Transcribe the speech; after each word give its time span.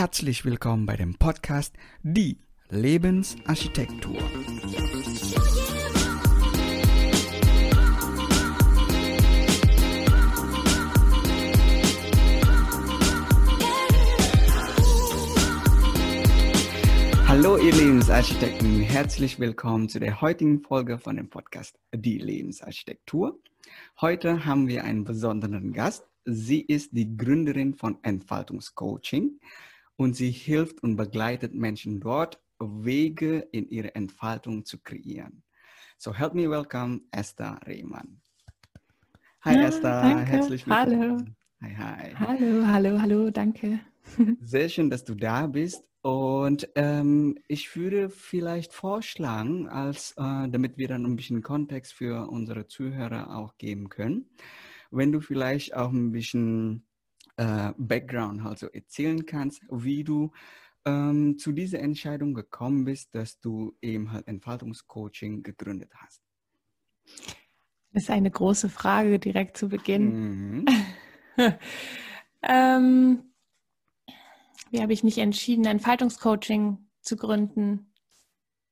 Herzlich 0.00 0.44
willkommen 0.44 0.86
bei 0.86 0.94
dem 0.94 1.16
Podcast 1.16 1.74
Die 2.04 2.38
Lebensarchitektur. 2.68 4.16
Hallo 17.26 17.56
ihr 17.56 17.72
Lebensarchitekten, 17.72 18.82
herzlich 18.82 19.40
willkommen 19.40 19.88
zu 19.88 19.98
der 19.98 20.20
heutigen 20.20 20.62
Folge 20.62 21.00
von 21.00 21.16
dem 21.16 21.28
Podcast 21.28 21.76
Die 21.92 22.18
Lebensarchitektur. 22.18 23.40
Heute 24.00 24.44
haben 24.44 24.68
wir 24.68 24.84
einen 24.84 25.02
besonderen 25.02 25.72
Gast. 25.72 26.04
Sie 26.24 26.60
ist 26.60 26.90
die 26.92 27.16
Gründerin 27.16 27.74
von 27.74 27.98
Entfaltungscoaching 28.04 29.40
und 29.98 30.14
sie 30.14 30.30
hilft 30.30 30.82
und 30.82 30.96
begleitet 30.96 31.54
Menschen 31.54 32.00
dort, 32.00 32.40
Wege 32.60 33.48
in 33.52 33.68
ihre 33.68 33.94
Entfaltung 33.94 34.64
zu 34.64 34.78
kreieren. 34.78 35.42
So 35.98 36.14
help 36.14 36.34
me 36.34 36.48
welcome 36.48 37.00
Esther 37.10 37.58
Rehmann. 37.66 38.20
Hi 39.42 39.56
ja, 39.56 39.68
Esther, 39.68 40.02
danke. 40.02 40.24
herzlich 40.24 40.66
willkommen. 40.66 41.00
Hallo. 41.00 41.24
Hi, 41.62 41.74
hi. 41.74 42.14
Hallo, 42.14 42.66
hallo, 42.66 43.00
hallo, 43.00 43.30
danke. 43.30 43.80
Sehr 44.40 44.68
schön, 44.68 44.88
dass 44.88 45.04
du 45.04 45.16
da 45.16 45.48
bist. 45.48 45.84
Und 46.02 46.68
ähm, 46.76 47.36
ich 47.48 47.74
würde 47.74 48.08
vielleicht 48.08 48.72
vorschlagen, 48.72 49.68
als, 49.68 50.12
äh, 50.12 50.48
damit 50.48 50.78
wir 50.78 50.86
dann 50.86 51.04
ein 51.04 51.16
bisschen 51.16 51.42
Kontext 51.42 51.92
für 51.92 52.30
unsere 52.30 52.68
Zuhörer 52.68 53.36
auch 53.36 53.58
geben 53.58 53.88
können, 53.88 54.30
wenn 54.92 55.10
du 55.10 55.20
vielleicht 55.20 55.74
auch 55.74 55.90
ein 55.90 56.12
bisschen 56.12 56.87
äh, 57.38 57.72
Background 57.78 58.44
also 58.44 58.66
erzählen 58.66 59.24
kannst, 59.24 59.62
wie 59.70 60.04
du 60.04 60.32
ähm, 60.84 61.38
zu 61.38 61.52
dieser 61.52 61.78
Entscheidung 61.78 62.34
gekommen 62.34 62.84
bist, 62.84 63.14
dass 63.14 63.40
du 63.40 63.76
eben 63.80 64.12
halt 64.12 64.26
Entfaltungscoaching 64.26 65.42
gegründet 65.42 65.92
hast. 65.94 66.22
Das 67.92 68.04
ist 68.04 68.10
eine 68.10 68.30
große 68.30 68.68
Frage 68.68 69.18
direkt 69.18 69.56
zu 69.56 69.68
Beginn. 69.68 70.64
Mhm. 70.64 70.66
ähm, 72.42 73.22
wie 74.70 74.82
habe 74.82 74.92
ich 74.92 75.04
mich 75.04 75.18
entschieden, 75.18 75.64
Entfaltungscoaching 75.64 76.78
zu 77.00 77.16
gründen? 77.16 77.92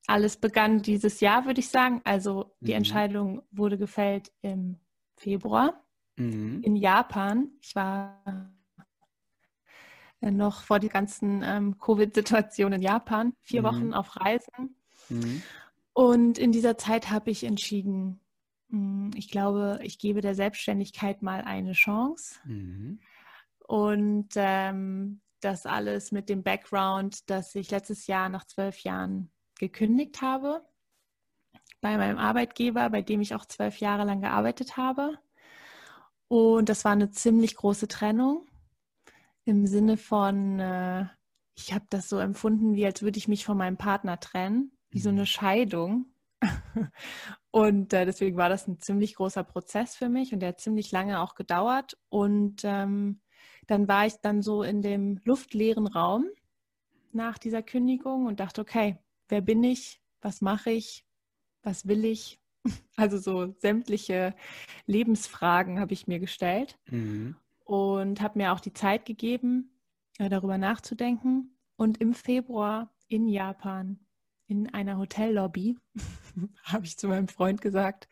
Alles 0.06 0.36
begann 0.36 0.83
dieses 0.83 1.20
Jahr, 1.20 1.47
würde 1.47 1.61
ich 1.61 1.69
sagen. 1.69 2.01
Also 2.05 2.56
die 2.61 2.73
mhm. 2.73 2.78
Entscheidung 2.78 3.42
wurde 3.51 3.78
gefällt 3.78 4.33
im 4.42 4.78
Februar 5.17 5.83
mhm. 6.17 6.62
in 6.62 6.77
Japan. 6.77 7.51
Ich 7.61 7.75
war 7.75 8.53
noch 10.20 10.62
vor 10.62 10.78
die 10.78 10.89
ganzen 10.89 11.42
ähm, 11.45 11.78
Covid-Situation 11.78 12.72
in 12.72 12.83
Japan, 12.83 13.34
vier 13.41 13.62
mhm. 13.62 13.67
Wochen 13.67 13.95
auf 13.95 14.17
Reisen. 14.17 14.77
Mhm. 15.08 15.42
Und 15.92 16.39
in 16.39 16.53
dieser 16.53 16.77
Zeit 16.77 17.11
habe 17.11 17.31
ich 17.31 17.45
entschieden, 17.45 18.20
hm, 18.70 19.11
ich 19.14 19.31
glaube, 19.31 19.78
ich 19.83 19.98
gebe 19.98 20.20
der 20.20 20.34
Selbstständigkeit 20.34 21.23
mal 21.23 21.42
eine 21.42 21.73
Chance. 21.73 22.41
Mhm. 22.45 23.00
Und 23.58 24.28
ähm, 24.36 25.20
das 25.41 25.67
alles 25.67 26.12
mit 26.12 26.28
dem 26.28 26.42
Background, 26.42 27.28
dass 27.30 27.55
ich 27.55 27.70
letztes 27.70 28.06
Jahr 28.06 28.28
nach 28.28 28.45
zwölf 28.45 28.80
Jahren 28.80 29.30
gekündigt 29.58 30.23
habe 30.23 30.64
bei 31.80 31.97
meinem 31.97 32.19
Arbeitgeber, 32.19 32.91
bei 32.91 33.03
dem 33.03 33.20
ich 33.20 33.34
auch 33.34 33.45
zwölf 33.45 33.78
Jahre 33.78 34.05
lang 34.05 34.20
gearbeitet 34.20 34.77
habe. 34.77 35.19
Und 36.28 36.69
das 36.69 36.84
war 36.84 36.92
eine 36.92 37.11
ziemlich 37.11 37.56
große 37.56 37.86
Trennung 37.86 38.45
im 39.47 39.66
Sinne 39.66 39.97
von, 39.97 40.58
äh, 40.61 41.06
ich 41.56 41.72
habe 41.72 41.86
das 41.89 42.08
so 42.08 42.19
empfunden, 42.19 42.75
wie 42.75 42.84
als 42.84 43.02
würde 43.02 43.19
ich 43.19 43.28
mich 43.28 43.44
von 43.44 43.56
meinem 43.56 43.78
Partner 43.78 44.20
trennen, 44.20 44.72
wie 44.91 44.98
so 44.98 45.08
eine 45.08 45.22
mhm. 45.22 45.27
Scheidung. 45.27 46.06
und 47.50 47.92
äh, 47.92 48.05
deswegen 48.05 48.36
war 48.36 48.48
das 48.48 48.67
ein 48.67 48.80
ziemlich 48.80 49.14
großer 49.14 49.45
Prozess 49.45 49.96
für 49.96 50.08
mich 50.08 50.34
und 50.34 50.40
der 50.40 50.51
hat 50.51 50.61
ziemlich 50.61 50.90
lange 50.90 51.20
auch 51.20 51.34
gedauert. 51.34 51.96
Und 52.08 52.62
ähm, 52.64 53.20
dann 53.68 53.89
war 53.89 54.05
ich 54.05 54.14
dann 54.20 54.42
so 54.42 54.62
in 54.62 54.83
dem 54.83 55.20
luftleeren 55.24 55.86
Raum 55.86 56.27
nach 57.13 57.39
dieser 57.39 57.63
Kündigung 57.63 58.27
und 58.27 58.40
dachte, 58.40 58.61
okay, 58.61 58.98
wer 59.28 59.40
bin 59.40 59.63
ich? 59.63 60.02
Was 60.20 60.40
mache 60.40 60.73
ich? 60.73 61.07
Was 61.63 61.86
will 61.86 62.05
ich? 62.05 62.40
Also 62.96 63.18
so 63.18 63.55
sämtliche 63.61 64.34
Lebensfragen 64.86 65.78
habe 65.78 65.92
ich 65.92 66.08
mir 66.08 66.18
gestellt 66.18 66.77
mhm. 66.90 67.36
Und 67.66 68.20
habe 68.20 68.38
mir 68.38 68.52
auch 68.52 68.60
die 68.60 68.72
Zeit 68.72 69.04
gegeben, 69.04 69.77
äh, 70.18 70.28
darüber 70.28 70.56
nachzudenken. 70.56 71.58
Und 71.74 71.98
im 71.98 72.14
Februar 72.14 72.94
in 73.08 73.27
Japan, 73.27 73.98
in 74.46 74.72
einer 74.72 74.98
Hotellobby, 74.98 75.77
habe 76.62 76.84
ich 76.86 76.96
zu 76.96 77.08
meinem 77.08 77.27
Freund 77.27 77.60
gesagt, 77.60 78.08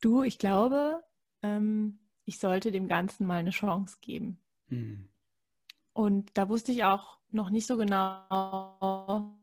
du, 0.00 0.22
ich 0.22 0.38
glaube, 0.38 1.04
ähm, 1.42 1.98
ich 2.24 2.38
sollte 2.38 2.72
dem 2.72 2.88
Ganzen 2.88 3.26
mal 3.26 3.36
eine 3.36 3.50
Chance 3.50 3.98
geben. 4.00 4.40
Mhm. 4.68 5.08
Und 5.92 6.30
da 6.34 6.48
wusste 6.48 6.72
ich 6.72 6.84
auch 6.84 7.18
noch 7.30 7.50
nicht 7.50 7.66
so 7.66 7.76
genau, 7.76 9.38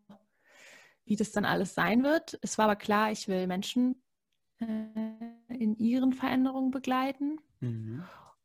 wie 1.05 1.15
das 1.15 1.31
dann 1.31 1.45
alles 1.45 1.75
sein 1.75 2.03
wird. 2.03 2.39
Es 2.41 2.57
war 2.57 2.65
aber 2.65 2.75
klar, 2.75 3.11
ich 3.11 3.27
will 3.27 3.45
Menschen 3.45 4.01
äh, 4.59 4.65
in 5.47 5.75
ihren 5.77 6.11
Veränderungen 6.11 6.71
begleiten. 6.71 7.39
Mhm. 7.59 8.03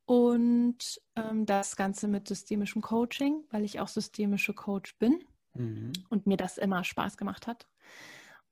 Und 0.08 1.02
ähm, 1.16 1.44
das 1.44 1.76
Ganze 1.76 2.08
mit 2.08 2.28
systemischem 2.28 2.80
Coaching, 2.80 3.44
weil 3.50 3.62
ich 3.62 3.78
auch 3.78 3.88
systemische 3.88 4.54
Coach 4.54 4.96
bin 4.96 5.22
mhm. 5.52 5.92
und 6.08 6.26
mir 6.26 6.38
das 6.38 6.56
immer 6.56 6.82
Spaß 6.82 7.18
gemacht 7.18 7.46
hat. 7.46 7.68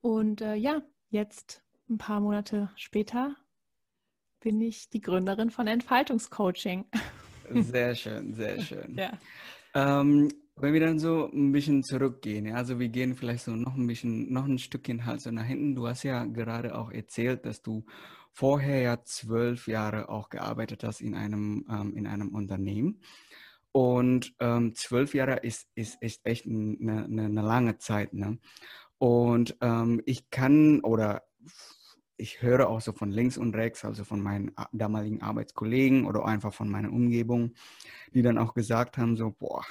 Und 0.02 0.42
äh, 0.42 0.54
ja, 0.54 0.82
jetzt 1.08 1.62
ein 1.88 1.96
paar 1.96 2.20
Monate 2.20 2.68
später 2.76 3.36
bin 4.40 4.60
ich 4.60 4.90
die 4.90 5.00
Gründerin 5.00 5.50
von 5.50 5.66
Entfaltungscoaching. 5.66 6.84
Sehr 7.54 7.94
schön, 7.94 8.34
sehr 8.34 8.60
schön. 8.60 8.94
ja. 8.94 9.12
Ähm, 9.72 10.28
wenn 10.56 10.74
wir 10.74 10.80
dann 10.80 10.98
so 10.98 11.30
ein 11.32 11.52
bisschen 11.52 11.82
zurückgehen, 11.84 12.52
also 12.52 12.78
wir 12.78 12.88
gehen 12.88 13.14
vielleicht 13.14 13.44
so 13.44 13.52
noch 13.52 13.76
ein 13.76 13.86
bisschen, 13.86 14.30
noch 14.30 14.44
ein 14.44 14.58
Stückchen 14.58 15.06
halt 15.06 15.22
so 15.22 15.30
nach 15.30 15.44
hinten. 15.44 15.74
Du 15.74 15.86
hast 15.86 16.02
ja 16.02 16.24
gerade 16.26 16.76
auch 16.76 16.90
erzählt, 16.90 17.46
dass 17.46 17.62
du 17.62 17.86
vorher 18.36 18.80
ja 18.82 19.02
zwölf 19.02 19.66
Jahre 19.66 20.10
auch 20.10 20.28
gearbeitet 20.28 20.84
hast 20.84 21.00
in 21.00 21.14
einem, 21.14 21.64
ähm, 21.70 21.96
in 21.96 22.06
einem 22.06 22.34
Unternehmen. 22.34 23.00
Und 23.72 24.34
ähm, 24.40 24.74
zwölf 24.74 25.14
Jahre 25.14 25.36
ist, 25.36 25.68
ist, 25.74 26.02
ist 26.02 26.20
echt 26.24 26.44
eine, 26.44 27.04
eine, 27.04 27.24
eine 27.24 27.40
lange 27.40 27.78
Zeit. 27.78 28.12
Ne? 28.12 28.38
Und 28.98 29.56
ähm, 29.62 30.02
ich 30.04 30.28
kann 30.28 30.80
oder 30.80 31.22
ich 32.18 32.42
höre 32.42 32.68
auch 32.68 32.82
so 32.82 32.92
von 32.92 33.10
links 33.10 33.38
und 33.38 33.56
rechts, 33.56 33.86
also 33.86 34.04
von 34.04 34.20
meinen 34.20 34.52
damaligen 34.72 35.22
Arbeitskollegen 35.22 36.06
oder 36.06 36.26
einfach 36.26 36.52
von 36.52 36.68
meiner 36.68 36.92
Umgebung, 36.92 37.54
die 38.12 38.22
dann 38.22 38.36
auch 38.36 38.52
gesagt 38.52 38.98
haben, 38.98 39.16
so, 39.16 39.30
boah, 39.30 39.64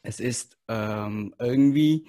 es 0.00 0.20
ist 0.20 0.56
ähm, 0.68 1.34
irgendwie, 1.38 2.06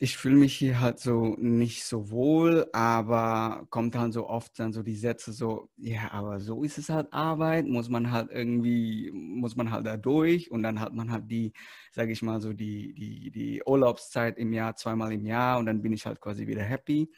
ich 0.00 0.16
fühle 0.16 0.36
mich 0.36 0.56
hier 0.56 0.80
halt 0.80 0.98
so 0.98 1.36
nicht 1.38 1.84
so 1.84 2.10
wohl, 2.10 2.68
aber 2.72 3.66
kommt 3.70 3.94
dann 3.94 4.10
so 4.10 4.28
oft 4.28 4.58
dann 4.58 4.72
so 4.72 4.82
die 4.82 4.96
Sätze 4.96 5.32
so, 5.32 5.68
ja, 5.76 6.10
aber 6.12 6.40
so 6.40 6.64
ist 6.64 6.78
es 6.78 6.88
halt 6.88 7.12
Arbeit, 7.12 7.66
muss 7.66 7.88
man 7.88 8.10
halt 8.10 8.30
irgendwie, 8.32 9.10
muss 9.12 9.56
man 9.56 9.70
halt 9.70 9.86
da 9.86 9.96
durch 9.96 10.50
und 10.50 10.62
dann 10.62 10.80
hat 10.80 10.92
man 10.94 11.12
halt 11.12 11.30
die, 11.30 11.52
sage 11.92 12.10
ich 12.12 12.22
mal 12.22 12.40
so, 12.40 12.52
die, 12.52 12.94
die, 12.94 13.30
die 13.30 13.62
Urlaubszeit 13.64 14.38
im 14.38 14.52
Jahr, 14.52 14.74
zweimal 14.76 15.12
im 15.12 15.24
Jahr 15.26 15.58
und 15.58 15.66
dann 15.66 15.82
bin 15.82 15.92
ich 15.92 16.04
halt 16.06 16.20
quasi 16.20 16.46
wieder 16.46 16.62
happy. 16.62 17.10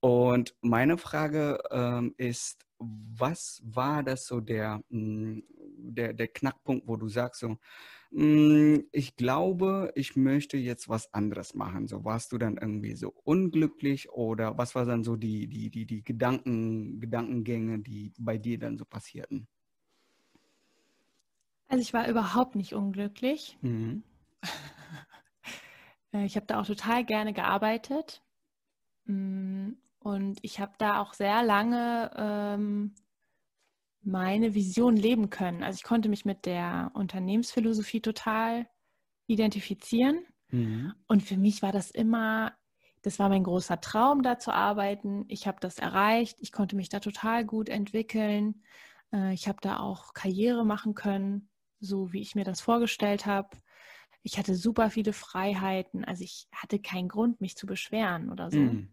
Und 0.00 0.54
meine 0.60 0.98
Frage 0.98 1.58
ähm, 1.70 2.14
ist, 2.18 2.66
was 2.78 3.62
war 3.64 4.02
das 4.02 4.26
so 4.26 4.40
der, 4.40 4.82
hm, 4.90 5.44
der, 5.78 6.12
der 6.12 6.28
Knackpunkt, 6.28 6.86
wo 6.88 6.96
du 6.96 7.08
sagst 7.08 7.40
so, 7.40 7.56
ich 8.16 9.16
glaube, 9.16 9.92
ich 9.96 10.14
möchte 10.14 10.56
jetzt 10.56 10.88
was 10.88 11.12
anderes 11.12 11.54
machen. 11.54 11.88
So 11.88 12.04
warst 12.04 12.30
du 12.32 12.38
dann 12.38 12.56
irgendwie 12.58 12.94
so 12.94 13.12
unglücklich 13.24 14.10
oder 14.10 14.56
was 14.56 14.76
war 14.76 14.84
dann 14.84 15.02
so 15.02 15.16
die, 15.16 15.48
die, 15.48 15.68
die, 15.70 15.84
die 15.84 16.04
Gedanken, 16.04 17.00
Gedankengänge, 17.00 17.80
die 17.80 18.12
bei 18.18 18.38
dir 18.38 18.58
dann 18.58 18.78
so 18.78 18.84
passierten? 18.84 19.48
Also 21.66 21.82
ich 21.82 21.92
war 21.92 22.08
überhaupt 22.08 22.54
nicht 22.54 22.74
unglücklich. 22.74 23.58
Mhm. 23.62 24.02
Äh, 26.12 26.26
ich 26.26 26.36
habe 26.36 26.46
da 26.46 26.60
auch 26.60 26.66
total 26.66 27.04
gerne 27.04 27.32
gearbeitet. 27.32 28.22
Hm, 29.06 29.78
und 29.98 30.38
ich 30.42 30.60
habe 30.60 30.74
da 30.78 31.00
auch 31.00 31.14
sehr 31.14 31.42
lange 31.42 32.10
ähm, 32.16 32.94
meine 34.04 34.54
Vision 34.54 34.96
leben 34.96 35.30
können. 35.30 35.62
Also 35.62 35.76
ich 35.76 35.82
konnte 35.82 36.08
mich 36.08 36.24
mit 36.24 36.46
der 36.46 36.90
Unternehmensphilosophie 36.94 38.00
total 38.00 38.66
identifizieren. 39.26 40.24
Mhm. 40.50 40.94
Und 41.06 41.22
für 41.22 41.36
mich 41.36 41.62
war 41.62 41.72
das 41.72 41.90
immer, 41.90 42.52
das 43.02 43.18
war 43.18 43.28
mein 43.28 43.44
großer 43.44 43.80
Traum, 43.80 44.22
da 44.22 44.38
zu 44.38 44.52
arbeiten. 44.52 45.24
Ich 45.28 45.46
habe 45.46 45.58
das 45.60 45.78
erreicht. 45.78 46.36
Ich 46.40 46.52
konnte 46.52 46.76
mich 46.76 46.88
da 46.88 47.00
total 47.00 47.44
gut 47.44 47.68
entwickeln. 47.68 48.62
Äh, 49.12 49.34
ich 49.34 49.48
habe 49.48 49.58
da 49.60 49.78
auch 49.78 50.12
Karriere 50.12 50.64
machen 50.64 50.94
können, 50.94 51.48
so 51.80 52.12
wie 52.12 52.20
ich 52.20 52.34
mir 52.34 52.44
das 52.44 52.60
vorgestellt 52.60 53.26
habe. 53.26 53.48
ich 54.26 54.38
hatte 54.38 54.54
super 54.54 54.90
viele 54.90 55.12
Freiheiten. 55.12 56.04
Also 56.04 56.24
ich 56.24 56.48
hatte 56.52 56.78
keinen 56.78 57.08
Grund, 57.08 57.40
mich 57.40 57.56
zu 57.56 57.66
beschweren 57.66 58.30
oder 58.30 58.50
so. 58.50 58.58
Mhm. 58.58 58.88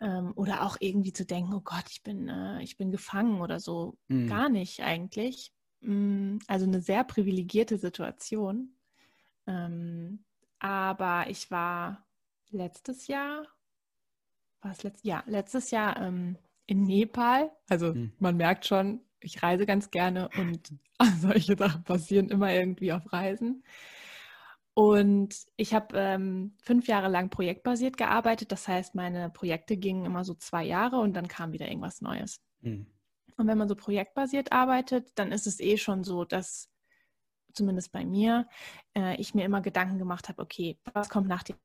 Ähm, 0.00 0.32
oder 0.36 0.62
auch 0.62 0.76
irgendwie 0.80 1.12
zu 1.12 1.26
denken, 1.26 1.54
oh 1.54 1.60
Gott, 1.60 1.84
ich 1.90 2.02
bin, 2.02 2.28
äh, 2.28 2.62
ich 2.62 2.76
bin 2.76 2.90
gefangen 2.90 3.40
oder 3.40 3.58
so. 3.58 3.96
Mhm. 4.08 4.28
Gar 4.28 4.48
nicht 4.48 4.80
eigentlich. 4.80 5.52
Mm, 5.80 6.38
also 6.46 6.66
eine 6.66 6.80
sehr 6.80 7.04
privilegierte 7.04 7.78
Situation. 7.78 8.74
Ähm, 9.46 10.24
aber 10.58 11.26
ich 11.28 11.50
war 11.50 12.06
letztes 12.50 13.06
Jahr, 13.06 13.46
war 14.60 14.72
es 14.72 14.82
letztes 14.82 15.04
Jahr, 15.04 15.24
letztes 15.26 15.70
Jahr 15.70 16.00
ähm, 16.00 16.36
in 16.66 16.84
Nepal. 16.84 17.50
Also 17.68 17.94
mhm. 17.94 18.12
man 18.18 18.36
merkt 18.36 18.66
schon, 18.66 19.00
ich 19.20 19.42
reise 19.42 19.66
ganz 19.66 19.90
gerne 19.90 20.28
und 20.36 20.72
solche 21.20 21.56
Sachen 21.56 21.82
passieren 21.84 22.28
immer 22.28 22.52
irgendwie 22.52 22.92
auf 22.92 23.12
Reisen. 23.12 23.64
Und 24.78 25.34
ich 25.56 25.74
habe 25.74 25.98
ähm, 25.98 26.54
fünf 26.62 26.86
Jahre 26.86 27.08
lang 27.08 27.30
projektbasiert 27.30 27.96
gearbeitet. 27.96 28.52
Das 28.52 28.68
heißt, 28.68 28.94
meine 28.94 29.28
Projekte 29.28 29.76
gingen 29.76 30.04
immer 30.04 30.22
so 30.22 30.34
zwei 30.34 30.62
Jahre 30.62 31.00
und 31.00 31.14
dann 31.14 31.26
kam 31.26 31.50
wieder 31.50 31.66
irgendwas 31.66 32.00
Neues. 32.00 32.40
Mhm. 32.60 32.86
Und 33.36 33.48
wenn 33.48 33.58
man 33.58 33.68
so 33.68 33.74
projektbasiert 33.74 34.52
arbeitet, 34.52 35.10
dann 35.16 35.32
ist 35.32 35.48
es 35.48 35.58
eh 35.58 35.78
schon 35.78 36.04
so, 36.04 36.24
dass 36.24 36.70
zumindest 37.52 37.90
bei 37.90 38.04
mir, 38.04 38.46
äh, 38.96 39.20
ich 39.20 39.34
mir 39.34 39.44
immer 39.44 39.62
Gedanken 39.62 39.98
gemacht 39.98 40.28
habe, 40.28 40.40
okay, 40.40 40.78
was 40.94 41.08
kommt 41.08 41.26
nach 41.26 41.42
den 41.42 41.56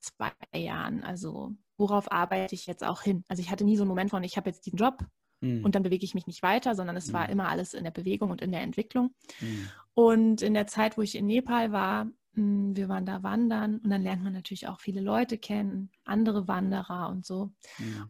zwei 0.00 0.32
Jahren? 0.52 1.04
Also 1.04 1.54
worauf 1.76 2.10
arbeite 2.10 2.56
ich 2.56 2.66
jetzt 2.66 2.82
auch 2.82 3.02
hin? 3.02 3.22
Also 3.28 3.40
ich 3.40 3.52
hatte 3.52 3.62
nie 3.62 3.76
so 3.76 3.84
einen 3.84 3.88
Moment 3.88 4.10
von, 4.10 4.24
ich 4.24 4.36
habe 4.36 4.50
jetzt 4.50 4.66
diesen 4.66 4.78
Job 4.78 5.06
mhm. 5.42 5.64
und 5.64 5.76
dann 5.76 5.84
bewege 5.84 6.04
ich 6.04 6.14
mich 6.14 6.26
nicht 6.26 6.42
weiter, 6.42 6.74
sondern 6.74 6.96
es 6.96 7.06
mhm. 7.06 7.12
war 7.12 7.28
immer 7.28 7.48
alles 7.48 7.72
in 7.72 7.84
der 7.84 7.92
Bewegung 7.92 8.32
und 8.32 8.42
in 8.42 8.50
der 8.50 8.62
Entwicklung. 8.62 9.14
Mhm. 9.38 9.68
Und 10.00 10.40
in 10.40 10.54
der 10.54 10.66
Zeit, 10.66 10.96
wo 10.96 11.02
ich 11.02 11.14
in 11.14 11.26
Nepal 11.26 11.72
war, 11.72 12.10
hm, 12.32 12.74
wir 12.74 12.88
waren 12.88 13.04
da 13.04 13.22
wandern 13.22 13.80
und 13.80 13.90
dann 13.90 14.02
lernt 14.02 14.24
man 14.24 14.32
natürlich 14.32 14.66
auch 14.66 14.80
viele 14.80 15.02
Leute 15.02 15.36
kennen, 15.36 15.90
andere 16.04 16.48
Wanderer 16.48 17.10
und 17.10 17.26
so. 17.26 17.52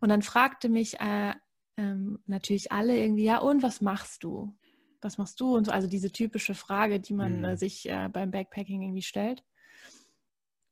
Und 0.00 0.08
dann 0.08 0.22
fragte 0.22 0.68
mich 0.68 1.00
äh, 1.00 1.34
ähm, 1.76 2.20
natürlich 2.26 2.70
alle 2.70 2.96
irgendwie, 2.96 3.24
ja, 3.24 3.38
und 3.38 3.64
was 3.64 3.80
machst 3.80 4.22
du? 4.22 4.56
Was 5.00 5.18
machst 5.18 5.40
du? 5.40 5.56
Und 5.56 5.64
so, 5.64 5.72
also 5.72 5.88
diese 5.88 6.12
typische 6.12 6.54
Frage, 6.54 7.00
die 7.00 7.12
man 7.12 7.42
äh, 7.42 7.56
sich 7.56 7.88
äh, 7.88 8.08
beim 8.08 8.30
Backpacking 8.30 8.82
irgendwie 8.82 9.02
stellt. 9.02 9.42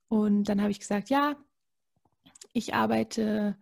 Und 0.06 0.44
dann 0.44 0.60
habe 0.60 0.70
ich 0.70 0.78
gesagt, 0.78 1.10
ja, 1.10 1.34
ich 2.52 2.74
arbeite 2.74 3.58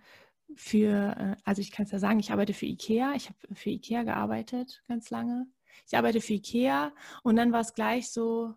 für, 0.56 1.16
äh, 1.16 1.36
also 1.44 1.62
ich 1.62 1.70
kann 1.70 1.86
es 1.86 1.92
ja 1.92 1.98
sagen, 1.98 2.20
ich 2.20 2.32
arbeite 2.32 2.52
für 2.52 2.66
IKEA. 2.66 3.14
Ich 3.14 3.30
habe 3.30 3.54
für 3.54 3.70
IKEA 3.70 4.02
gearbeitet 4.02 4.82
ganz 4.88 5.08
lange. 5.08 5.46
Ich 5.86 5.96
arbeite 5.96 6.20
für 6.20 6.34
IKEA 6.34 6.92
und 7.22 7.36
dann 7.36 7.52
war 7.52 7.60
es 7.60 7.74
gleich 7.74 8.10
so, 8.10 8.54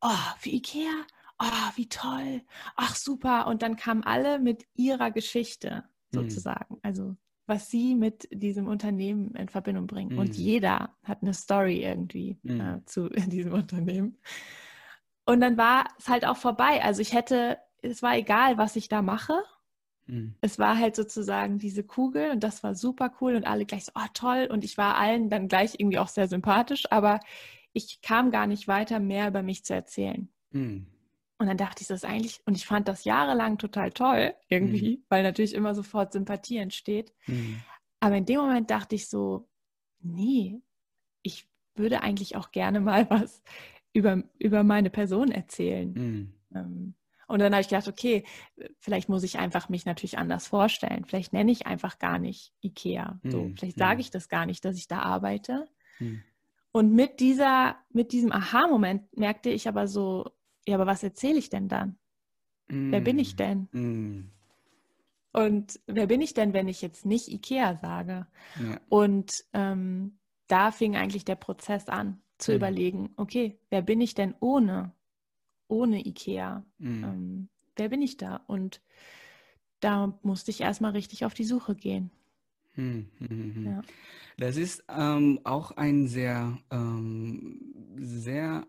oh, 0.00 0.34
für 0.38 0.50
IKEA? 0.50 1.06
Oh, 1.38 1.70
wie 1.76 1.88
toll. 1.88 2.42
Ach, 2.76 2.94
super. 2.94 3.46
Und 3.48 3.62
dann 3.62 3.76
kamen 3.76 4.04
alle 4.04 4.38
mit 4.38 4.66
ihrer 4.74 5.10
Geschichte 5.10 5.84
mhm. 6.12 6.20
sozusagen. 6.20 6.74
Mhm. 6.74 6.80
Also 6.82 7.16
was 7.46 7.70
sie 7.70 7.94
mit 7.94 8.28
diesem 8.32 8.68
Unternehmen 8.68 9.34
in 9.34 9.48
Verbindung 9.48 9.86
bringen. 9.86 10.14
Mhm. 10.14 10.18
Und 10.18 10.36
jeder 10.36 10.96
hat 11.02 11.22
eine 11.22 11.34
Story 11.34 11.82
irgendwie 11.82 12.38
mhm. 12.42 12.60
äh, 12.60 12.84
zu 12.86 13.08
diesem 13.28 13.52
Unternehmen. 13.52 14.18
Und 15.26 15.40
dann 15.40 15.56
war 15.56 15.86
es 15.98 16.08
halt 16.08 16.24
auch 16.26 16.36
vorbei. 16.36 16.82
Also 16.82 17.02
ich 17.02 17.12
hätte, 17.12 17.58
es 17.82 18.02
war 18.02 18.16
egal, 18.16 18.58
was 18.58 18.76
ich 18.76 18.88
da 18.88 19.02
mache. 19.02 19.42
Mhm. 20.06 20.34
Es 20.40 20.58
war 20.58 20.78
halt 20.78 20.96
sozusagen 20.96 21.58
diese 21.58 21.84
Kugel 21.84 22.30
und 22.30 22.44
das 22.44 22.62
war 22.62 22.74
super 22.74 23.12
cool 23.20 23.36
und 23.36 23.46
alle 23.46 23.66
gleich 23.66 23.86
so, 23.86 23.92
oh 23.94 24.06
toll. 24.12 24.48
Und 24.50 24.64
ich 24.64 24.76
war 24.76 24.96
allen 24.96 25.30
dann 25.30 25.48
gleich 25.48 25.74
irgendwie 25.78 25.98
auch 25.98 26.08
sehr 26.08 26.28
sympathisch, 26.28 26.84
aber 26.90 27.20
ich 27.72 28.00
kam 28.02 28.30
gar 28.30 28.46
nicht 28.46 28.68
weiter, 28.68 29.00
mehr 29.00 29.28
über 29.28 29.42
mich 29.42 29.64
zu 29.64 29.74
erzählen. 29.74 30.28
Mhm. 30.50 30.86
Und 31.38 31.46
dann 31.48 31.56
dachte 31.56 31.82
ich, 31.82 31.88
das 31.88 32.04
ist 32.04 32.08
eigentlich, 32.08 32.40
und 32.46 32.56
ich 32.56 32.66
fand 32.66 32.86
das 32.86 33.04
jahrelang 33.04 33.58
total 33.58 33.90
toll, 33.90 34.34
irgendwie, 34.48 34.98
mhm. 34.98 35.04
weil 35.08 35.22
natürlich 35.22 35.54
immer 35.54 35.74
sofort 35.74 36.12
Sympathie 36.12 36.58
entsteht. 36.58 37.12
Mhm. 37.26 37.60
Aber 38.00 38.16
in 38.16 38.26
dem 38.26 38.40
Moment 38.40 38.70
dachte 38.70 38.94
ich 38.94 39.08
so, 39.08 39.48
nee, 40.00 40.60
ich 41.22 41.48
würde 41.74 42.02
eigentlich 42.02 42.36
auch 42.36 42.52
gerne 42.52 42.80
mal 42.80 43.10
was 43.10 43.42
über, 43.92 44.22
über 44.38 44.62
meine 44.62 44.90
Person 44.90 45.32
erzählen. 45.32 45.92
Mhm. 45.92 46.34
Ähm, 46.54 46.94
und 47.26 47.40
dann 47.40 47.52
habe 47.52 47.62
ich 47.62 47.68
gedacht, 47.68 47.88
okay, 47.88 48.24
vielleicht 48.78 49.08
muss 49.08 49.22
ich 49.22 49.38
einfach 49.38 49.68
mich 49.68 49.86
natürlich 49.86 50.18
anders 50.18 50.46
vorstellen. 50.46 51.04
Vielleicht 51.04 51.32
nenne 51.32 51.52
ich 51.52 51.66
einfach 51.66 51.98
gar 51.98 52.18
nicht 52.18 52.52
IKEA. 52.62 53.18
So, 53.24 53.44
mhm. 53.44 53.56
vielleicht 53.56 53.78
sage 53.78 53.96
mhm. 53.96 54.00
ich 54.00 54.10
das 54.10 54.28
gar 54.28 54.46
nicht, 54.46 54.64
dass 54.64 54.76
ich 54.76 54.88
da 54.88 55.00
arbeite. 55.00 55.66
Mhm. 55.98 56.22
Und 56.72 56.92
mit 56.92 57.20
dieser, 57.20 57.76
mit 57.90 58.10
diesem 58.10 58.32
Aha-Moment 58.32 59.16
merkte 59.16 59.48
ich 59.48 59.68
aber 59.68 59.86
so, 59.86 60.32
ja, 60.66 60.74
aber 60.74 60.86
was 60.86 61.04
erzähle 61.04 61.38
ich 61.38 61.48
denn 61.48 61.68
dann? 61.68 61.96
Mm. 62.66 62.90
Wer 62.90 63.00
bin 63.00 63.18
ich 63.20 63.34
mm. 63.34 63.36
denn? 63.36 63.68
Mm. 63.70 64.30
Und 65.32 65.80
wer 65.86 66.08
bin 66.08 66.20
ich 66.20 66.34
denn, 66.34 66.52
wenn 66.52 66.66
ich 66.66 66.82
jetzt 66.82 67.06
nicht 67.06 67.28
Ikea 67.28 67.76
sage? 67.76 68.26
Ja. 68.60 68.80
Und 68.88 69.30
ähm, 69.52 70.18
da 70.48 70.72
fing 70.72 70.96
eigentlich 70.96 71.24
der 71.24 71.36
Prozess 71.36 71.88
an, 71.88 72.20
zu 72.38 72.50
mm. 72.50 72.54
überlegen, 72.56 73.10
okay, 73.16 73.56
wer 73.70 73.82
bin 73.82 74.00
ich 74.00 74.14
denn 74.14 74.34
ohne, 74.40 74.92
ohne 75.68 76.06
Ikea? 76.06 76.64
Mm. 76.78 77.04
Ähm, 77.04 77.48
wer 77.76 77.88
bin 77.88 78.02
ich 78.02 78.16
da? 78.16 78.36
Und 78.46 78.80
da 79.80 80.18
musste 80.22 80.50
ich 80.50 80.60
erstmal 80.60 80.92
richtig 80.92 81.24
auf 81.24 81.34
die 81.34 81.44
Suche 81.44 81.74
gehen. 81.74 82.10
Hm, 82.74 83.06
hm, 83.18 83.28
hm, 83.28 83.54
hm. 83.54 83.66
ja. 83.66 83.82
Das 84.36 84.56
ist 84.56 84.84
ähm, 84.88 85.40
auch 85.44 85.70
ein 85.72 86.08
sehr, 86.08 86.58
ähm, 86.70 87.74
sehr 87.96 88.66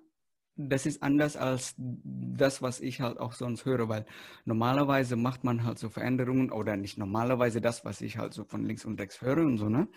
das 0.57 0.86
ist 0.86 1.04
anders 1.04 1.36
als 1.36 1.75
das, 1.78 2.62
was 2.62 2.80
ich 2.80 3.02
halt 3.02 3.19
auch 3.19 3.34
sonst 3.34 3.66
höre, 3.66 3.90
weil 3.90 4.06
normalerweise 4.46 5.16
macht 5.18 5.44
man 5.44 5.63
halt 5.63 5.80
so 5.80 5.90
Veränderungen 5.90 6.50
oder 6.52 6.78
nicht 6.78 6.98
normalerweise 6.98 7.60
das, 7.60 7.84
was 7.84 8.00
ich 8.02 8.18
halt 8.18 8.34
so 8.34 8.46
von 8.46 8.63
links 8.63 8.86
und 8.86 9.00
rechts 9.00 9.22
höre 9.22 9.40
und 9.46 9.57
so, 9.57 9.68
ne? 9.68 9.90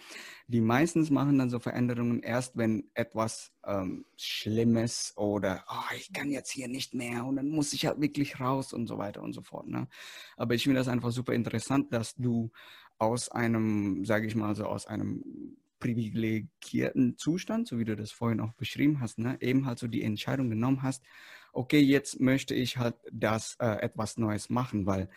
Die 0.49 0.61
meistens 0.61 1.11
machen 1.11 1.39
dann 1.39 1.51
so 1.51 1.61
Veränderungen 1.61 2.23
erst, 2.23 2.57
wenn 2.57 2.91
etwas 2.95 3.53
ähm, 3.67 4.05
Schlimmes 4.17 5.13
oder 5.17 5.65
oh, 5.71 5.95
ich 5.97 6.13
kann 6.13 6.31
jetzt 6.31 6.51
hier 6.51 6.69
nicht 6.69 6.95
mehr 6.95 7.25
und 7.25 7.37
dann 7.37 7.49
muss 7.49 7.73
ich 7.73 7.87
halt 7.87 8.01
wirklich 8.01 8.41
raus 8.41 8.73
und 8.73 8.87
so 8.89 8.99
weiter 8.99 9.23
und 9.23 9.35
so 9.35 9.43
fort, 9.43 9.69
ne? 9.69 9.89
Aber 10.37 10.55
ich 10.55 10.65
finde 10.65 10.79
das 10.81 10.89
einfach 10.89 11.13
super 11.13 11.35
interessant, 11.35 11.93
dass 11.93 12.17
du 12.17 12.51
aus 12.99 13.29
einem, 13.29 14.05
sage 14.05 14.27
ich 14.27 14.35
mal 14.35 14.57
so, 14.57 14.65
aus 14.67 14.87
einem 14.87 15.57
privilegierten 15.79 17.17
Zustand, 17.17 17.69
so 17.69 17.79
wie 17.79 17.85
du 17.85 17.97
das 17.97 18.11
vorhin 18.11 18.41
auch 18.41 18.53
beschrieben 18.55 19.01
hast, 19.01 19.19
ne? 19.19 19.37
eben 19.41 19.67
halt 19.67 19.79
so 19.79 19.87
die 19.87 20.03
Entscheidung 20.03 20.51
genommen 20.51 20.83
hast, 20.83 21.05
okay, 21.53 21.81
jetzt 21.81 22.21
möchte 22.21 22.55
ich 22.55 22.77
halt 22.77 22.97
das 23.13 23.57
äh, 23.61 23.81
etwas 23.81 24.17
Neues 24.19 24.51
machen, 24.51 24.87
weil 24.87 25.09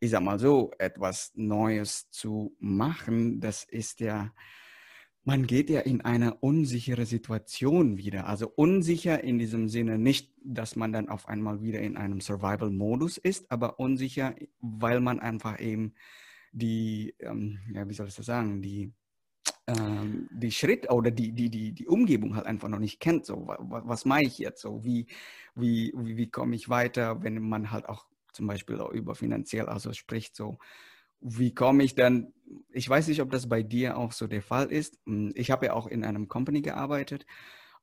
ich 0.00 0.10
sag 0.10 0.22
mal 0.22 0.40
so, 0.40 0.72
etwas 0.78 1.30
Neues 1.36 2.10
zu 2.10 2.56
machen, 2.58 3.40
das 3.40 3.62
ist 3.62 4.00
ja, 4.00 4.32
man 5.22 5.46
geht 5.46 5.70
ja 5.70 5.78
in 5.78 6.00
eine 6.00 6.34
unsichere 6.34 7.06
Situation 7.06 7.98
wieder. 7.98 8.26
Also 8.26 8.48
unsicher 8.48 9.22
in 9.22 9.38
diesem 9.38 9.68
Sinne 9.68 9.98
nicht, 9.98 10.32
dass 10.42 10.74
man 10.74 10.92
dann 10.92 11.08
auf 11.08 11.28
einmal 11.28 11.62
wieder 11.62 11.80
in 11.80 11.96
einem 11.96 12.20
Survival-Modus 12.20 13.16
ist, 13.16 13.48
aber 13.52 13.78
unsicher, 13.78 14.34
weil 14.60 15.00
man 15.00 15.20
einfach 15.20 15.60
eben 15.60 15.94
die, 16.50 17.14
ähm, 17.20 17.60
ja, 17.72 17.88
wie 17.88 17.94
soll 17.94 18.08
ich 18.08 18.16
das 18.16 18.26
sagen, 18.26 18.60
die 18.60 18.92
ähm, 19.66 20.28
die 20.32 20.50
Schritt 20.50 20.90
oder 20.90 21.10
die, 21.10 21.32
die, 21.32 21.50
die, 21.50 21.72
die 21.72 21.86
Umgebung 21.86 22.36
halt 22.36 22.46
einfach 22.46 22.68
noch 22.68 22.78
nicht 22.78 23.00
kennt. 23.00 23.26
So, 23.26 23.46
was, 23.46 23.82
was 23.86 24.04
mache 24.04 24.22
ich 24.24 24.38
jetzt? 24.38 24.62
So, 24.62 24.84
wie, 24.84 25.06
wie, 25.54 25.92
wie, 25.96 26.16
wie 26.16 26.30
komme 26.30 26.56
ich 26.56 26.68
weiter, 26.68 27.22
wenn 27.22 27.40
man 27.48 27.70
halt 27.70 27.88
auch 27.88 28.06
zum 28.32 28.46
Beispiel 28.46 28.80
auch 28.80 28.90
über 28.90 29.14
finanziell 29.14 29.66
also 29.66 29.92
spricht, 29.92 30.34
so 30.36 30.58
wie 31.20 31.54
komme 31.54 31.84
ich 31.84 31.94
dann, 31.94 32.32
ich 32.70 32.88
weiß 32.88 33.08
nicht, 33.08 33.22
ob 33.22 33.30
das 33.30 33.48
bei 33.48 33.62
dir 33.62 33.96
auch 33.96 34.12
so 34.12 34.26
der 34.26 34.42
Fall 34.42 34.72
ist. 34.72 34.98
Hm, 35.06 35.32
ich 35.36 35.50
habe 35.50 35.66
ja 35.66 35.72
auch 35.74 35.86
in 35.86 36.04
einem 36.04 36.28
Company 36.28 36.62
gearbeitet 36.62 37.26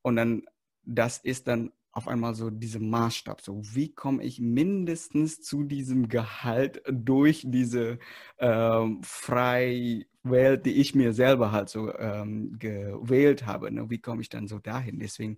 und 0.02 0.16
dann, 0.18 0.44
das 0.84 1.20
ist 1.20 1.48
dann 1.48 1.72
auf 1.92 2.08
einmal 2.08 2.36
so 2.36 2.50
dieser 2.50 2.80
Maßstab. 2.80 3.42
So, 3.42 3.62
wie 3.64 3.94
komme 3.94 4.24
ich 4.24 4.40
mindestens 4.40 5.42
zu 5.42 5.64
diesem 5.64 6.10
Gehalt 6.10 6.82
durch 6.90 7.44
diese 7.48 8.00
ähm, 8.40 9.02
frei 9.04 10.06
Welt, 10.24 10.66
die 10.66 10.74
ich 10.74 10.96
mir 10.96 11.14
selber 11.14 11.52
halt 11.52 11.70
so 11.70 11.94
ähm, 11.96 12.58
gewählt 12.60 13.46
habe. 13.46 13.72
Ne? 13.72 13.90
Wie 13.90 14.00
komme 14.00 14.22
ich 14.22 14.30
dann 14.30 14.48
so 14.48 14.60
dahin? 14.60 15.00
Deswegen 15.00 15.38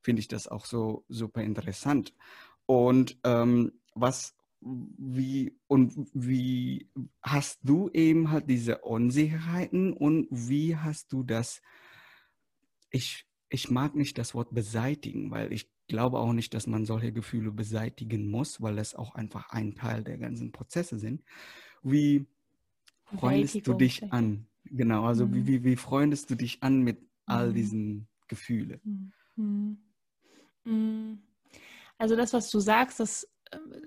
finde 0.00 0.20
ich 0.20 0.28
das 0.28 0.48
auch 0.48 0.64
so 0.64 1.04
super 1.08 1.42
interessant. 1.42 2.14
Und 2.66 3.18
ähm, 3.24 3.72
was, 3.94 4.34
wie, 4.60 5.58
und 5.66 5.92
wie 6.14 6.88
hast 7.22 7.60
du 7.62 7.90
eben 7.92 8.30
halt 8.30 8.48
diese 8.48 8.78
Unsicherheiten 8.78 9.92
und 9.92 10.28
wie 10.30 10.76
hast 10.76 11.12
du 11.12 11.22
das, 11.22 11.60
ich, 12.90 13.26
ich 13.48 13.70
mag 13.70 13.94
nicht 13.94 14.18
das 14.18 14.34
Wort 14.34 14.54
beseitigen, 14.54 15.30
weil 15.30 15.52
ich 15.52 15.70
glaube 15.88 16.18
auch 16.18 16.32
nicht, 16.32 16.54
dass 16.54 16.66
man 16.66 16.86
solche 16.86 17.12
Gefühle 17.12 17.52
beseitigen 17.52 18.30
muss, 18.30 18.62
weil 18.62 18.76
das 18.76 18.94
auch 18.94 19.14
einfach 19.14 19.50
ein 19.50 19.74
Teil 19.74 20.02
der 20.04 20.16
ganzen 20.16 20.52
Prozesse 20.52 20.98
sind. 20.98 21.22
Wie, 21.82 22.26
freundest 23.18 23.66
du 23.66 23.74
dich 23.74 24.12
an? 24.12 24.46
Genau, 24.64 25.04
also 25.04 25.26
mhm. 25.26 25.34
wie, 25.34 25.46
wie, 25.46 25.64
wie 25.64 25.76
freundest 25.76 26.30
du 26.30 26.34
dich 26.34 26.62
an 26.62 26.82
mit 26.82 26.98
all 27.26 27.50
mhm. 27.50 27.54
diesen 27.54 28.08
Gefühlen? 28.28 29.12
Mhm. 29.36 29.78
Mm. 30.64 31.18
Also 31.98 32.16
das, 32.16 32.32
was 32.32 32.50
du 32.50 32.60
sagst, 32.60 33.00
das 33.00 33.28
ähm, 33.52 33.82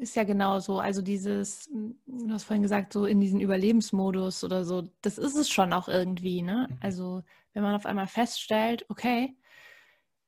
ist 0.00 0.16
ja 0.16 0.24
genauso. 0.24 0.78
Also 0.78 1.02
dieses, 1.02 1.68
du 1.68 2.30
hast 2.30 2.44
vorhin 2.44 2.62
gesagt, 2.62 2.92
so 2.92 3.06
in 3.06 3.20
diesen 3.20 3.40
Überlebensmodus 3.40 4.44
oder 4.44 4.64
so, 4.64 4.88
das 5.02 5.18
ist 5.18 5.36
es 5.36 5.50
schon 5.50 5.72
auch 5.72 5.88
irgendwie, 5.88 6.42
ne? 6.42 6.68
Mhm. 6.70 6.78
Also 6.80 7.22
wenn 7.52 7.62
man 7.62 7.74
auf 7.74 7.86
einmal 7.86 8.06
feststellt, 8.06 8.86
okay, 8.88 9.36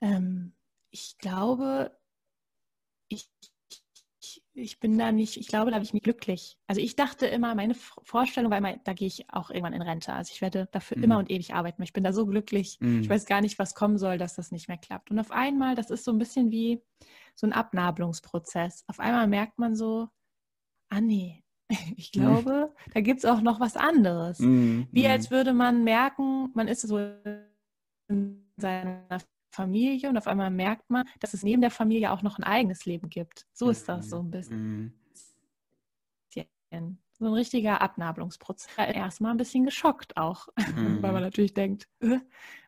ähm, 0.01 0.53
ich 0.91 1.17
glaube, 1.19 1.97
ich, 3.09 3.31
ich, 4.55 4.81
bin 4.81 4.99
da 4.99 5.13
nicht, 5.13 5.37
ich 5.37 5.49
glaube, 5.49 5.71
da 5.71 5.79
bin 5.79 5.85
ich 5.85 5.93
nicht 5.93 6.05
glücklich. 6.05 6.59
Also 6.67 6.81
ich 6.81 6.97
dachte 6.97 7.27
immer, 7.27 7.55
meine 7.55 7.75
Vorstellung 7.75 8.51
war 8.51 8.59
immer, 8.59 8.77
da 8.85 8.93
gehe 8.93 9.09
ich 9.09 9.31
auch 9.33 9.51
irgendwann 9.51 9.73
in 9.73 9.83
Rente. 9.83 10.13
Also 10.13 10.33
ich 10.35 10.41
werde 10.41 10.69
dafür 10.73 10.99
mhm. 10.99 11.05
immer 11.05 11.19
und 11.19 11.31
ewig 11.31 11.55
arbeiten. 11.55 11.83
Ich 11.83 11.93
bin 11.93 12.05
da 12.05 12.13
so 12.13 12.27
glücklich. 12.27 12.79
Mhm. 12.81 13.01
Ich 13.01 13.09
weiß 13.09 13.27
gar 13.27 13.41
nicht, 13.41 13.59
was 13.59 13.75
kommen 13.75 13.99
soll, 13.99 14.19
dass 14.19 14.35
das 14.35 14.53
nicht 14.53 14.69
mehr 14.69 14.79
klappt. 14.79 15.11
Und 15.11 15.19
auf 15.19 15.31
einmal, 15.31 15.75
das 15.75 15.91
ist 15.91 16.05
so 16.05 16.13
ein 16.13 16.19
bisschen 16.19 16.51
wie 16.51 16.83
so 17.35 17.47
ein 17.47 17.53
Abnabelungsprozess. 17.53 18.85
Auf 18.89 19.01
einmal 19.01 19.27
merkt 19.27 19.59
man 19.59 19.75
so, 19.75 20.09
ah 20.91 21.01
nee, 21.01 21.43
ich 21.97 22.13
glaube, 22.13 22.71
mhm. 22.71 22.93
da 22.93 23.01
gibt 23.01 23.21
es 23.21 23.25
auch 23.25 23.41
noch 23.41 23.61
was 23.61 23.77
anderes. 23.77 24.39
Mhm. 24.39 24.89
Wie 24.91 25.07
als 25.07 25.31
mhm. 25.31 25.35
würde 25.35 25.53
man 25.53 25.85
merken, 25.85 26.51
man 26.55 26.69
ist 26.69 26.83
so 26.83 26.99
in 28.09 28.53
seiner 28.57 29.19
Familie 29.53 30.09
und 30.09 30.17
auf 30.17 30.27
einmal 30.27 30.51
merkt 30.51 30.91
man, 30.91 31.07
dass 31.21 31.35
es 31.35 31.43
neben 31.43 31.61
der 31.61 31.71
Familie 31.71 32.11
auch 32.11 32.23
noch 32.23 32.39
ein 32.39 32.45
eigenes 32.45 32.87
Leben 32.87 33.09
gibt. 33.09 33.47
So 33.53 33.71
ist 33.71 33.89
das 33.89 34.09
so 34.09 34.19
ein 34.19 34.31
bisschen. 34.31 34.59
Mhm. 34.59 34.93
So 37.23 37.29
ein 37.29 37.35
richtiger 37.35 37.81
Abnabelungsprozess. 37.81 38.69
Erstmal 38.77 39.31
ein 39.31 39.37
bisschen 39.37 39.65
geschockt 39.65 40.17
auch, 40.17 40.49
mhm. 40.57 41.01
weil 41.03 41.13
man 41.13 41.23
natürlich 41.23 41.55
denkt, 41.55 41.89
äh, 42.01 42.19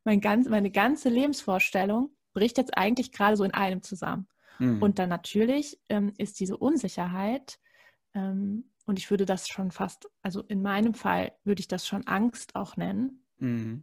mein 0.04 0.20
ganz, 0.20 0.48
meine 0.48 0.70
ganze 0.70 1.08
Lebensvorstellung 1.08 2.10
bricht 2.34 2.56
jetzt 2.58 2.78
eigentlich 2.78 3.10
gerade 3.10 3.36
so 3.36 3.42
in 3.42 3.52
einem 3.52 3.82
zusammen. 3.82 4.28
Mhm. 4.60 4.80
Und 4.80 5.00
dann 5.00 5.08
natürlich 5.08 5.80
ähm, 5.88 6.12
ist 6.18 6.38
diese 6.38 6.56
Unsicherheit, 6.56 7.58
ähm, 8.14 8.70
und 8.86 9.00
ich 9.00 9.10
würde 9.10 9.24
das 9.24 9.48
schon 9.48 9.72
fast, 9.72 10.08
also 10.22 10.42
in 10.42 10.62
meinem 10.62 10.94
Fall 10.94 11.32
würde 11.42 11.58
ich 11.58 11.68
das 11.68 11.84
schon 11.84 12.06
Angst 12.06 12.54
auch 12.54 12.76
nennen, 12.76 13.24
mhm. 13.38 13.82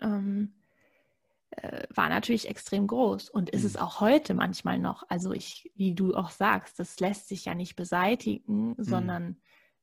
ähm, 0.00 0.54
äh, 0.56 0.63
war 1.94 2.08
natürlich 2.08 2.48
extrem 2.48 2.86
groß 2.86 3.30
und 3.30 3.50
ist 3.50 3.62
mhm. 3.62 3.66
es 3.66 3.76
auch 3.76 4.00
heute 4.00 4.34
manchmal 4.34 4.78
noch. 4.78 5.04
Also 5.08 5.32
ich, 5.32 5.70
wie 5.74 5.94
du 5.94 6.14
auch 6.14 6.30
sagst, 6.30 6.78
das 6.78 6.98
lässt 7.00 7.28
sich 7.28 7.44
ja 7.44 7.54
nicht 7.54 7.76
beseitigen, 7.76 8.68
mhm. 8.68 8.74
sondern 8.78 9.36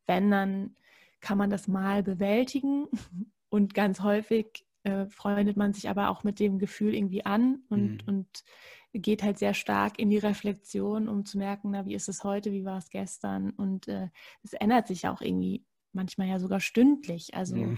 wenn, 0.08 0.32
dann 0.32 0.75
kann 1.20 1.38
man 1.38 1.50
das 1.50 1.68
mal 1.68 2.04
bewältigen 2.04 2.88
und 3.50 3.74
ganz 3.74 4.01
häufig 4.01 4.66
äh, 4.84 5.06
freundet 5.08 5.58
man 5.58 5.74
sich 5.74 5.90
aber 5.90 6.10
auch 6.10 6.24
mit 6.24 6.40
dem 6.40 6.58
Gefühl 6.58 6.96
irgendwie 6.96 7.25
an 7.25 7.63
und, 7.70 8.06
mhm. 8.06 8.08
und 8.08 8.44
geht 8.94 9.24
halt 9.24 9.38
sehr 9.38 9.54
stark 9.54 10.00
in 10.00 10.10
die 10.10 10.18
Reflexion, 10.18 11.08
um 11.08 11.25
zu 11.25 11.38
merken, 11.38 11.72
na, 11.72 11.86
wie 11.86 11.94
ist 11.94 12.10
es 12.10 12.24
heute, 12.24 12.51
wie 12.51 12.66
war 12.66 12.78
es 12.78 12.90
gestern 12.90 13.51
und 13.51 13.88
äh, 13.88 14.10
es 14.44 14.54
ändert 14.54 14.88
sich 14.88 15.08
auch 15.08 15.22
irgendwie 15.22 15.63
manchmal 15.94 16.28
ja 16.28 16.40
sogar 16.40 16.60
stündlich. 16.60 17.34
Also 17.34 17.56
mhm. 17.56 17.78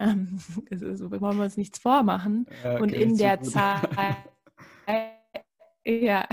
Ähm, 0.00 0.38
ist, 0.70 1.10
wollen 1.10 1.36
wir 1.36 1.44
uns 1.44 1.56
nichts 1.56 1.78
vormachen. 1.78 2.46
Ja, 2.64 2.78
und 2.78 2.92
in 2.92 3.16
der. 3.16 3.40
Zeit, 3.42 3.88
ja, 5.84 6.26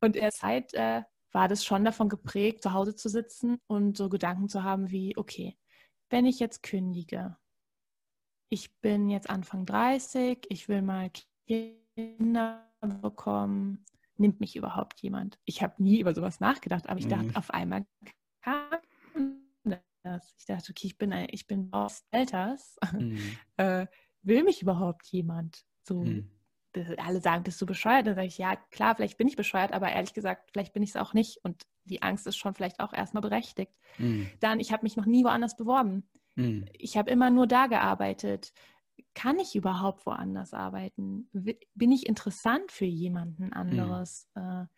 und 0.00 0.16
in 0.16 0.22
der 0.22 0.32
Zeit 0.32 0.74
äh, 0.74 1.02
war 1.32 1.48
das 1.48 1.64
schon 1.64 1.84
davon 1.84 2.08
geprägt, 2.08 2.62
zu 2.62 2.72
Hause 2.72 2.94
zu 2.94 3.08
sitzen 3.08 3.58
und 3.66 3.96
so 3.96 4.08
Gedanken 4.08 4.48
zu 4.48 4.62
haben 4.62 4.90
wie, 4.90 5.16
okay, 5.16 5.56
wenn 6.10 6.26
ich 6.26 6.38
jetzt 6.38 6.62
kündige, 6.62 7.36
ich 8.48 8.80
bin 8.80 9.10
jetzt 9.10 9.28
Anfang 9.28 9.66
30, 9.66 10.46
ich 10.48 10.68
will 10.68 10.82
mal 10.82 11.10
Kinder 11.48 12.70
bekommen, 13.02 13.84
nimmt 14.16 14.38
mich 14.38 14.54
überhaupt 14.54 15.00
jemand? 15.00 15.38
Ich 15.44 15.62
habe 15.62 15.82
nie 15.82 16.00
über 16.00 16.14
sowas 16.14 16.38
nachgedacht, 16.38 16.88
aber 16.88 17.00
ich 17.00 17.08
dachte, 17.08 17.28
mhm. 17.28 17.36
auf 17.36 17.50
einmal 17.50 17.84
kam 18.42 18.78
das. 20.04 20.34
Ich 20.38 20.46
dachte, 20.46 20.70
okay, 20.70 20.86
ich 20.86 20.98
bin, 20.98 21.12
ein, 21.12 21.28
ich 21.30 21.46
bin 21.46 21.72
aus 21.72 22.04
Alters. 22.10 22.76
Mhm. 22.92 23.18
äh, 23.56 23.86
will 24.22 24.44
mich 24.44 24.62
überhaupt 24.62 25.06
jemand? 25.06 25.64
So, 25.82 26.02
mhm. 26.02 26.30
alle 26.98 27.20
sagen, 27.20 27.42
bist 27.42 27.60
du 27.60 27.66
bescheuert? 27.66 28.06
Dann 28.06 28.14
sage 28.14 28.26
ich, 28.26 28.38
ja, 28.38 28.56
klar, 28.70 28.94
vielleicht 28.94 29.18
bin 29.18 29.28
ich 29.28 29.36
bescheuert, 29.36 29.72
aber 29.72 29.90
ehrlich 29.90 30.14
gesagt, 30.14 30.50
vielleicht 30.52 30.72
bin 30.72 30.82
ich 30.82 30.90
es 30.90 30.96
auch 30.96 31.14
nicht. 31.14 31.38
Und 31.42 31.66
die 31.84 32.02
Angst 32.02 32.26
ist 32.26 32.36
schon 32.36 32.54
vielleicht 32.54 32.80
auch 32.80 32.92
erstmal 32.92 33.22
berechtigt. 33.22 33.72
Mhm. 33.98 34.30
Dann, 34.40 34.60
ich 34.60 34.72
habe 34.72 34.82
mich 34.82 34.96
noch 34.96 35.06
nie 35.06 35.24
woanders 35.24 35.56
beworben. 35.56 36.08
Mhm. 36.34 36.66
Ich 36.72 36.96
habe 36.96 37.10
immer 37.10 37.30
nur 37.30 37.46
da 37.46 37.66
gearbeitet. 37.66 38.52
Kann 39.14 39.38
ich 39.38 39.54
überhaupt 39.54 40.06
woanders 40.06 40.52
arbeiten? 40.52 41.28
Bin 41.32 41.92
ich 41.92 42.06
interessant 42.06 42.72
für 42.72 42.84
jemanden 42.84 43.46
mhm. 43.46 43.52
anderes? 43.52 44.28
Mhm. 44.34 44.68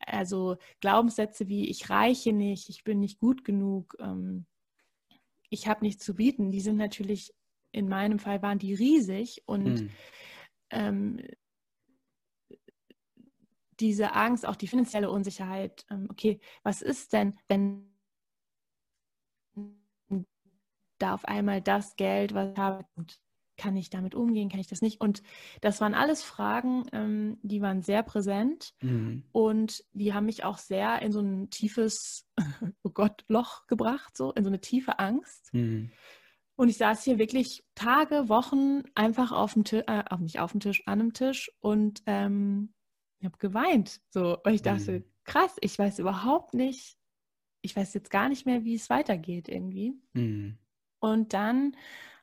also 0.00 0.56
Glaubenssätze 0.80 1.48
wie 1.48 1.70
ich 1.70 1.88
reiche 1.90 2.32
nicht, 2.32 2.68
ich 2.68 2.84
bin 2.84 3.00
nicht 3.00 3.18
gut 3.18 3.44
genug, 3.44 3.96
ähm, 4.00 4.46
ich 5.54 5.68
habe 5.68 5.84
nichts 5.84 6.04
zu 6.04 6.14
bieten, 6.14 6.50
die 6.50 6.60
sind 6.60 6.76
natürlich, 6.76 7.32
in 7.72 7.88
meinem 7.88 8.18
Fall 8.18 8.42
waren 8.42 8.58
die 8.58 8.74
riesig 8.74 9.42
und 9.46 9.82
mhm. 9.82 9.90
ähm, 10.70 11.20
diese 13.80 14.12
Angst, 14.12 14.46
auch 14.46 14.56
die 14.56 14.68
finanzielle 14.68 15.10
Unsicherheit, 15.10 15.84
ähm, 15.90 16.08
okay, 16.10 16.40
was 16.62 16.82
ist 16.82 17.12
denn, 17.12 17.38
wenn 17.48 17.90
da 20.98 21.14
auf 21.14 21.24
einmal 21.24 21.60
das 21.60 21.96
Geld, 21.96 22.34
was 22.34 22.52
ich 22.52 22.58
habe, 22.58 22.84
kann 23.56 23.76
ich 23.76 23.90
damit 23.90 24.14
umgehen, 24.14 24.48
kann 24.48 24.60
ich 24.60 24.66
das 24.66 24.82
nicht? 24.82 25.00
Und 25.00 25.22
das 25.60 25.80
waren 25.80 25.94
alles 25.94 26.22
Fragen, 26.22 26.84
ähm, 26.92 27.38
die 27.42 27.60
waren 27.60 27.82
sehr 27.82 28.02
präsent 28.02 28.74
mhm. 28.82 29.24
und 29.32 29.84
die 29.92 30.12
haben 30.12 30.26
mich 30.26 30.44
auch 30.44 30.58
sehr 30.58 31.02
in 31.02 31.12
so 31.12 31.20
ein 31.20 31.50
tiefes, 31.50 32.28
oh 32.82 32.90
Gott, 32.90 33.24
Loch 33.28 33.66
gebracht, 33.66 34.16
so 34.16 34.32
in 34.32 34.44
so 34.44 34.50
eine 34.50 34.60
tiefe 34.60 34.98
Angst. 34.98 35.52
Mhm. 35.52 35.90
Und 36.56 36.68
ich 36.68 36.76
saß 36.76 37.02
hier 37.02 37.18
wirklich 37.18 37.64
Tage, 37.74 38.28
Wochen 38.28 38.82
einfach 38.94 39.32
auf 39.32 39.54
dem 39.54 39.64
Tisch, 39.64 39.82
äh, 39.86 40.04
auf, 40.08 40.20
nicht 40.20 40.38
auf 40.38 40.52
dem 40.52 40.60
Tisch, 40.60 40.82
an 40.86 41.00
einem 41.00 41.12
Tisch 41.12 41.50
und 41.60 42.02
ähm, 42.06 42.72
ich 43.18 43.26
habe 43.26 43.38
geweint, 43.38 44.00
so, 44.10 44.38
weil 44.44 44.54
ich 44.54 44.62
dachte, 44.62 45.00
mhm. 45.00 45.04
krass, 45.24 45.56
ich 45.60 45.78
weiß 45.78 45.98
überhaupt 45.98 46.54
nicht, 46.54 46.96
ich 47.62 47.74
weiß 47.74 47.94
jetzt 47.94 48.10
gar 48.10 48.28
nicht 48.28 48.44
mehr, 48.44 48.64
wie 48.64 48.74
es 48.74 48.90
weitergeht 48.90 49.48
irgendwie. 49.48 49.94
Mhm. 50.12 50.58
Und 51.00 51.32
dann 51.32 51.76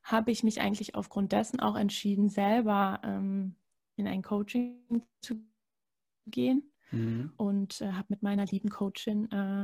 habe 0.03 0.31
ich 0.31 0.43
mich 0.43 0.61
eigentlich 0.61 0.95
aufgrund 0.95 1.31
dessen 1.31 1.59
auch 1.59 1.75
entschieden, 1.75 2.29
selber 2.29 3.01
ähm, 3.03 3.55
in 3.95 4.07
ein 4.07 4.21
Coaching 4.21 5.03
zu 5.21 5.35
gehen 6.25 6.71
mhm. 6.91 7.33
und 7.37 7.81
äh, 7.81 7.91
habe 7.91 8.07
mit 8.09 8.23
meiner 8.23 8.45
lieben 8.45 8.69
Coachin 8.69 9.31
äh, 9.31 9.63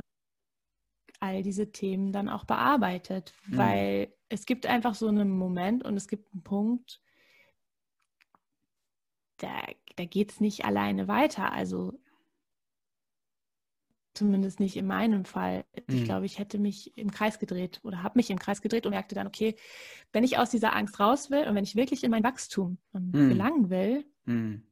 all 1.20 1.42
diese 1.42 1.72
Themen 1.72 2.12
dann 2.12 2.30
auch 2.30 2.46
bearbeitet, 2.46 3.34
mhm. 3.48 3.58
weil 3.58 4.14
es 4.30 4.46
gibt 4.46 4.66
einfach 4.66 4.96
so 4.96 5.08
einen 5.08 5.30
Moment 5.30 5.84
und 5.84 5.96
es 5.98 6.08
gibt 6.08 6.32
einen 6.34 6.44
Punkt, 6.44 7.02
da, 9.38 9.50
da 9.96 10.06
geht 10.06 10.32
es 10.32 10.40
nicht 10.40 10.66
alleine 10.66 11.08
weiter. 11.08 11.52
Also 11.52 12.00
Zumindest 14.18 14.60
nicht 14.60 14.76
in 14.76 14.88
meinem 14.88 15.26
Fall. 15.26 15.64
Ich 15.88 16.02
mhm. 16.02 16.04
glaube, 16.06 16.26
ich 16.26 16.40
hätte 16.40 16.58
mich 16.58 16.98
im 16.98 17.12
Kreis 17.12 17.38
gedreht 17.38 17.80
oder 17.84 18.02
habe 18.02 18.18
mich 18.18 18.32
im 18.32 18.40
Kreis 18.40 18.64
gedreht 18.64 18.88
und 18.88 18.94
merkte 18.94 19.14
dann, 19.14 19.28
okay, 19.28 19.56
wenn 20.12 20.24
ich 20.24 20.40
aus 20.40 20.50
dieser 20.50 20.76
Angst 20.76 21.00
raus 21.00 21.30
will 21.30 21.48
und 21.48 21.54
wenn 21.54 21.64
ich 21.64 21.76
wirklich 21.76 22.04
in 22.04 22.10
mein 22.10 22.24
Wachstum 22.24 22.80
ähm, 22.96 23.12
mhm. 23.14 23.30
gelangen 23.30 23.70
will, 23.70 24.06
mhm. 24.26 24.64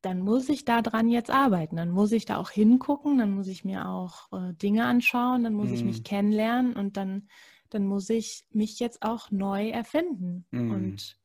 dann 0.00 0.20
muss 0.20 0.48
ich 0.48 0.64
da 0.64 0.80
dran 0.80 1.10
jetzt 1.10 1.30
arbeiten. 1.30 1.76
Dann 1.76 1.90
muss 1.90 2.10
ich 2.10 2.24
da 2.24 2.38
auch 2.38 2.48
hingucken, 2.48 3.18
dann 3.18 3.32
muss 3.32 3.48
ich 3.48 3.66
mir 3.66 3.86
auch 3.86 4.32
äh, 4.32 4.54
Dinge 4.54 4.86
anschauen, 4.86 5.44
dann 5.44 5.52
muss 5.52 5.70
ich 5.70 5.84
mich 5.84 5.98
mhm. 5.98 6.04
kennenlernen 6.04 6.72
und 6.74 6.96
dann, 6.96 7.28
dann 7.68 7.86
muss 7.86 8.08
ich 8.08 8.46
mich 8.50 8.80
jetzt 8.80 9.02
auch 9.02 9.30
neu 9.30 9.68
erfinden. 9.68 10.46
Mhm. 10.52 10.70
Und 10.70 11.18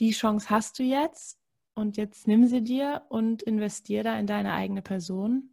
die 0.00 0.10
Chance 0.10 0.50
hast 0.50 0.80
du 0.80 0.82
jetzt 0.82 1.38
und 1.74 1.96
jetzt 1.96 2.26
nimm 2.26 2.48
sie 2.48 2.64
dir 2.64 3.02
und 3.10 3.42
investier 3.42 4.02
da 4.02 4.18
in 4.18 4.26
deine 4.26 4.54
eigene 4.54 4.82
Person 4.82 5.50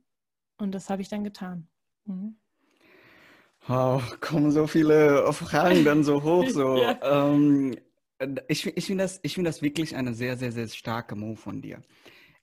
und 0.58 0.74
das 0.74 0.90
habe 0.90 1.02
ich 1.02 1.10
dann 1.10 1.24
getan. 1.24 1.68
Mhm. 2.06 2.36
Oh, 3.70 4.02
kommen 4.22 4.52
so 4.52 4.66
viele 4.68 5.32
Fragen 5.34 5.84
dann 5.84 6.04
so 6.04 6.24
hoch. 6.24 6.48
So. 6.50 6.78
ja. 6.82 7.00
ähm, 7.02 7.76
ich 8.48 8.66
ich 8.66 8.86
finde 8.86 9.04
das, 9.04 9.20
find 9.26 9.46
das 9.46 9.62
wirklich 9.62 9.96
eine 9.96 10.14
sehr, 10.14 10.38
sehr, 10.38 10.52
sehr 10.52 10.68
starke 10.68 11.16
Move 11.16 11.36
von 11.36 11.62
dir. 11.62 11.82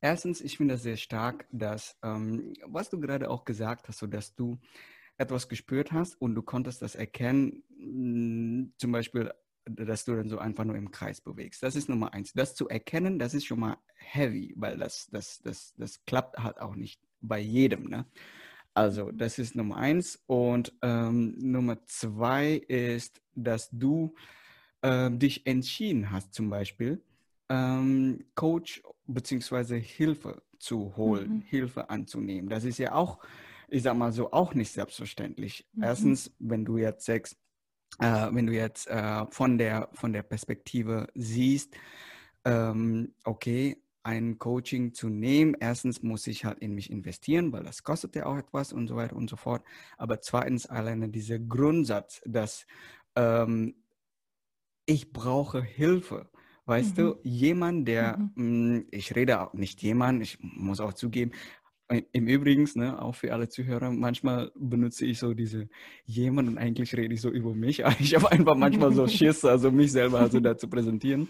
Erstens, 0.01 0.43
ich 0.43 0.59
finde 0.59 0.75
das 0.75 0.83
sehr 0.83 0.99
stark, 0.99 1.47
dass, 1.51 1.97
ähm, 2.03 2.53
was 2.67 2.91
du 2.91 3.01
gerade 3.01 3.31
auch 3.31 3.47
gesagt 3.47 3.89
hast, 3.89 3.99
so 3.99 4.07
dass 4.07 4.35
du 4.35 4.59
etwas 5.17 5.49
gespürt 5.49 5.93
hast 5.93 6.21
und 6.21 6.35
du 6.35 6.43
konntest 6.43 6.83
das 6.83 6.95
erkennen, 6.95 7.63
mm, 7.79 8.75
zum 8.77 8.93
Beispiel, 8.93 9.33
dass 9.65 10.05
du 10.05 10.15
dann 10.15 10.29
so 10.29 10.39
einfach 10.39 10.65
nur 10.65 10.77
im 10.77 10.91
Kreis 10.91 11.23
bewegst. 11.23 11.63
Das 11.63 11.75
ist 11.75 11.89
Nummer 11.89 12.13
eins. 12.13 12.35
Das 12.35 12.55
zu 12.55 12.69
erkennen, 12.69 13.19
das 13.19 13.33
ist 13.33 13.47
schon 13.47 13.61
mal 13.61 13.79
heavy, 13.95 14.53
weil 14.57 14.77
das, 14.77 15.09
das, 15.11 15.41
das, 15.41 15.73
das 15.79 16.05
klappt 16.05 16.39
halt 16.39 16.61
auch 16.61 16.75
nicht 16.75 17.01
bei 17.29 17.39
jedem. 17.39 17.89
Ne? 17.89 18.07
Also 18.75 19.11
das 19.13 19.39
ist 19.39 19.55
Nummer 19.55 19.77
eins. 19.77 20.23
Und 20.27 20.73
ähm, 20.83 21.35
Nummer 21.39 21.85
zwei 21.87 22.55
ist, 22.55 23.21
dass 23.35 23.69
du 23.71 24.15
ähm, 24.83 25.19
dich 25.19 25.47
entschieden 25.47 26.11
hast, 26.11 26.35
zum 26.35 26.51
Beispiel 26.51 27.03
ähm, 27.49 28.25
Coach 28.35 28.83
beziehungsweise 29.07 29.77
Hilfe 29.77 30.43
zu 30.59 30.97
holen, 30.97 31.37
mhm. 31.37 31.41
Hilfe 31.43 31.91
anzunehmen. 31.91 32.49
Das 32.49 32.65
ist 32.65 32.79
ja 32.79 32.93
auch, 32.93 33.19
ich 33.69 33.83
sag 33.83 33.97
mal 33.97 34.13
so, 34.13 34.33
auch 34.33 34.55
nicht 34.55 34.73
selbstverständlich. 34.73 35.67
Mhm. 35.73 35.83
Erstens, 35.83 36.33
wenn 36.39 36.65
du 36.65 36.79
jetzt 36.79 37.05
sagst, 37.05 37.37
äh, 38.01 38.29
wenn 38.33 38.47
du 38.47 38.53
jetzt 38.53 38.89
äh, 38.89 39.27
von, 39.31 39.59
der, 39.59 39.89
von 39.93 40.13
der 40.13 40.23
Perspektive 40.23 41.07
siehst, 41.15 41.75
ähm, 42.45 43.15
okay, 43.25 43.83
ein 44.05 44.39
Coaching 44.39 44.93
zu 44.93 45.09
nehmen, 45.09 45.57
erstens 45.59 46.03
muss 46.03 46.27
ich 46.27 46.45
halt 46.45 46.59
in 46.59 46.75
mich 46.75 46.91
investieren, 46.91 47.53
weil 47.53 47.65
das 47.65 47.83
kostet 47.83 48.15
ja 48.15 48.27
auch 48.27 48.37
etwas 48.37 48.73
und 48.73 48.87
so 48.87 48.97
weiter 48.97 49.17
und 49.17 49.29
so 49.29 49.37
fort. 49.37 49.65
Aber 49.97 50.21
zweitens 50.21 50.67
alleine 50.67 51.09
dieser 51.09 51.39
Grundsatz, 51.39 52.21
dass 52.27 52.67
ähm, 53.17 53.75
ich 54.87 55.13
brauche 55.13 55.63
Hilfe. 55.63 56.31
Weißt 56.67 56.97
mhm. 56.97 57.03
du, 57.03 57.19
jemand, 57.23 57.89
der, 57.89 58.19
mhm. 58.19 58.33
mh, 58.35 58.79
mm, 58.79 58.87
ich 58.91 59.15
rede 59.17 59.41
auch 59.41 59.55
nicht 59.55 59.83
jemand, 59.83 60.23
ich 60.23 60.39
muss 60.41 60.81
auch 60.81 60.93
zugeben, 60.93 61.33
im 61.89 62.29
Übrigen, 62.29 62.69
ne, 62.77 63.01
auch 63.01 63.15
für 63.15 63.33
alle 63.33 63.49
Zuhörer, 63.49 63.91
manchmal 63.91 64.51
benutze 64.55 65.05
ich 65.05 65.19
so 65.19 65.35
diese 65.35 65.69
jemand 66.07 66.49
und 66.49 66.57
eigentlich 66.57 66.97
rede 66.97 67.15
ich 67.15 67.21
so 67.21 67.31
über 67.31 67.55
mich. 67.55 67.83
Ich 68.01 68.15
habe 68.15 68.31
einfach 68.33 68.57
manchmal 68.57 68.93
so 68.93 69.07
Schiss, 69.09 69.45
also 69.45 69.71
mich 69.71 69.93
selber 69.93 70.21
also 70.21 70.41
da 70.41 70.57
zu 70.57 70.69
präsentieren. 70.69 71.29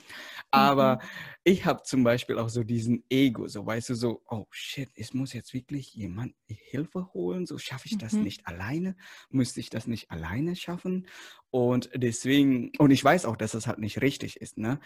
Aber 0.53 0.97
mhm. 0.97 1.01
ich 1.43 1.67
habe 1.67 1.83
zum 1.83 2.05
Beispiel 2.05 2.39
auch 2.39 2.49
so 2.49 2.63
diesen 2.63 3.03
Ego, 3.11 3.49
so 3.49 3.67
weißt 3.67 3.91
du, 3.91 3.95
so, 3.95 4.23
oh 4.29 4.47
shit, 4.51 4.91
es 4.95 5.13
muss 5.13 5.33
jetzt 5.33 5.55
wirklich 5.55 5.93
jemand 5.95 6.35
Hilfe 6.47 7.13
holen, 7.13 7.47
so 7.47 7.59
schaffe 7.59 7.87
ich 7.87 7.99
das 7.99 8.13
mhm. 8.13 8.23
nicht 8.23 8.47
alleine, 8.47 8.97
müsste 9.31 9.59
ich 9.59 9.71
das 9.71 9.89
nicht 9.89 10.11
alleine 10.11 10.55
schaffen. 10.55 11.09
Und 11.51 11.91
deswegen, 11.95 12.71
und 12.79 12.93
ich 12.93 13.03
weiß 13.03 13.27
auch, 13.27 13.37
dass 13.37 13.53
das 13.53 13.67
halt 13.67 13.79
nicht 13.79 14.01
richtig 14.03 14.41
ist, 14.41 14.59
ne? 14.59 14.79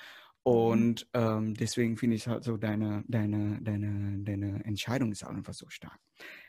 Mhm. 0.44 0.52
Und 0.52 1.08
ähm, 1.14 1.54
deswegen 1.54 1.96
finde 1.96 2.16
ich 2.16 2.28
halt 2.28 2.44
so 2.44 2.56
deine, 2.56 3.04
deine, 3.08 3.60
deine, 3.62 4.18
deine 4.22 4.64
Entscheidung 4.64 5.12
ist 5.12 5.24
einfach 5.24 5.54
so 5.54 5.68
stark. 5.68 5.98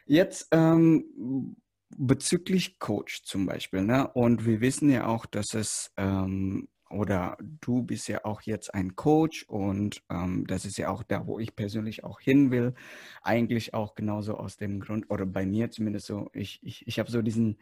Jetzt 0.06 0.48
ähm, 0.52 1.56
bezüglich 1.98 2.80
Coach 2.80 3.24
zum 3.24 3.46
Beispiel, 3.46 3.84
ne? 3.84 4.08
Und 4.14 4.46
wir 4.46 4.62
wissen 4.62 4.90
ja 4.90 5.08
auch, 5.08 5.26
dass 5.26 5.54
es 5.54 5.92
ähm, 5.98 6.68
oder 6.90 7.38
du 7.40 7.84
bist 7.84 8.08
ja 8.08 8.26
auch 8.26 8.42
jetzt 8.42 8.74
ein 8.74 8.96
Coach 8.96 9.46
und 9.48 10.02
ähm, 10.10 10.46
das 10.48 10.66
ist 10.66 10.78
ja 10.78 10.90
auch 10.90 11.04
da, 11.04 11.28
wo 11.28 11.40
ich 11.40 11.56
persönlich 11.56 12.04
auch 12.04 12.20
hin 12.20 12.52
will. 12.52 12.74
Eigentlich 13.22 13.74
auch 13.74 13.96
genauso 13.96 14.36
aus 14.36 14.58
dem 14.58 14.80
Grund, 14.80 15.10
oder 15.10 15.26
bei 15.26 15.46
mir 15.46 15.70
zumindest 15.70 16.08
so, 16.08 16.30
ich, 16.34 16.60
ich, 16.64 16.88
ich 16.88 17.00
habe 17.00 17.12
so 17.12 17.22
diesen, 17.22 17.60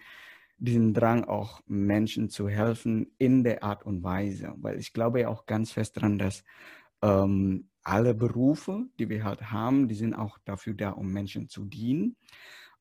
diesen 0.58 0.94
Drang, 0.94 1.26
auch 1.26 1.62
Menschen 1.68 2.30
zu 2.30 2.50
helfen 2.50 3.14
in 3.18 3.44
der 3.44 3.64
Art 3.64 3.86
und 3.86 4.04
Weise, 4.04 4.54
weil 4.58 4.80
ich 4.80 4.94
glaube 4.94 5.22
ja 5.22 5.30
auch 5.30 5.46
ganz 5.46 5.72
fest 5.72 5.98
daran, 5.98 6.18
dass 6.18 6.44
ähm, 7.02 7.70
alle 7.84 8.14
Berufe, 8.14 8.88
die 9.00 9.10
wir 9.10 9.24
halt 9.24 9.52
haben, 9.52 9.88
die 9.88 9.96
sind 9.96 10.14
auch 10.14 10.38
dafür 10.46 10.74
da, 10.74 10.92
um 10.92 11.12
Menschen 11.12 11.48
zu 11.50 11.66
dienen. 11.66 12.18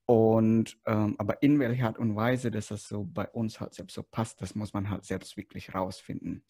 Und 0.07 0.79
ähm, 0.87 1.17
aber 1.19 1.43
in 1.43 1.59
welcher 1.59 1.87
Art 1.89 1.99
und 1.99 2.15
Weise, 2.17 2.51
dass 2.51 2.69
das 2.69 2.89
so 2.89 3.05
bei 3.05 3.29
uns 3.29 3.61
halt 3.61 3.75
selbst 3.75 3.95
so 3.95 4.03
passt, 4.05 4.41
das 4.41 4.55
muss 4.55 4.73
man 4.73 4.89
halt 4.89 5.05
selbst 5.05 5.37
wirklich 5.37 5.75
rausfinden. 5.75 6.45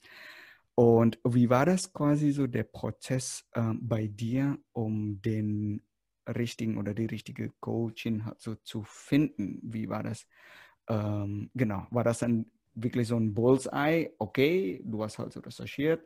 Und 0.75 1.19
wie 1.25 1.49
war 1.49 1.65
das 1.65 1.93
quasi 1.93 2.33
so 2.33 2.47
der 2.47 2.65
Prozess 2.65 3.49
ähm, 3.55 3.81
bei 3.83 4.09
dir, 4.09 4.59
um 4.73 5.23
den 5.23 5.83
richtigen 6.29 6.77
oder 6.77 6.93
die 6.93 7.07
richtige 7.07 7.51
Coaching 7.61 8.27
halt 8.27 8.41
so 8.41 8.57
zu 8.57 8.83
finden? 8.85 9.61
Wie 9.63 9.89
war 9.89 10.03
das? 10.03 10.27
Ähm, 10.89 11.51
genau, 11.55 11.87
war 11.91 12.05
das 12.05 12.21
dann 12.21 12.47
wirklich 12.75 13.09
so 13.09 13.17
ein 13.17 13.35
Bullseye? 13.35 14.13
Okay, 14.19 14.81
du 14.85 15.03
hast 15.03 15.19
halt 15.19 15.33
so 15.33 15.41
recherchiert, 15.41 16.05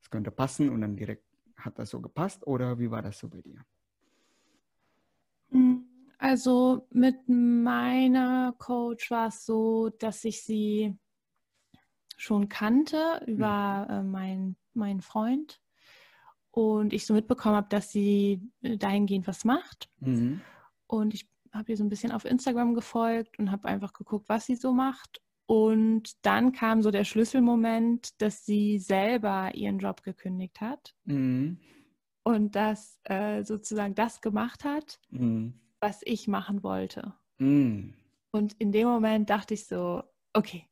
es 0.00 0.10
könnte 0.10 0.30
passen 0.30 0.70
und 0.70 0.80
dann 0.80 0.96
direkt 0.96 1.24
hat 1.56 1.78
das 1.78 1.90
so 1.90 2.00
gepasst 2.00 2.46
oder 2.46 2.78
wie 2.78 2.90
war 2.90 3.02
das 3.02 3.18
so 3.18 3.28
bei 3.28 3.42
dir? 3.42 3.64
Hm, 5.50 5.84
also 6.18 6.86
mit 6.90 7.28
meiner 7.28 8.54
Coach 8.58 9.10
war 9.10 9.28
es 9.28 9.44
so, 9.44 9.90
dass 9.90 10.24
ich 10.24 10.42
sie 10.42 10.96
schon 12.16 12.48
kannte 12.48 13.22
über 13.26 13.86
mhm. 13.88 13.94
äh, 13.94 14.02
meinen 14.02 14.56
mein 14.74 15.00
Freund 15.00 15.60
und 16.50 16.92
ich 16.92 17.06
so 17.06 17.14
mitbekommen 17.14 17.56
habe, 17.56 17.68
dass 17.68 17.90
sie 17.90 18.40
dahingehend 18.60 19.26
was 19.26 19.44
macht. 19.44 19.90
Mhm. 20.00 20.40
Und 20.86 21.14
ich 21.14 21.28
habe 21.52 21.70
ihr 21.70 21.76
so 21.76 21.84
ein 21.84 21.88
bisschen 21.88 22.12
auf 22.12 22.24
Instagram 22.24 22.74
gefolgt 22.74 23.38
und 23.38 23.50
habe 23.50 23.68
einfach 23.68 23.92
geguckt, 23.92 24.28
was 24.28 24.46
sie 24.46 24.56
so 24.56 24.72
macht. 24.72 25.20
Und 25.46 26.24
dann 26.24 26.52
kam 26.52 26.80
so 26.80 26.92
der 26.92 27.04
Schlüsselmoment, 27.04 28.20
dass 28.22 28.44
sie 28.44 28.78
selber 28.78 29.52
ihren 29.54 29.80
Job 29.80 30.04
gekündigt 30.04 30.60
hat 30.60 30.94
mhm. 31.04 31.58
und 32.22 32.54
das 32.54 33.00
äh, 33.02 33.42
sozusagen 33.42 33.96
das 33.96 34.20
gemacht 34.20 34.62
hat, 34.62 35.00
mhm. 35.08 35.60
was 35.80 36.02
ich 36.04 36.28
machen 36.28 36.62
wollte. 36.62 37.14
Mhm. 37.38 37.94
Und 38.30 38.52
in 38.60 38.70
dem 38.70 38.86
Moment 38.86 39.28
dachte 39.28 39.54
ich 39.54 39.66
so, 39.66 40.04
okay, 40.34 40.69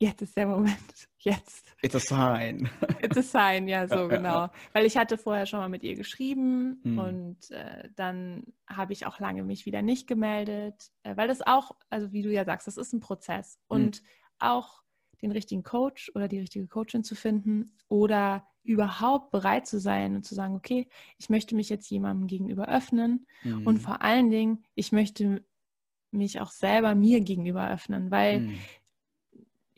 jetzt 0.00 0.22
ist 0.22 0.36
der 0.36 0.46
Moment, 0.46 1.08
jetzt. 1.18 1.74
It's 1.82 1.94
a 1.94 2.00
sign. 2.00 2.68
It's 3.02 3.16
a 3.16 3.22
sign, 3.22 3.68
ja, 3.68 3.86
so 3.86 4.08
genau. 4.08 4.48
Weil 4.72 4.86
ich 4.86 4.96
hatte 4.96 5.18
vorher 5.18 5.46
schon 5.46 5.60
mal 5.60 5.68
mit 5.68 5.82
ihr 5.82 5.94
geschrieben 5.94 6.80
hm. 6.82 6.98
und 6.98 7.50
äh, 7.50 7.88
dann 7.94 8.44
habe 8.66 8.92
ich 8.92 9.06
auch 9.06 9.20
lange 9.20 9.44
mich 9.44 9.66
wieder 9.66 9.82
nicht 9.82 10.06
gemeldet, 10.06 10.90
äh, 11.02 11.16
weil 11.16 11.28
das 11.28 11.46
auch, 11.46 11.72
also 11.90 12.12
wie 12.12 12.22
du 12.22 12.32
ja 12.32 12.44
sagst, 12.44 12.66
das 12.66 12.78
ist 12.78 12.92
ein 12.92 13.00
Prozess 13.00 13.58
hm. 13.68 13.76
und 13.76 13.96
hm. 13.96 14.04
auch 14.38 14.82
den 15.22 15.32
richtigen 15.32 15.62
Coach 15.62 16.10
oder 16.14 16.28
die 16.28 16.40
richtige 16.40 16.66
Coachin 16.66 17.04
zu 17.04 17.14
finden 17.14 17.76
oder 17.88 18.46
überhaupt 18.62 19.30
bereit 19.30 19.66
zu 19.66 19.78
sein 19.78 20.16
und 20.16 20.24
zu 20.24 20.34
sagen, 20.34 20.54
okay, 20.54 20.88
ich 21.18 21.28
möchte 21.28 21.54
mich 21.54 21.68
jetzt 21.68 21.90
jemandem 21.90 22.26
gegenüber 22.26 22.68
öffnen 22.68 23.26
hm. 23.42 23.66
und 23.66 23.78
vor 23.78 24.00
allen 24.00 24.30
Dingen, 24.30 24.64
ich 24.74 24.92
möchte 24.92 25.44
mich 26.12 26.40
auch 26.40 26.50
selber 26.50 26.94
mir 26.94 27.20
gegenüber 27.20 27.70
öffnen, 27.70 28.10
weil 28.10 28.40
hm 28.40 28.58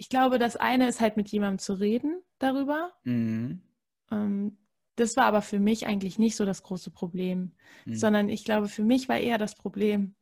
ich 0.02 0.08
glaube, 0.08 0.40
das 0.40 0.56
eine 0.56 0.88
ist 0.88 1.00
halt 1.00 1.16
mit 1.16 1.28
jemandem 1.28 1.60
zu 1.60 1.74
reden 1.74 2.20
darüber. 2.40 2.92
Mhm. 3.04 3.62
Ähm, 4.10 4.58
das 4.96 5.16
war 5.16 5.26
aber 5.26 5.42
für 5.42 5.60
mich 5.60 5.86
eigentlich 5.86 6.18
nicht 6.18 6.34
so 6.34 6.44
das 6.44 6.64
große 6.64 6.90
Problem, 6.90 7.52
mhm. 7.84 7.94
sondern 7.94 8.28
ich 8.28 8.42
glaube, 8.42 8.66
für 8.66 8.82
mich 8.82 9.08
war 9.08 9.18
eher 9.18 9.38
das 9.38 9.54
Problem, 9.54 10.16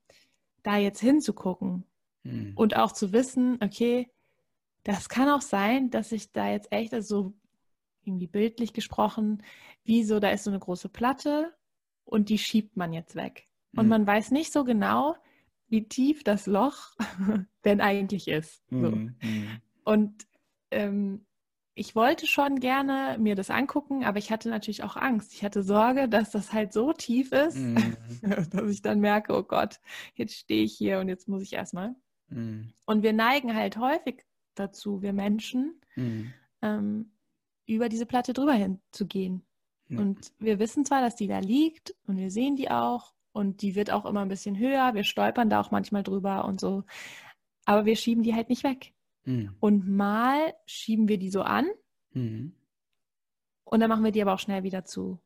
da 0.62 0.76
jetzt 0.76 1.00
hinzugucken 1.00 1.86
mhm. 2.24 2.52
und 2.56 2.76
auch 2.76 2.92
zu 2.92 3.14
wissen, 3.14 3.56
okay, 3.62 4.10
das 4.82 5.08
kann 5.08 5.30
auch 5.30 5.40
sein, 5.40 5.88
dass 5.88 6.12
ich 6.12 6.30
da 6.30 6.50
jetzt 6.50 6.70
echt, 6.72 6.92
also 6.92 7.32
irgendwie 8.04 8.26
bildlich 8.26 8.74
gesprochen, 8.74 9.42
wie 9.84 10.04
so, 10.04 10.20
da 10.20 10.28
ist 10.28 10.44
so 10.44 10.50
eine 10.50 10.60
große 10.60 10.90
Platte 10.90 11.54
und 12.04 12.28
die 12.28 12.36
schiebt 12.38 12.76
man 12.76 12.92
jetzt 12.92 13.14
weg. 13.14 13.48
Und 13.74 13.84
mhm. 13.84 13.88
man 13.88 14.06
weiß 14.06 14.30
nicht 14.30 14.52
so 14.52 14.62
genau, 14.62 15.16
wie 15.68 15.88
tief 15.88 16.22
das 16.22 16.46
Loch 16.46 16.94
denn 17.64 17.80
eigentlich 17.80 18.28
ist. 18.28 18.62
So. 18.68 18.90
Mhm. 18.90 19.16
Und 19.84 20.26
ähm, 20.70 21.26
ich 21.74 21.94
wollte 21.94 22.26
schon 22.26 22.60
gerne 22.60 23.16
mir 23.18 23.34
das 23.34 23.50
angucken, 23.50 24.04
aber 24.04 24.18
ich 24.18 24.30
hatte 24.30 24.50
natürlich 24.50 24.82
auch 24.82 24.96
Angst. 24.96 25.32
Ich 25.32 25.44
hatte 25.44 25.62
Sorge, 25.62 26.08
dass 26.08 26.30
das 26.30 26.52
halt 26.52 26.72
so 26.72 26.92
tief 26.92 27.32
ist, 27.32 27.56
mhm. 27.56 27.96
dass 28.50 28.70
ich 28.70 28.82
dann 28.82 29.00
merke, 29.00 29.34
oh 29.34 29.42
Gott, 29.42 29.80
jetzt 30.14 30.34
stehe 30.34 30.64
ich 30.64 30.74
hier 30.74 31.00
und 31.00 31.08
jetzt 31.08 31.28
muss 31.28 31.42
ich 31.42 31.52
erstmal. 31.52 31.94
Mhm. 32.28 32.72
Und 32.86 33.02
wir 33.02 33.12
neigen 33.12 33.54
halt 33.54 33.76
häufig 33.78 34.24
dazu, 34.54 35.00
wir 35.02 35.12
Menschen, 35.12 35.80
mhm. 35.96 36.32
ähm, 36.60 37.12
über 37.66 37.88
diese 37.88 38.06
Platte 38.06 38.32
drüber 38.32 38.54
hinzugehen. 38.54 39.46
Und 39.90 40.32
wir 40.38 40.58
wissen 40.60 40.84
zwar, 40.84 41.00
dass 41.00 41.16
die 41.16 41.26
da 41.26 41.40
liegt 41.40 41.94
und 42.06 42.16
wir 42.16 42.30
sehen 42.30 42.54
die 42.54 42.70
auch 42.70 43.12
und 43.32 43.62
die 43.62 43.74
wird 43.74 43.90
auch 43.90 44.06
immer 44.06 44.20
ein 44.20 44.28
bisschen 44.28 44.56
höher. 44.56 44.94
Wir 44.94 45.02
stolpern 45.02 45.50
da 45.50 45.60
auch 45.60 45.72
manchmal 45.72 46.04
drüber 46.04 46.44
und 46.44 46.60
so. 46.60 46.84
Aber 47.64 47.84
wir 47.86 47.96
schieben 47.96 48.22
die 48.22 48.34
halt 48.34 48.48
nicht 48.48 48.62
weg. 48.62 48.92
Mhm. 49.30 49.54
Und 49.60 49.88
mal 49.88 50.54
schieben 50.66 51.08
wir 51.08 51.18
die 51.18 51.30
so 51.30 51.42
an 51.42 51.66
mhm. 52.12 52.54
und 53.64 53.80
dann 53.80 53.88
machen 53.88 54.04
wir 54.04 54.12
die 54.12 54.22
aber 54.22 54.34
auch 54.34 54.38
schnell 54.38 54.62
wieder 54.62 54.84
zu, 54.84 55.20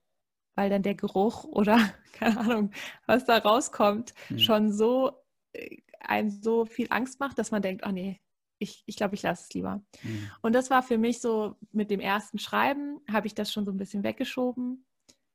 weil 0.54 0.70
dann 0.70 0.82
der 0.82 0.94
Geruch 0.94 1.44
oder 1.44 1.78
keine 2.12 2.38
Ahnung, 2.38 2.70
was 3.06 3.24
da 3.24 3.38
rauskommt, 3.38 4.14
mhm. 4.28 4.38
schon 4.38 4.72
so 4.72 5.12
äh, 5.52 5.78
einem 6.00 6.30
so 6.30 6.66
viel 6.66 6.88
Angst 6.90 7.18
macht, 7.20 7.38
dass 7.38 7.50
man 7.50 7.62
denkt, 7.62 7.84
oh 7.86 7.90
nee, 7.90 8.20
ich, 8.58 8.82
ich 8.86 8.96
glaube, 8.96 9.14
ich 9.14 9.22
lasse 9.22 9.44
es 9.44 9.54
lieber. 9.54 9.82
Mhm. 10.02 10.30
Und 10.42 10.54
das 10.54 10.70
war 10.70 10.82
für 10.82 10.98
mich 10.98 11.20
so, 11.20 11.56
mit 11.72 11.90
dem 11.90 12.00
ersten 12.00 12.38
Schreiben 12.38 13.00
habe 13.10 13.26
ich 13.26 13.34
das 13.34 13.52
schon 13.52 13.64
so 13.64 13.72
ein 13.72 13.78
bisschen 13.78 14.04
weggeschoben 14.04 14.84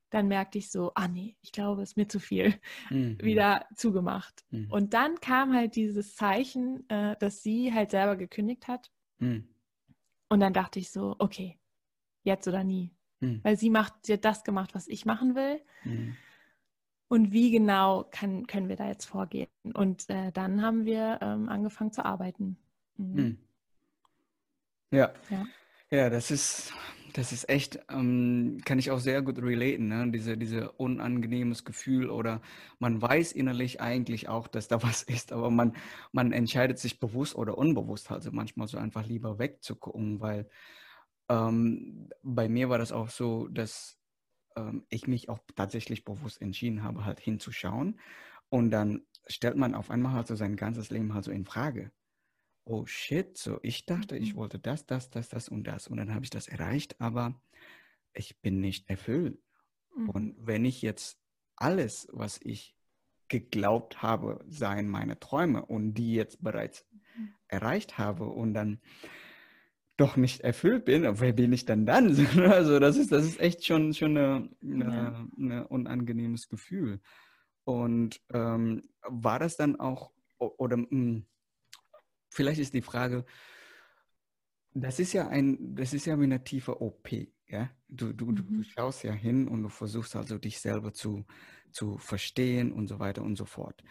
dann 0.10 0.28
merkte 0.28 0.58
ich 0.58 0.72
so, 0.72 0.92
ah 0.96 1.08
nee, 1.08 1.36
ich 1.42 1.52
glaube, 1.52 1.82
es 1.82 1.92
ist 1.92 1.98
mir 1.98 2.08
zu 2.08 2.20
viel, 2.20 2.54
mhm. 2.90 3.18
wieder 3.22 3.66
zugemacht. 3.76 4.44
Mhm. 4.50 4.72
Und 4.72 4.94
dann 4.94 5.20
kam 5.20 5.54
halt 5.54 5.76
dieses 5.76 6.16
Zeichen, 6.16 6.90
äh, 6.90 7.16
dass 7.20 7.44
sie 7.44 7.74
halt 7.74 7.92
selber 7.92 8.16
gekündigt 8.16 8.68
hat. 8.68 8.92
Mhm. 9.20 9.48
Und 10.30 10.40
dann 10.40 10.54
dachte 10.54 10.80
ich 10.80 10.92
so, 10.92 11.16
okay, 11.20 11.60
jetzt 12.24 12.48
oder 12.48 12.64
nie. 12.64 12.92
Mhm. 13.20 13.42
Weil 13.44 13.58
sie 13.58 13.70
macht, 13.70 13.94
sie 14.06 14.14
hat 14.14 14.26
das 14.26 14.44
gemacht, 14.44 14.74
was 14.74 14.88
ich 14.88 15.06
machen 15.06 15.36
will. 15.36 15.62
Mhm. 15.84 16.16
Und 17.08 17.32
wie 17.32 17.50
genau 17.50 18.06
kann, 18.12 18.46
können 18.46 18.70
wir 18.70 18.76
da 18.76 18.88
jetzt 18.88 19.06
vorgehen? 19.06 19.50
Und 19.74 20.10
äh, 20.10 20.32
dann 20.32 20.62
haben 20.62 20.86
wir 20.86 21.20
ähm, 21.22 21.50
angefangen 21.50 21.92
zu 21.92 22.06
arbeiten. 22.06 22.58
Mhm. 22.98 23.40
Ja. 24.92 25.12
ja. 25.30 25.46
Ja, 25.92 26.10
das 26.12 26.30
ist 26.30 26.72
das 27.14 27.32
ist 27.32 27.50
echt, 27.50 27.80
ähm, 27.90 28.60
kann 28.66 28.80
ich 28.80 28.92
auch 28.92 29.00
sehr 29.00 29.22
gut 29.22 29.40
relaten, 29.42 29.88
ne? 29.88 30.12
Diese, 30.12 30.38
diese 30.38 30.72
unangenehmes 30.74 31.66
Gefühl 31.66 32.10
oder 32.10 32.42
man 32.80 33.02
weiß 33.02 33.32
innerlich 33.34 33.82
eigentlich 33.82 34.28
auch, 34.30 34.48
dass 34.48 34.68
da 34.68 34.82
was 34.84 35.04
ist, 35.04 35.32
aber 35.32 35.50
man, 35.52 35.76
man 36.12 36.32
entscheidet 36.32 36.80
sich 36.80 37.00
bewusst 37.00 37.36
oder 37.36 37.58
unbewusst, 37.58 38.12
also 38.12 38.32
manchmal 38.32 38.68
so 38.68 38.78
einfach 38.78 39.06
lieber 39.06 39.40
wegzugucken, 39.40 40.20
weil 40.22 40.50
ähm, 41.30 42.10
bei 42.24 42.50
mir 42.50 42.70
war 42.70 42.78
das 42.80 42.92
auch 42.92 43.10
so, 43.10 43.48
dass 43.50 43.98
ähm, 44.58 44.86
ich 44.90 45.08
mich 45.08 45.30
auch 45.30 45.40
tatsächlich 45.56 46.06
bewusst 46.06 46.42
entschieden 46.42 46.84
habe, 46.84 47.06
halt 47.06 47.20
hinzuschauen 47.20 48.00
und 48.50 48.72
dann 48.72 49.04
stellt 49.28 49.58
man 49.58 49.76
auf 49.76 49.92
einmal 49.92 50.14
halt 50.14 50.28
so 50.28 50.36
sein 50.36 50.56
ganzes 50.56 50.90
Leben 50.92 51.14
halt 51.14 51.26
so 51.26 51.32
in 51.32 51.46
Frage 51.46 51.92
oh 52.70 52.86
shit, 52.86 53.38
so 53.38 53.60
ich 53.64 53.86
dachte, 53.86 54.16
ich 54.16 54.34
mhm. 54.34 54.38
wollte 54.38 54.60
das, 54.60 54.86
das, 54.86 55.10
das, 55.10 55.30
das 55.30 55.50
und 55.50 55.66
das 55.66 55.88
und 55.88 55.98
dann 55.98 56.14
habe 56.14 56.24
ich 56.24 56.30
das 56.30 56.48
erreicht, 56.48 57.02
aber 57.02 57.40
ich 58.14 58.40
bin 58.42 58.60
nicht 58.60 58.90
erfüllt. 58.90 59.40
Mhm. 59.96 60.10
Und 60.10 60.36
wenn 60.40 60.66
ich 60.66 60.82
jetzt 60.82 61.20
alles, 61.56 62.08
was 62.12 62.40
ich 62.44 62.76
geglaubt 63.28 64.02
habe, 64.02 64.44
seien 64.48 64.88
meine 64.88 65.20
Träume 65.20 65.66
und 65.66 65.94
die 65.96 66.14
jetzt 66.14 66.44
bereits 66.44 66.86
mhm. 67.18 67.34
erreicht 67.48 67.98
habe 67.98 68.26
und 68.26 68.54
dann 68.54 68.80
doch 69.98 70.16
nicht 70.16 70.42
erfüllt 70.42 70.86
bin, 70.86 71.04
wer 71.20 71.34
bin 71.34 71.52
ich 71.52 71.66
dann 71.66 71.86
dann? 71.86 72.16
Also 72.38 72.80
das 72.80 72.98
ist, 72.98 73.12
das 73.12 73.26
ist 73.26 73.40
echt 73.40 73.66
schon, 73.66 73.94
schon 73.94 74.18
eine 74.18 75.68
unangenehmes 75.68 76.48
Gefühl. 76.48 77.02
Und 77.66 78.22
ähm, 78.34 78.90
war 79.08 79.40
das 79.40 79.58
dann 79.58 79.80
auch, 79.80 80.12
oder 80.38 80.78
mh, 80.78 80.88
hm, 80.90 81.26
vielleicht 82.30 82.60
ist 82.60 82.74
die 82.74 82.82
Frage, 82.82 83.26
das 84.74 85.00
ist 85.00 85.14
ja 85.14 85.28
ein, 85.28 85.76
das 85.76 85.94
ist 85.94 86.06
ja 86.06 86.20
wie 86.20 86.26
eine 86.26 86.44
tiefe 86.44 86.82
OP, 86.82 87.10
ja. 87.48 87.70
Du, 87.88 88.14
du, 88.14 88.28
mhm. 88.28 88.36
du 88.36 88.64
schaust 88.64 89.04
ja 89.04 89.12
hin 89.12 89.48
und 89.48 89.64
du 89.64 89.70
versuchst 89.70 90.16
also 90.16 90.38
dich 90.38 90.60
selber 90.60 90.94
zu, 90.94 91.26
zu 91.72 91.98
verstehen 91.98 92.72
und 92.72 92.88
so 92.88 93.00
weiter 93.00 93.24
und 93.24 93.36
so 93.36 93.46
fort. 93.46 93.84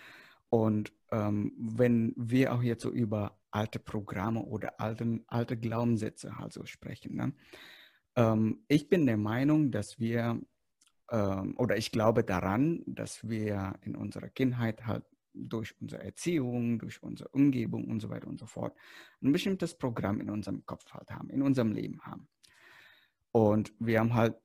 Und 0.51 0.93
ähm, 1.11 1.53
wenn 1.59 2.15
wir 2.17 2.55
auch 2.55 2.63
jetzt 2.63 2.83
so 2.83 2.91
über 2.91 3.39
alte 3.51 3.79
Programme 3.79 4.41
oder 4.41 4.81
alte, 4.81 5.21
alte 5.27 5.57
Glaubenssätze 5.57 6.33
also 6.39 6.65
sprechen, 6.65 7.17
ne? 7.17 7.33
ähm, 8.17 8.65
ich 8.69 8.89
bin 8.89 9.07
der 9.07 9.17
Meinung, 9.17 9.71
dass 9.71 9.99
wir 9.99 10.41
ähm, 11.11 11.55
oder 11.57 11.77
ich 11.77 11.91
glaube 11.91 12.25
daran, 12.25 12.83
dass 12.87 13.29
wir 13.29 13.75
in 13.83 13.97
unserer 13.97 14.29
Kindheit 14.29 14.87
halt 14.87 15.05
durch 15.33 15.75
unsere 15.81 16.03
Erziehung, 16.03 16.79
durch 16.79 17.03
unsere 17.03 17.29
Umgebung 17.31 17.89
und 17.89 18.01
so 18.01 18.11
weiter 18.11 18.29
und 18.29 18.39
so 18.39 18.47
fort 18.47 18.77
ein 19.23 19.33
bestimmtes 19.33 19.77
Programm 19.77 20.21
in 20.21 20.31
unserem 20.31 20.65
Kopf 20.67 20.91
halt 20.93 21.11
haben, 21.11 21.31
in 21.31 21.43
unserem 21.43 21.73
Leben 21.73 22.01
haben. 22.03 22.29
Und 23.33 23.73
wir 23.79 24.01
haben 24.01 24.15
halt, 24.15 24.37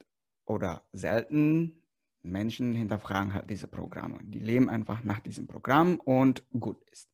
oder 0.46 0.84
selten, 0.92 1.84
Menschen 2.22 2.74
hinterfragen 2.74 3.34
halt 3.34 3.50
diese 3.50 3.68
Programme. 3.68 4.20
Die 4.24 4.40
leben 4.40 4.70
einfach 4.70 5.04
nach 5.04 5.20
diesem 5.20 5.48
Programm 5.48 6.00
und 6.00 6.44
gut 6.52 6.82
ist. 6.90 7.12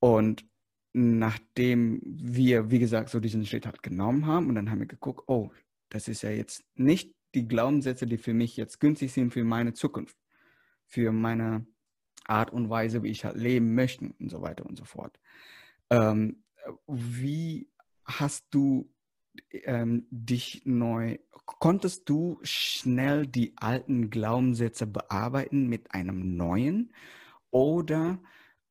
Und 0.00 0.44
nachdem 0.92 2.00
wir, 2.04 2.70
wie 2.70 2.78
gesagt, 2.78 3.10
so 3.10 3.20
diesen 3.20 3.44
Schritt 3.46 3.66
halt 3.66 3.82
genommen 3.82 4.26
haben 4.26 4.48
und 4.48 4.54
dann 4.54 4.70
haben 4.70 4.80
wir 4.80 4.86
geguckt, 4.86 5.24
oh, 5.26 5.50
das 5.90 6.08
ist 6.08 6.22
ja 6.22 6.30
jetzt 6.30 6.64
nicht 6.74 7.14
die 7.34 7.46
Glaubenssätze, 7.46 8.06
die 8.06 8.16
für 8.16 8.34
mich 8.34 8.56
jetzt 8.56 8.80
günstig 8.80 9.12
sind 9.12 9.32
für 9.32 9.44
meine 9.44 9.74
Zukunft, 9.74 10.16
für 10.86 11.12
meine 11.12 11.66
Art 12.28 12.52
und 12.52 12.70
Weise, 12.70 13.02
wie 13.02 13.10
ich 13.10 13.24
halt 13.24 13.36
leben 13.36 13.74
möchte 13.74 14.12
und 14.18 14.30
so 14.30 14.42
weiter 14.42 14.66
und 14.66 14.76
so 14.76 14.84
fort. 14.84 15.18
Ähm, 15.90 16.44
wie 16.86 17.68
hast 18.04 18.46
du 18.50 18.92
ähm, 19.50 20.06
dich 20.10 20.62
neu, 20.64 21.18
konntest 21.44 22.08
du 22.08 22.38
schnell 22.42 23.26
die 23.26 23.54
alten 23.56 24.10
Glaubenssätze 24.10 24.86
bearbeiten 24.86 25.68
mit 25.68 25.92
einem 25.92 26.36
neuen 26.36 26.92
oder 27.50 28.20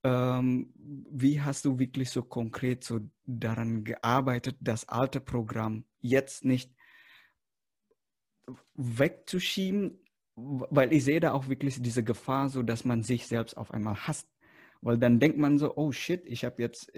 ähm, 0.03 0.73
wie 0.75 1.41
hast 1.41 1.65
du 1.65 1.79
wirklich 1.79 2.11
so 2.11 2.21
konkret 2.21 2.83
so 2.83 2.99
daran 3.25 3.83
gearbeitet, 3.83 4.57
das 4.59 4.87
alte 4.87 5.19
Programm 5.19 5.85
jetzt 5.99 6.45
nicht 6.45 6.71
wegzuschieben, 8.75 9.99
weil 10.35 10.91
ich 10.93 11.03
sehe 11.03 11.19
da 11.19 11.31
auch 11.31 11.47
wirklich 11.47 11.81
diese 11.81 12.03
Gefahr, 12.03 12.49
so 12.49 12.61
dass 12.61 12.85
man 12.85 13.03
sich 13.03 13.27
selbst 13.27 13.55
auf 13.55 13.71
einmal 13.71 13.95
hasst. 13.95 14.27
Weil 14.81 14.97
dann 14.97 15.19
denkt 15.19 15.37
man 15.37 15.57
so, 15.57 15.75
oh 15.77 15.91
shit, 15.91 16.23
ich 16.25 16.43
habe 16.45 16.61
jetzt 16.61 16.91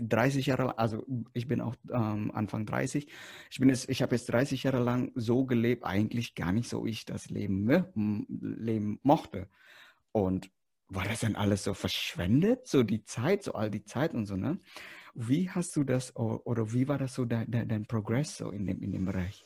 30 0.00 0.46
äh, 0.46 0.50
Jahre, 0.50 0.78
also 0.78 1.04
ich 1.32 1.48
bin 1.48 1.60
auch 1.60 1.74
ähm, 1.92 2.30
Anfang 2.32 2.66
30, 2.66 3.08
ich 3.50 3.60
ich 3.60 4.02
habe 4.02 4.14
jetzt 4.14 4.26
30 4.26 4.62
Jahre 4.62 4.82
lang 4.82 5.12
so 5.14 5.44
gelebt, 5.44 5.84
eigentlich 5.84 6.34
gar 6.34 6.52
nicht 6.52 6.68
so, 6.68 6.84
wie 6.84 6.90
ich 6.90 7.04
das 7.04 7.28
Leben, 7.28 7.68
leben 8.40 9.00
mochte. 9.02 9.48
Und 10.12 10.50
war 10.88 11.04
das 11.04 11.20
dann 11.20 11.36
alles 11.36 11.64
so 11.64 11.74
verschwendet, 11.74 12.66
so 12.66 12.82
die 12.82 13.04
Zeit, 13.04 13.42
so 13.42 13.52
all 13.52 13.70
die 13.70 13.84
Zeit 13.84 14.12
und 14.14 14.26
so, 14.26 14.36
ne? 14.36 14.58
Wie 15.14 15.50
hast 15.50 15.74
du 15.76 15.84
das, 15.84 16.14
oder 16.16 16.72
wie 16.72 16.88
war 16.88 16.98
das 16.98 17.14
so 17.14 17.24
dein, 17.24 17.50
dein 17.50 17.86
Progress 17.86 18.36
so 18.36 18.50
in 18.50 18.66
dem, 18.66 18.80
in 18.80 18.92
dem 18.92 19.04
Bereich? 19.04 19.44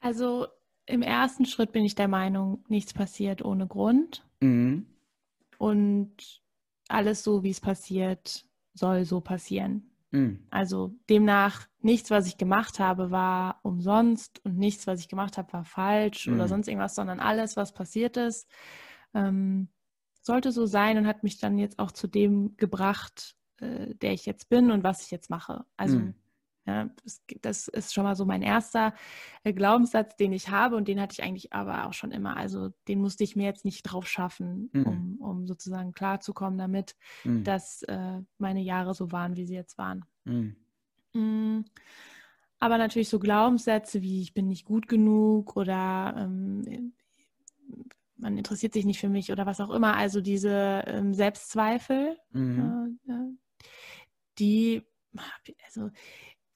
Also 0.00 0.46
im 0.86 1.02
ersten 1.02 1.46
Schritt 1.46 1.72
bin 1.72 1.84
ich 1.84 1.94
der 1.94 2.08
Meinung, 2.08 2.64
nichts 2.68 2.92
passiert 2.92 3.44
ohne 3.44 3.66
Grund. 3.66 4.26
Mhm. 4.40 4.86
Und 5.58 6.42
alles 6.88 7.22
so, 7.22 7.42
wie 7.42 7.50
es 7.50 7.60
passiert, 7.60 8.44
soll 8.74 9.04
so 9.04 9.20
passieren. 9.20 9.90
Mhm. 10.10 10.46
Also 10.50 10.94
demnach, 11.08 11.66
nichts, 11.80 12.10
was 12.10 12.26
ich 12.26 12.36
gemacht 12.36 12.78
habe, 12.78 13.10
war 13.10 13.60
umsonst 13.62 14.44
und 14.44 14.58
nichts, 14.58 14.86
was 14.86 15.00
ich 15.00 15.08
gemacht 15.08 15.38
habe, 15.38 15.52
war 15.52 15.64
falsch 15.64 16.26
mhm. 16.26 16.34
oder 16.34 16.48
sonst 16.48 16.68
irgendwas, 16.68 16.94
sondern 16.94 17.20
alles, 17.20 17.56
was 17.56 17.72
passiert 17.72 18.16
ist, 18.16 18.48
ähm, 19.14 19.68
sollte 20.20 20.52
so 20.52 20.66
sein 20.66 20.98
und 20.98 21.06
hat 21.06 21.22
mich 21.22 21.38
dann 21.38 21.58
jetzt 21.58 21.78
auch 21.78 21.92
zu 21.92 22.06
dem 22.06 22.56
gebracht, 22.56 23.36
äh, 23.58 23.94
der 23.94 24.12
ich 24.12 24.26
jetzt 24.26 24.48
bin 24.48 24.70
und 24.70 24.84
was 24.84 25.02
ich 25.02 25.10
jetzt 25.10 25.30
mache. 25.30 25.64
Also 25.76 25.98
mhm. 25.98 26.14
Ja, 26.64 26.88
das, 27.40 27.66
ist 27.66 27.92
schon 27.92 28.04
mal 28.04 28.14
so 28.14 28.24
mein 28.24 28.42
erster 28.42 28.94
äh, 29.42 29.52
Glaubenssatz, 29.52 30.14
den 30.16 30.32
ich 30.32 30.48
habe 30.48 30.76
und 30.76 30.86
den 30.86 31.00
hatte 31.00 31.14
ich 31.14 31.24
eigentlich 31.24 31.52
aber 31.52 31.86
auch 31.86 31.92
schon 31.92 32.12
immer. 32.12 32.36
Also 32.36 32.70
den 32.86 33.00
musste 33.00 33.24
ich 33.24 33.34
mir 33.34 33.46
jetzt 33.46 33.64
nicht 33.64 33.82
drauf 33.82 34.06
schaffen, 34.06 34.70
mhm. 34.72 34.86
um, 34.86 35.16
um 35.18 35.46
sozusagen 35.46 35.92
klarzukommen 35.92 36.58
damit, 36.58 36.94
mhm. 37.24 37.42
dass 37.42 37.82
äh, 37.82 38.20
meine 38.38 38.60
Jahre 38.60 38.94
so 38.94 39.10
waren, 39.10 39.36
wie 39.36 39.44
sie 39.44 39.54
jetzt 39.54 39.76
waren. 39.76 40.04
Mhm. 40.24 40.56
Mm, 41.14 41.64
aber 42.60 42.78
natürlich 42.78 43.08
so 43.08 43.18
Glaubenssätze 43.18 44.02
wie 44.02 44.22
ich 44.22 44.32
bin 44.32 44.46
nicht 44.46 44.64
gut 44.64 44.86
genug 44.86 45.56
oder 45.56 46.14
ähm, 46.16 46.92
man 48.16 48.38
interessiert 48.38 48.72
sich 48.72 48.84
nicht 48.84 49.00
für 49.00 49.08
mich 49.08 49.32
oder 49.32 49.46
was 49.46 49.60
auch 49.60 49.70
immer. 49.70 49.96
Also 49.96 50.20
diese 50.20 50.84
ähm, 50.86 51.12
Selbstzweifel, 51.12 52.16
mhm. 52.30 53.00
äh, 53.08 53.12
die, 54.38 54.82
also 55.66 55.90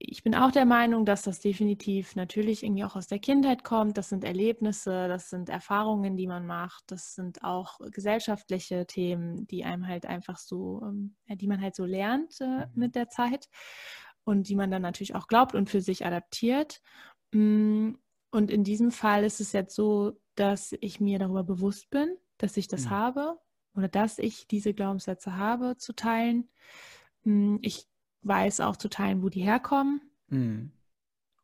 ich 0.09 0.23
bin 0.23 0.35
auch 0.35 0.53
der 0.53 0.65
Meinung, 0.65 1.05
dass 1.05 1.23
das 1.23 1.41
definitiv 1.41 2.15
natürlich 2.15 2.63
irgendwie 2.63 2.85
auch 2.85 2.97
aus 2.97 3.09
der 3.09 3.19
Kindheit 3.19 3.65
kommt. 3.65 3.99
Das 3.99 4.09
sind 4.09 4.25
Erlebnisse, 4.25 5.09
das 5.09 5.31
sind 5.31 5.49
Erfahrungen, 5.49 6.17
die 6.17 6.27
man 6.27 6.47
macht, 6.47 6.85
das 6.87 7.15
sind 7.15 7.43
auch 7.43 7.79
gesellschaftliche 7.91 8.87
Themen, 8.87 9.47
die 9.49 9.65
einem 9.65 9.87
halt 9.87 10.07
einfach 10.07 10.39
so, 10.39 10.83
ähm, 10.85 11.17
die 11.29 11.49
man 11.49 11.61
halt 11.61 11.75
so 11.75 11.85
lernt 11.85 12.41
äh, 12.41 12.67
mhm. 12.67 12.71
mit 12.75 12.95
der 12.95 13.09
Zeit 13.09 13.49
und 14.25 14.49
die 14.49 14.55
man 14.55 14.71
dann 14.71 14.83
natürlich 14.83 15.15
auch 15.15 15.27
glaubt 15.27 15.55
und 15.55 15.71
für 15.71 15.81
sich 15.81 16.07
adaptiert. 16.07 16.81
Mm, 17.33 17.93
und 18.31 18.51
in 18.51 18.65
diesem 18.65 18.93
Fall 18.93 19.25
ist 19.25 19.41
es 19.41 19.53
jetzt 19.53 19.75
so, 19.75 20.21
dass 20.35 20.75
ich 20.81 21.01
mir 21.01 21.19
darüber 21.19 21.43
bewusst 21.43 21.91
bin, 21.91 22.17
dass 22.39 22.57
ich 22.57 22.69
das 22.69 22.87
mhm. 22.87 22.91
habe 22.91 23.39
oder 23.75 23.89
dass 23.89 24.19
ich 24.19 24.47
diese 24.47 24.75
Glaubenssätze 24.75 25.37
habe 25.37 25.77
zu 25.77 25.95
teilen. 25.95 26.49
Mm, 27.25 27.57
ich 27.63 27.87
weiß 28.23 28.61
auch 28.61 28.77
zu 28.77 28.89
teilen, 28.89 29.23
wo 29.23 29.29
die 29.29 29.43
herkommen. 29.43 30.01
Mhm. 30.29 30.73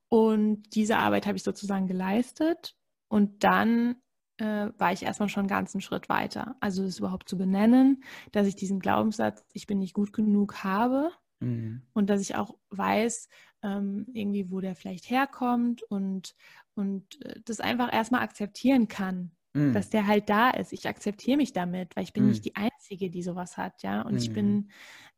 Und 0.09 0.75
diese 0.75 0.99
Arbeit 0.99 1.27
habe 1.27 1.37
ich 1.37 1.43
sozusagen 1.43 1.87
geleistet. 1.87 2.77
Und 3.09 3.45
dann 3.45 3.97
äh, 4.39 4.69
war 4.79 4.93
ich 4.93 5.05
erstmal 5.05 5.29
schon 5.29 5.43
einen 5.43 5.49
ganzen 5.49 5.81
Schritt 5.81 6.09
weiter. 6.09 6.57
Also 6.61 6.85
es 6.85 6.99
überhaupt 6.99 7.29
zu 7.29 7.39
benennen, 7.39 8.03
dass 8.33 8.47
ich 8.47 8.57
diesen 8.57 8.81
Glaubenssatz, 8.81 9.45
ich 9.53 9.67
bin 9.67 9.79
nicht 9.79 9.95
gut 9.95 10.13
genug 10.13 10.65
habe. 10.65 11.11
Mhm. 11.41 11.83
Und 11.93 12.11
dass 12.11 12.21
ich 12.21 12.37
auch 12.37 12.57
weiß, 12.71 13.29
ähm, 13.63 14.07
irgendwie, 14.13 14.51
wo 14.51 14.61
der 14.61 14.75
vielleicht 14.75 15.09
herkommt 15.09 15.83
und, 15.85 16.35
und 16.75 17.25
äh, 17.25 17.41
das 17.45 17.61
einfach 17.61 17.93
erstmal 17.93 18.23
akzeptieren 18.23 18.89
kann. 18.89 19.33
Mm. 19.55 19.73
dass 19.73 19.91
der 19.91 20.07
halt 20.07 20.31
da 20.31 20.51
ist. 20.51 20.73
Ich 20.73 20.89
akzeptiere 20.89 21.37
mich 21.37 21.53
damit, 21.53 21.95
weil 21.95 22.05
ich 22.05 22.13
bin 22.13 22.25
mm. 22.25 22.29
nicht 22.29 22.45
die 22.45 22.57
Einzige, 22.57 23.11
die 23.11 23.23
sowas 23.23 23.57
hat, 23.57 23.83
ja. 23.83 24.03
Und 24.03 24.17
ich 24.17 24.33
bin, 24.33 24.71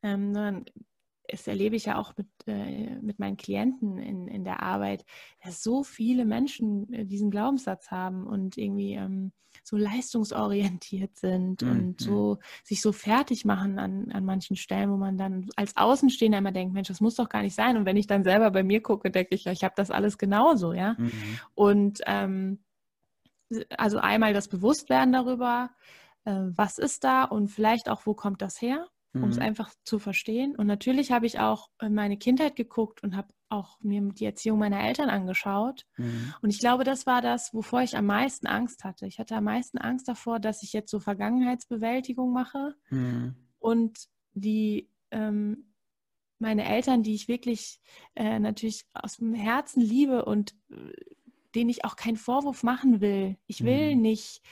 ähm, 0.03 0.65
das 1.29 1.47
erlebe 1.47 1.77
ich 1.77 1.87
ja 1.87 1.99
auch 1.99 2.13
mit, 2.17 2.29
äh, 2.47 2.97
mit 3.01 3.19
meinen 3.19 3.37
Klienten 3.37 3.99
in, 3.99 4.29
in 4.29 4.45
der 4.45 4.63
Arbeit, 4.63 5.05
dass 5.43 5.63
so 5.63 5.83
viele 5.83 6.25
Menschen 6.25 6.93
äh, 6.93 7.07
diesen 7.07 7.31
Glaubenssatz 7.31 7.91
haben 7.91 8.27
und 8.27 8.59
irgendwie 8.59 8.95
ähm, 8.95 9.33
so 9.63 9.77
leistungsorientiert 9.77 11.17
sind 11.17 11.63
mhm. 11.63 11.71
und 11.71 12.01
so 12.01 12.39
sich 12.63 12.83
so 12.83 12.93
fertig 12.93 13.45
machen 13.45 13.79
an, 13.79 14.11
an 14.13 14.25
manchen 14.25 14.57
Stellen, 14.57 14.91
wo 14.91 14.97
man 14.97 15.17
dann 15.17 15.49
als 15.57 15.77
Außenstehender 15.77 16.39
immer 16.39 16.53
denkt, 16.53 16.75
Mensch, 16.75 16.89
das 16.89 17.01
muss 17.01 17.15
doch 17.15 17.29
gar 17.29 17.43
nicht 17.43 17.55
sein. 17.55 17.77
Und 17.77 17.87
wenn 17.87 17.97
ich 17.97 18.07
dann 18.07 18.25
selber 18.25 18.51
bei 18.51 18.63
mir 18.63 18.83
gucke, 18.83 19.11
denke 19.11 19.35
ich, 19.35 19.45
ja, 19.45 19.53
ich 19.53 19.65
habe 19.65 19.75
das 19.77 19.91
alles 19.91 20.19
genauso, 20.19 20.73
ja. 20.73 20.97
Mhm. 20.99 21.13
Und 21.55 22.01
ähm, 22.07 22.65
also 23.77 23.99
einmal 23.99 24.33
das 24.33 24.49
Bewusstwerden 24.49 25.13
darüber, 25.13 25.71
äh, 26.25 26.33
was 26.33 26.79
ist 26.79 27.05
da 27.05 27.25
und 27.25 27.49
vielleicht 27.49 27.89
auch, 27.89 28.05
wo 28.07 28.15
kommt 28.15 28.43
das 28.43 28.61
her? 28.61 28.89
Um 29.23 29.29
es 29.29 29.37
mhm. 29.37 29.43
einfach 29.43 29.73
zu 29.85 29.99
verstehen. 29.99 30.57
Und 30.57 30.67
natürlich 30.67 31.13
habe 31.13 31.27
ich 31.27 31.39
auch 31.39 31.71
in 31.81 31.95
meine 31.95 32.17
Kindheit 32.17 32.57
geguckt 32.57 33.03
und 33.03 33.17
habe 33.17 33.29
auch 33.49 33.79
mir 33.81 34.03
die 34.13 34.25
Erziehung 34.25 34.59
meiner 34.59 34.83
Eltern 34.83 35.09
angeschaut. 35.09 35.87
Mhm. 35.97 36.35
Und 36.43 36.51
ich 36.51 36.59
glaube, 36.59 36.85
das 36.85 37.07
war 37.07 37.23
das, 37.23 37.55
wovor 37.55 37.83
ich 37.83 37.97
am 37.97 38.07
meisten 38.07 38.47
Angst 38.47 38.85
hatte. 38.85 39.07
Ich 39.07 39.19
hatte 39.19 39.37
am 39.37 39.45
meisten 39.45 39.79
Angst 39.79 40.09
davor, 40.09 40.41
dass 40.41 40.63
ich 40.63 40.73
jetzt 40.73 40.91
so 40.91 40.99
Vergangenheitsbewältigung 40.99 42.33
mache 42.33 42.75
mhm. 42.91 43.37
und 43.59 43.99
die 44.33 44.91
ähm, 45.13 45.71
meine 46.41 46.65
Eltern, 46.65 47.03
die 47.03 47.15
ich 47.15 47.29
wirklich 47.29 47.81
äh, 48.17 48.39
natürlich 48.39 48.85
aus 48.93 49.19
dem 49.19 49.35
Herzen 49.35 49.81
liebe 49.81 50.25
und 50.25 50.55
äh, 50.71 50.93
denen 51.55 51.71
ich 51.71 51.85
auch 51.85 51.97
keinen 51.97 52.17
Vorwurf 52.17 52.65
machen 52.65 53.01
will. 53.01 53.37
Ich 53.47 53.65
will 53.65 53.95
mhm. 53.95 54.03
nicht 54.03 54.43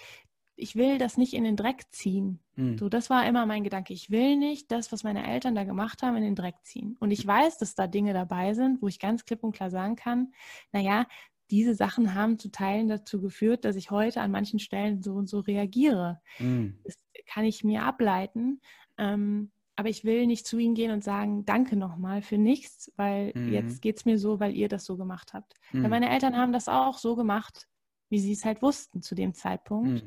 ich 0.56 0.76
will 0.76 0.98
das 0.98 1.16
nicht 1.16 1.34
in 1.34 1.44
den 1.44 1.56
Dreck 1.56 1.84
ziehen. 1.90 2.40
Mhm. 2.56 2.78
So, 2.78 2.88
das 2.88 3.10
war 3.10 3.26
immer 3.26 3.46
mein 3.46 3.64
Gedanke. 3.64 3.92
Ich 3.92 4.10
will 4.10 4.36
nicht 4.36 4.70
das, 4.70 4.92
was 4.92 5.04
meine 5.04 5.26
Eltern 5.26 5.54
da 5.54 5.64
gemacht 5.64 6.02
haben, 6.02 6.16
in 6.16 6.22
den 6.22 6.34
Dreck 6.34 6.56
ziehen. 6.62 6.96
Und 7.00 7.10
ich 7.10 7.26
weiß, 7.26 7.58
dass 7.58 7.74
da 7.74 7.86
Dinge 7.86 8.12
dabei 8.12 8.54
sind, 8.54 8.82
wo 8.82 8.88
ich 8.88 8.98
ganz 8.98 9.24
klipp 9.24 9.42
und 9.42 9.52
klar 9.54 9.70
sagen 9.70 9.96
kann, 9.96 10.32
naja, 10.72 11.06
diese 11.50 11.74
Sachen 11.74 12.14
haben 12.14 12.38
zu 12.38 12.50
Teilen 12.50 12.88
dazu 12.88 13.20
geführt, 13.20 13.64
dass 13.64 13.76
ich 13.76 13.90
heute 13.90 14.20
an 14.20 14.30
manchen 14.30 14.58
Stellen 14.58 15.02
so 15.02 15.14
und 15.14 15.28
so 15.28 15.40
reagiere. 15.40 16.20
Mhm. 16.38 16.78
Das 16.84 16.98
kann 17.26 17.44
ich 17.44 17.64
mir 17.64 17.82
ableiten. 17.82 18.60
Ähm, 18.98 19.50
aber 19.76 19.88
ich 19.88 20.04
will 20.04 20.26
nicht 20.26 20.46
zu 20.46 20.58
ihnen 20.58 20.74
gehen 20.74 20.90
und 20.90 21.02
sagen, 21.02 21.44
danke 21.44 21.76
nochmal 21.76 22.22
für 22.22 22.38
nichts, 22.38 22.92
weil 22.96 23.32
mhm. 23.34 23.52
jetzt 23.52 23.80
geht 23.80 23.96
es 23.96 24.04
mir 24.04 24.18
so, 24.18 24.38
weil 24.38 24.54
ihr 24.54 24.68
das 24.68 24.84
so 24.84 24.96
gemacht 24.96 25.32
habt. 25.32 25.54
Weil 25.72 25.88
meine 25.88 26.10
Eltern 26.10 26.36
haben 26.36 26.52
das 26.52 26.68
auch 26.68 26.98
so 26.98 27.16
gemacht, 27.16 27.68
wie 28.10 28.20
sie 28.20 28.32
es 28.32 28.44
halt 28.44 28.60
wussten 28.60 29.00
zu 29.00 29.14
dem 29.14 29.32
Zeitpunkt. 29.32 30.04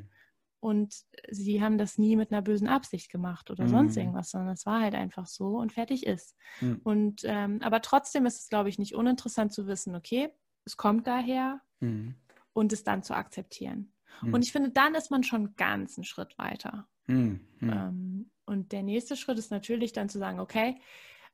Und 0.66 0.96
sie 1.30 1.62
haben 1.62 1.78
das 1.78 2.00
nie 2.00 2.16
mit 2.16 2.32
einer 2.32 2.42
bösen 2.42 2.68
Absicht 2.68 3.12
gemacht 3.12 3.52
oder 3.52 3.66
mhm. 3.66 3.70
sonst 3.70 3.98
irgendwas, 3.98 4.32
sondern 4.32 4.56
es 4.56 4.66
war 4.66 4.82
halt 4.82 4.96
einfach 4.96 5.28
so 5.28 5.60
und 5.60 5.74
fertig 5.74 6.08
ist. 6.08 6.36
Mhm. 6.60 6.82
Und 6.84 7.22
ähm, 7.24 7.60
aber 7.62 7.84
trotzdem 7.84 8.26
ist 8.26 8.40
es, 8.40 8.50
glaube 8.50 8.70
ich, 8.70 8.80
nicht 8.80 8.96
uninteressant 8.96 9.54
zu 9.54 9.68
wissen, 9.68 9.94
okay, 9.96 10.30
es 10.66 10.76
kommt 10.76 11.06
daher 11.06 11.62
mhm. 11.82 12.16
und 12.54 12.74
es 12.74 12.84
dann 12.84 13.04
zu 13.04 13.14
akzeptieren. 13.14 13.94
Mhm. 14.24 14.34
Und 14.34 14.44
ich 14.44 14.52
finde, 14.52 14.72
dann 14.72 14.96
ist 14.96 15.12
man 15.12 15.22
schon 15.22 15.56
ganz 15.56 16.00
einen 16.00 16.04
Schritt 16.04 16.36
weiter. 16.40 16.88
Mhm. 17.06 17.42
Mhm. 17.60 17.70
Ähm, 17.70 18.32
und 18.48 18.72
der 18.72 18.82
nächste 18.82 19.16
Schritt 19.16 19.38
ist 19.38 19.52
natürlich 19.52 19.94
dann 19.94 20.10
zu 20.10 20.18
sagen, 20.18 20.40
okay, 20.40 20.82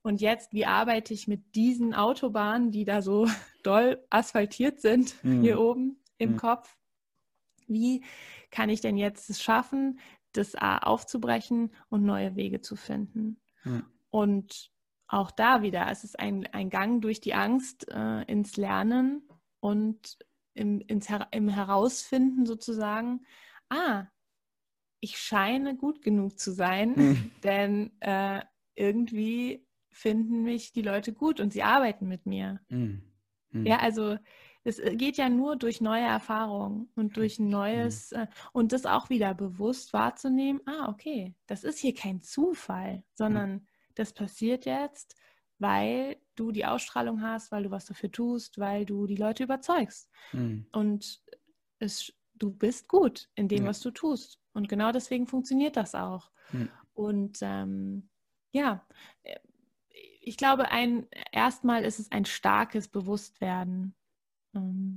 und 0.01 0.19
jetzt, 0.19 0.51
wie 0.51 0.65
arbeite 0.65 1.13
ich 1.13 1.29
mit 1.29 1.55
diesen 1.55 1.93
Autobahnen, 1.93 2.71
die 2.71 2.83
da 2.83 3.01
so 3.01 3.27
doll 3.63 4.05
asphaltiert 4.09 4.81
sind, 4.81 5.15
hier 5.23 5.57
oben 5.57 6.01
im 6.17 6.35
Kopf? 6.35 6.75
Wie 7.71 8.03
kann 8.51 8.69
ich 8.69 8.81
denn 8.81 8.97
jetzt 8.97 9.29
es 9.29 9.41
schaffen, 9.41 9.99
das 10.33 10.55
A 10.55 10.77
aufzubrechen 10.79 11.71
und 11.89 12.03
neue 12.03 12.35
Wege 12.35 12.61
zu 12.61 12.75
finden? 12.75 13.39
Ja. 13.63 13.83
Und 14.09 14.71
auch 15.07 15.31
da 15.31 15.61
wieder, 15.61 15.89
es 15.89 16.03
ist 16.03 16.19
ein, 16.19 16.47
ein 16.53 16.69
Gang 16.69 17.01
durch 17.01 17.19
die 17.19 17.33
Angst 17.33 17.87
äh, 17.91 18.23
ins 18.23 18.55
Lernen 18.57 19.27
und 19.59 20.17
im, 20.53 20.81
ins 20.81 21.07
im 21.31 21.49
Herausfinden 21.49 22.45
sozusagen, 22.45 23.25
ah, 23.69 24.05
ich 24.99 25.17
scheine 25.17 25.75
gut 25.75 26.01
genug 26.01 26.39
zu 26.39 26.51
sein, 26.51 26.93
mhm. 26.95 27.31
denn 27.43 27.91
äh, 28.01 28.41
irgendwie 28.75 29.65
finden 29.89 30.43
mich 30.43 30.71
die 30.71 30.81
Leute 30.81 31.13
gut 31.13 31.39
und 31.39 31.51
sie 31.51 31.63
arbeiten 31.63 32.07
mit 32.07 32.25
mir. 32.25 32.61
Mhm. 32.69 33.01
Mhm. 33.51 33.65
Ja, 33.65 33.79
also 33.79 34.17
es 34.63 34.79
äh, 34.79 34.95
geht 34.95 35.17
ja 35.17 35.29
nur 35.29 35.55
durch 35.55 35.81
neue 35.81 36.03
Erfahrungen 36.03 36.89
und 36.95 37.17
durch 37.17 37.39
ein 37.39 37.49
neues 37.49 38.11
mhm. 38.11 38.27
und 38.53 38.71
das 38.71 38.85
auch 38.85 39.09
wieder 39.09 39.33
bewusst 39.33 39.93
wahrzunehmen, 39.93 40.61
ah, 40.65 40.89
okay, 40.89 41.35
das 41.47 41.63
ist 41.63 41.79
hier 41.79 41.93
kein 41.93 42.21
Zufall, 42.21 43.03
sondern 43.13 43.53
mhm. 43.53 43.67
das 43.95 44.13
passiert 44.13 44.65
jetzt, 44.65 45.15
weil 45.57 46.17
du 46.35 46.51
die 46.51 46.65
Ausstrahlung 46.65 47.21
hast, 47.21 47.51
weil 47.51 47.63
du 47.63 47.71
was 47.71 47.85
dafür 47.85 48.11
tust, 48.11 48.57
weil 48.57 48.85
du 48.85 49.05
die 49.05 49.15
Leute 49.15 49.43
überzeugst. 49.43 50.09
Mhm. 50.31 50.65
Und 50.71 51.21
es, 51.79 52.11
du 52.35 52.51
bist 52.51 52.87
gut 52.87 53.29
in 53.35 53.47
dem, 53.47 53.63
ja. 53.63 53.69
was 53.69 53.79
du 53.79 53.91
tust. 53.91 54.39
Und 54.53 54.67
genau 54.67 54.91
deswegen 54.91 55.27
funktioniert 55.27 55.77
das 55.77 55.95
auch. 55.95 56.31
Mhm. 56.51 56.69
Und 56.93 57.39
ähm, 57.41 58.09
ja, 58.51 58.85
äh, 59.23 59.39
ich 60.23 60.37
glaube, 60.37 60.69
ein 60.69 61.07
erstmal 61.31 61.83
ist 61.83 61.99
es 61.99 62.11
ein 62.11 62.25
starkes 62.25 62.87
Bewusstwerden 62.87 63.95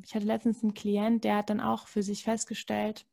ich 0.05 0.15
hatte 0.15 0.27
letztens 0.27 0.63
einen 0.63 0.75
Klient, 0.75 1.25
der 1.25 1.37
hat 1.37 1.51
dann 1.51 1.61
auch 1.61 1.87
für 1.87 2.03
sich 2.03 2.25
festgestellt, 2.25 3.07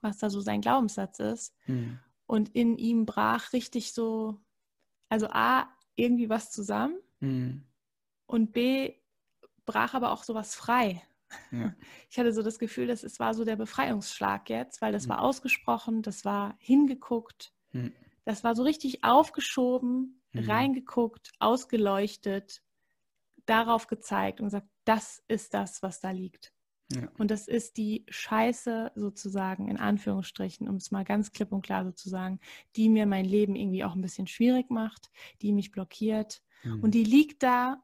was 0.00 0.18
da 0.18 0.30
so 0.30 0.40
sein 0.40 0.60
Glaubenssatz 0.60 1.18
ist. 1.18 1.54
Mhm. 1.66 1.98
Und 2.26 2.48
in 2.54 2.78
ihm 2.78 3.04
brach 3.04 3.52
richtig 3.52 3.92
so, 3.92 4.40
also 5.08 5.28
A, 5.28 5.68
irgendwie 5.94 6.30
was 6.30 6.50
zusammen 6.50 6.96
mhm. 7.20 7.64
und 8.26 8.52
B, 8.52 8.94
brach 9.66 9.94
aber 9.94 10.12
auch 10.12 10.24
sowas 10.24 10.54
frei. 10.54 11.02
Ja. 11.50 11.74
Ich 12.10 12.18
hatte 12.18 12.32
so 12.34 12.42
das 12.42 12.58
Gefühl, 12.58 12.88
dass 12.88 13.04
es 13.04 13.18
war 13.20 13.32
so 13.32 13.44
der 13.44 13.56
Befreiungsschlag 13.56 14.50
jetzt, 14.50 14.82
weil 14.82 14.92
das 14.92 15.06
mhm. 15.06 15.10
war 15.10 15.22
ausgesprochen, 15.22 16.02
das 16.02 16.26
war 16.26 16.56
hingeguckt, 16.58 17.54
mhm. 17.72 17.92
das 18.24 18.44
war 18.44 18.54
so 18.54 18.62
richtig 18.62 19.02
aufgeschoben, 19.02 20.20
mhm. 20.32 20.50
reingeguckt, 20.50 21.32
ausgeleuchtet, 21.38 22.62
darauf 23.46 23.86
gezeigt 23.86 24.40
und 24.40 24.46
gesagt, 24.46 24.68
das 24.84 25.22
ist 25.28 25.54
das, 25.54 25.82
was 25.82 26.00
da 26.00 26.10
liegt. 26.10 26.52
Ja. 26.92 27.08
Und 27.18 27.30
das 27.30 27.48
ist 27.48 27.76
die 27.76 28.04
Scheiße 28.08 28.92
sozusagen, 28.94 29.68
in 29.68 29.78
Anführungsstrichen, 29.78 30.68
um 30.68 30.76
es 30.76 30.90
mal 30.90 31.04
ganz 31.04 31.32
klipp 31.32 31.52
und 31.52 31.62
klar 31.62 31.84
so 31.84 31.92
zu 31.92 32.08
sagen, 32.08 32.40
die 32.76 32.88
mir 32.88 33.06
mein 33.06 33.24
Leben 33.24 33.56
irgendwie 33.56 33.84
auch 33.84 33.94
ein 33.94 34.02
bisschen 34.02 34.26
schwierig 34.26 34.70
macht, 34.70 35.10
die 35.40 35.52
mich 35.52 35.70
blockiert. 35.70 36.42
Mhm. 36.62 36.82
Und 36.82 36.94
die 36.94 37.04
liegt 37.04 37.42
da 37.42 37.82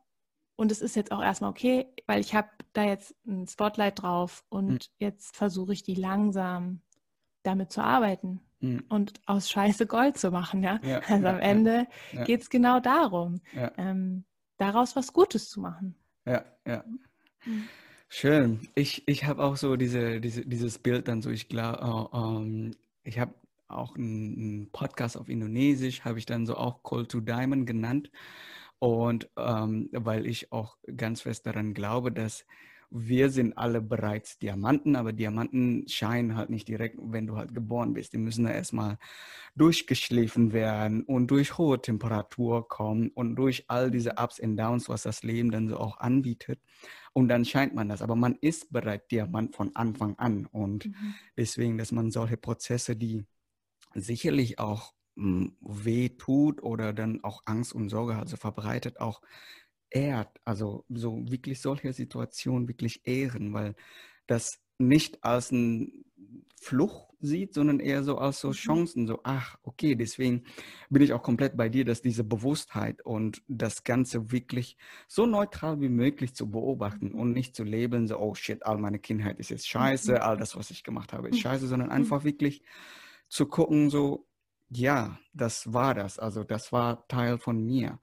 und 0.57 0.73
es 0.73 0.83
ist 0.83 0.97
jetzt 0.97 1.13
auch 1.13 1.23
erstmal 1.23 1.51
okay, 1.51 1.87
weil 2.07 2.21
ich 2.21 2.35
habe 2.35 2.49
da 2.73 2.85
jetzt 2.85 3.15
ein 3.27 3.47
Spotlight 3.47 4.03
drauf 4.03 4.45
und 4.49 4.73
mhm. 4.73 4.79
jetzt 4.99 5.37
versuche 5.37 5.73
ich 5.73 5.83
die 5.83 5.95
langsam 5.95 6.83
damit 7.43 7.73
zu 7.73 7.81
arbeiten 7.81 8.41
mhm. 8.61 8.85
und 8.89 9.21
aus 9.27 9.49
Scheiße 9.49 9.87
Gold 9.87 10.19
zu 10.19 10.31
machen. 10.31 10.63
Ja? 10.63 10.81
ja 10.83 11.01
also 11.07 11.25
ja, 11.25 11.31
am 11.31 11.41
Ende 11.41 11.87
ja, 12.13 12.25
geht 12.25 12.43
es 12.43 12.51
genau 12.51 12.81
darum, 12.81 13.41
ähm, 13.77 14.25
daraus 14.59 14.97
was 14.97 15.13
Gutes 15.13 15.49
zu 15.49 15.61
machen. 15.61 15.95
Ja, 16.29 16.45
ja. 16.67 16.85
Schön. 18.11 18.69
Ich, 18.75 19.09
ich 19.09 19.25
habe 19.25 19.43
auch 19.43 19.57
so 19.57 19.77
diese, 19.77 20.21
diese, 20.21 20.45
dieses 20.45 20.79
Bild 20.79 21.09
dann 21.09 21.23
so, 21.23 21.31
ich 21.31 21.49
glaube, 21.49 21.83
uh, 21.83 21.87
äh, 21.87 22.19
um, 22.19 22.45
ähm, 22.45 22.71
ich 23.03 23.19
habe 23.19 23.33
auch 23.69 23.97
einen 23.97 24.71
Podcast 24.71 25.17
auf 25.17 25.31
Indonesisch, 25.31 26.05
habe 26.05 26.19
ich 26.19 26.27
dann 26.27 26.45
so 26.45 26.57
auch 26.57 26.83
Call 26.83 27.07
to 27.07 27.21
Diamond 27.21 27.67
genannt. 27.67 28.11
Und 28.79 29.31
ähm, 29.39 29.89
weil 29.93 30.27
ich 30.27 30.53
auch 30.53 30.77
ganz 30.97 31.23
fest 31.23 31.47
daran 31.47 31.73
glaube, 31.73 32.13
dass 32.13 32.45
wir 32.91 33.31
sind 33.31 33.57
alle 33.59 33.83
bereits 33.83 34.39
Diamanten, 34.39 34.97
aber 34.97 35.13
Diamanten 35.13 35.87
scheinen 35.89 36.37
halt 36.37 36.49
nicht 36.49 36.69
direkt, 36.69 36.97
wenn 37.01 37.27
du 37.27 37.37
halt 37.37 37.55
geboren 37.55 37.93
bist. 37.93 38.13
Die 38.15 38.19
müssen 38.19 38.45
da 38.45 38.51
erstmal 38.51 38.99
durchgeschliffen 39.57 40.53
werden 40.53 41.03
und 41.03 41.31
durch 41.31 41.59
hohe 41.59 41.81
Temperatur 41.83 42.67
kommen 42.67 43.11
und 43.11 43.37
durch 43.37 43.65
all 43.69 43.91
diese 43.91 44.15
Ups 44.17 44.39
und 44.39 44.57
Downs, 44.57 44.89
was 44.89 45.03
das 45.03 45.23
Leben 45.23 45.51
dann 45.51 45.69
so 45.69 45.77
auch 45.77 45.99
anbietet. 45.99 46.61
Und 47.13 47.29
dann 47.29 47.45
scheint 47.45 47.75
man 47.75 47.89
das. 47.89 48.01
Aber 48.01 48.17
man 48.17 48.37
ist 48.41 48.73
bereits 48.73 49.09
Diamant 49.09 49.55
von 49.55 49.75
Anfang 49.77 50.17
an. 50.19 50.47
Und 50.47 50.87
mhm. 50.87 51.15
deswegen, 51.37 51.77
dass 51.77 51.93
man 51.93 52.11
solche 52.11 52.37
Prozesse, 52.37 52.97
die 52.97 53.27
sicherlich 53.95 54.59
auch 54.59 54.95
hm, 55.17 55.57
weh 55.61 56.11
tut 56.11 56.63
oder 56.63 56.93
dann 56.93 57.23
auch 57.25 57.43
Angst 57.45 57.75
und 57.75 57.89
Sorge 57.89 58.17
also 58.17 58.37
verbreitet, 58.37 59.01
auch 59.01 59.21
ehrt, 59.91 60.41
also 60.45 60.85
so 60.89 61.23
wirklich 61.31 61.61
solche 61.61 61.93
Situationen 61.93 62.69
wirklich 62.69 63.07
ehren, 63.07 63.53
weil 63.53 63.75
das 64.27 64.61
nicht 64.79 65.25
als 65.25 65.51
ein 65.51 66.05
Fluch 66.61 67.09
sieht, 67.21 67.55
sondern 67.55 67.81
eher 67.81 68.05
so 68.05 68.19
als 68.19 68.41
so 68.41 68.49
mhm. 68.49 68.53
Chancen, 68.53 69.07
so, 69.07 69.21
ach, 69.25 69.57
okay, 69.63 69.95
deswegen 69.95 70.45
bin 70.89 71.03
ich 71.03 71.13
auch 71.13 71.23
komplett 71.23 71.57
bei 71.57 71.69
dir, 71.69 71.85
dass 71.85 72.03
diese 72.03 72.25
Bewusstheit 72.25 73.05
und 73.05 73.43
das 73.49 73.85
Ganze 73.85 74.31
wirklich 74.31 74.77
so 75.09 75.27
neutral 75.27 75.81
wie 75.81 75.89
möglich 75.89 76.35
zu 76.35 76.51
beobachten 76.51 77.13
und 77.13 77.33
nicht 77.33 77.57
zu 77.57 77.65
labeln, 77.65 78.07
so, 78.07 78.19
oh 78.19 78.35
shit, 78.35 78.65
all 78.65 78.79
meine 78.79 78.99
Kindheit 78.99 79.39
ist 79.39 79.51
jetzt 79.51 79.69
scheiße, 79.69 80.13
mhm. 80.13 80.21
all 80.21 80.37
das, 80.37 80.57
was 80.57 80.71
ich 80.71 80.85
gemacht 80.85 81.13
habe, 81.13 81.29
ist 81.29 81.37
mhm. 81.37 81.41
scheiße, 81.41 81.67
sondern 81.67 81.91
einfach 81.91 82.25
wirklich 82.25 82.63
zu 83.29 83.47
gucken, 83.47 83.91
so, 83.91 84.27
ja, 84.71 85.19
das 85.33 85.73
war 85.73 85.95
das, 85.95 86.19
also 86.19 86.45
das 86.45 86.73
war 86.73 87.07
Teil 87.09 87.39
von 87.39 87.65
mir. 87.65 88.01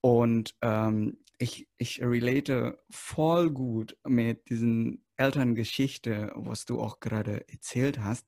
Und 0.00 0.54
ähm, 0.62 1.18
ich, 1.38 1.68
ich 1.76 2.02
relate 2.02 2.82
voll 2.90 3.50
gut 3.50 3.96
mit 4.04 4.48
diesen 4.50 5.04
Elterngeschichte, 5.16 6.32
was 6.34 6.64
du 6.64 6.80
auch 6.80 7.00
gerade 7.00 7.48
erzählt 7.48 8.00
hast, 8.00 8.26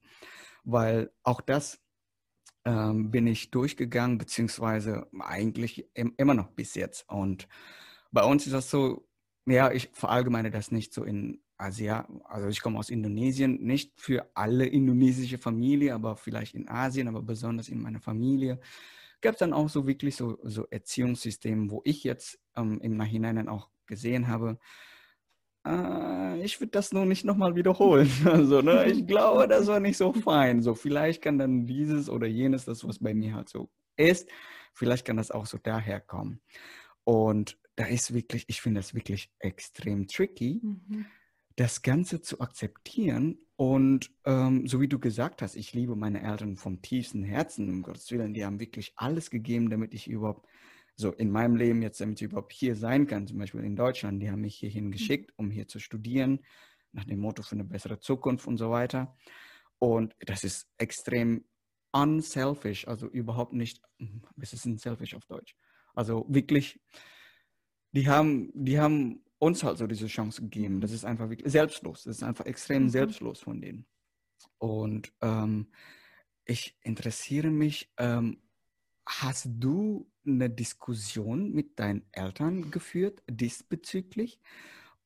weil 0.65 1.11
auch 1.23 1.41
das 1.41 1.81
ähm, 2.65 3.11
bin 3.11 3.27
ich 3.27 3.51
durchgegangen, 3.51 4.19
beziehungsweise 4.19 5.07
eigentlich 5.19 5.89
im, 5.95 6.15
immer 6.17 6.35
noch 6.35 6.51
bis 6.51 6.75
jetzt. 6.75 7.09
Und 7.09 7.49
bei 8.13 8.23
uns 8.23 8.47
ist 8.47 8.53
das 8.53 8.71
so, 8.71 9.09
ja, 9.47 9.73
ich 9.73 9.91
verallgemeine 9.93 10.51
das 10.51 10.71
nicht 10.71 10.93
so 10.93 11.05
in 11.05 11.43
Asien, 11.57 12.23
also 12.25 12.49
ich 12.49 12.63
komme 12.63 12.79
aus 12.79 12.91
Indonesien, 12.91 13.63
nicht 13.63 14.01
für 14.01 14.31
alle 14.35 14.67
indonesische 14.67 15.39
Familien, 15.39 15.95
aber 15.95 16.17
vielleicht 16.17 16.55
in 16.55 16.69
Asien, 16.69 17.09
aber 17.09 17.23
besonders 17.23 17.69
in 17.69 17.81
meiner 17.81 18.01
Familie 18.01 18.61
gab 19.21 19.35
es 19.35 19.39
dann 19.39 19.53
auch 19.53 19.69
so 19.69 19.87
wirklich 19.87 20.17
so, 20.17 20.39
so 20.43 20.67
Erziehungssysteme, 20.71 21.71
wo 21.71 21.83
ich 21.85 22.05
jetzt 22.05 22.39
ähm, 22.57 22.81
im 22.83 22.97
Nachhinein 22.97 23.37
dann 23.37 23.49
auch 23.49 23.69
gesehen 23.87 24.29
habe, 24.29 24.59
äh, 25.67 26.41
ich 26.43 26.61
würde 26.61 26.71
das 26.71 26.93
nur 26.93 27.07
nicht 27.07 27.25
nochmal 27.25 27.55
wiederholen. 27.55 28.11
Also, 28.25 28.63
ne, 28.63 28.91
ich 28.91 29.07
glaube, 29.07 29.49
das 29.49 29.67
war 29.67 29.81
nicht 29.81 29.97
so 29.97 30.13
fein. 30.13 30.63
So, 30.63 30.75
vielleicht 30.75 31.23
kann 31.23 31.39
dann 31.39 31.67
dieses 31.67 32.09
oder 32.09 32.27
jenes, 32.27 32.65
das, 32.65 32.87
was 32.87 32.99
bei 32.99 33.15
mir 33.15 33.35
halt 33.35 33.49
so 33.49 33.71
ist, 33.97 34.29
vielleicht 34.73 35.05
kann 35.05 35.17
das 35.17 35.31
auch 35.31 35.47
so 35.47 35.59
daherkommen. 35.59 36.41
Und 37.05 37.59
da 37.77 37.87
ist 37.87 38.15
wirklich, 38.15 38.45
ich 38.49 38.61
finde 38.61 38.81
das 38.81 38.95
wirklich 38.95 39.33
extrem 39.39 40.07
tricky, 40.07 40.61
mhm. 40.63 41.07
das 41.57 41.83
Ganze 41.83 42.21
zu 42.21 42.41
akzeptieren. 42.41 43.39
Und 43.61 44.11
ähm, 44.25 44.67
so 44.67 44.81
wie 44.81 44.89
du 44.89 44.99
gesagt 44.99 45.43
hast, 45.43 45.55
ich 45.55 45.75
liebe 45.75 45.95
meine 45.95 46.23
Eltern 46.23 46.57
vom 46.57 46.81
tiefsten 46.81 47.23
Herzen, 47.23 47.69
um 47.69 47.83
Gottes 47.83 48.11
Willen. 48.11 48.33
Die 48.33 48.47
haben 48.47 48.59
wirklich 48.59 48.95
alles 48.97 49.29
gegeben, 49.29 49.69
damit 49.69 49.93
ich 49.93 50.09
überhaupt 50.09 50.49
so 50.97 51.13
in 51.13 51.31
meinem 51.31 51.57
Leben 51.57 51.83
jetzt, 51.83 52.01
damit 52.01 52.23
ich 52.23 52.29
überhaupt 52.29 52.55
hier 52.55 52.75
sein 52.75 53.07
kann, 53.07 53.27
zum 53.27 53.37
Beispiel 53.37 53.63
in 53.63 53.77
Deutschland, 53.77 54.23
die 54.23 54.31
haben 54.31 54.41
mich 54.41 54.57
hierhin 54.57 54.87
mhm. 54.87 54.93
geschickt, 54.93 55.35
um 55.37 55.51
hier 55.51 55.69
zu 55.69 55.79
studieren, 55.79 56.41
nach 56.93 57.05
dem 57.05 57.19
Motto 57.19 57.43
für 57.43 57.53
eine 57.53 57.65
bessere 57.65 58.01
Zukunft 58.01 58.47
und 58.47 58.57
so 58.57 58.71
weiter. 58.71 59.15
Und 59.79 60.17
das 60.21 60.43
ist 60.43 60.67
extrem 60.79 61.45
unselfish, 61.93 62.89
also 62.89 63.09
überhaupt 63.09 63.53
nicht, 63.53 63.83
was 64.37 64.55
ist 64.55 64.65
denn 64.65 64.79
selfish 64.79 65.13
auf 65.13 65.27
Deutsch? 65.27 65.55
Also 65.95 66.25
wirklich, 66.31 66.81
die 67.93 68.09
haben, 68.09 68.53
die 68.55 68.81
haben 68.81 69.23
uns 69.41 69.65
halt 69.65 69.79
so 69.79 69.87
diese 69.87 70.07
Chance 70.07 70.43
gegeben. 70.43 70.81
Das 70.81 70.93
ist 70.93 71.05
einfach 71.05 71.31
wirklich 71.31 71.51
selbstlos. 71.51 72.05
Das 72.05 72.19
ist 72.19 72.23
einfach 72.23 72.45
extrem 72.45 72.85
mhm. 72.85 72.89
selbstlos 72.91 73.41
von 73.41 73.61
denen. 73.61 73.87
Und 74.59 75.13
ähm, 75.23 75.69
ich 76.45 76.79
interessiere 76.83 77.51
mich, 77.51 77.93
ähm, 77.97 78.43
hast 79.07 79.49
du 79.49 80.11
eine 80.27 80.51
Diskussion 80.51 81.53
mit 81.53 81.79
deinen 81.79 82.05
Eltern 82.13 82.71
geführt 82.71 83.23
diesbezüglich? 83.29 84.41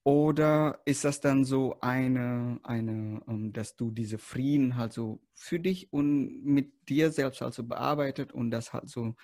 Oder 0.02 0.80
ist 0.84 1.04
das 1.04 1.20
dann 1.20 1.44
so 1.44 1.78
eine, 1.80 2.58
eine, 2.64 3.22
ähm, 3.28 3.52
dass 3.52 3.76
du 3.76 3.92
diese 3.92 4.18
Frieden 4.18 4.76
halt 4.76 4.92
so 4.92 5.20
für 5.34 5.60
dich 5.60 5.92
und 5.92 6.44
mit 6.44 6.88
dir 6.88 7.12
selbst 7.12 7.40
halt 7.40 7.54
so 7.54 7.62
bearbeitet 7.62 8.32
und 8.32 8.50
das 8.50 8.72
halt 8.72 8.90
so 8.90 9.14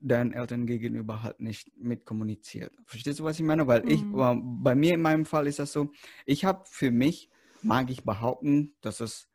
deinen 0.00 0.32
Eltern 0.32 0.66
gegenüber 0.66 1.22
halt 1.22 1.40
nicht 1.40 1.76
mitkommuniziert? 1.76 2.72
Verstehst 2.86 3.20
du, 3.20 3.24
was 3.24 3.38
ich 3.38 3.44
meine? 3.44 3.66
Weil 3.66 3.82
mhm. 3.84 3.90
ich, 3.90 4.02
bei 4.62 4.74
mir 4.74 4.94
in 4.94 5.02
meinem 5.02 5.24
Fall 5.24 5.46
ist 5.46 5.58
das 5.58 5.72
so, 5.72 5.90
ich 6.26 6.44
habe 6.44 6.62
für 6.66 6.90
mich, 6.90 7.30
mag 7.62 7.90
ich 7.90 8.04
behaupten, 8.04 8.74
dass 8.80 9.00
es 9.00 9.28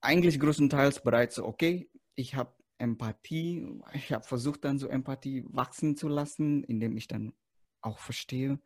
eigentlich 0.00 0.40
größtenteils 0.40 1.02
bereits 1.02 1.34
so, 1.36 1.44
okay, 1.44 1.90
ich 2.14 2.34
habe 2.34 2.54
Empathie, 2.78 3.80
ich 3.92 4.12
habe 4.12 4.26
versucht 4.26 4.64
dann 4.64 4.78
so 4.78 4.88
Empathie 4.88 5.44
wachsen 5.48 5.96
zu 5.96 6.08
lassen, 6.08 6.64
indem 6.64 6.96
ich 6.96 7.06
dann 7.06 7.34
auch 7.82 7.98
verstehe, 7.98 8.58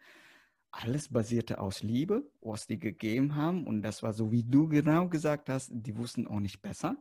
alles 0.71 1.09
basierte 1.09 1.61
aus 1.61 1.83
Liebe, 1.83 2.29
was 2.41 2.67
die 2.67 2.79
gegeben 2.79 3.37
haben. 3.37 3.67
Und 3.67 3.83
das 3.83 4.03
war 4.03 4.13
so, 4.13 4.33
wie 4.33 4.45
du 4.45 4.69
genau 4.69 5.09
gesagt 5.09 5.49
hast, 5.49 5.71
die 5.73 5.97
wussten 5.97 6.27
auch 6.27 6.41
nicht 6.41 6.63
besser. 6.63 6.97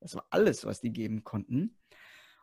Das 0.00 0.14
war 0.14 0.26
alles, 0.30 0.64
was 0.64 0.80
die 0.80 0.92
geben 0.92 1.24
konnten. 1.24 1.76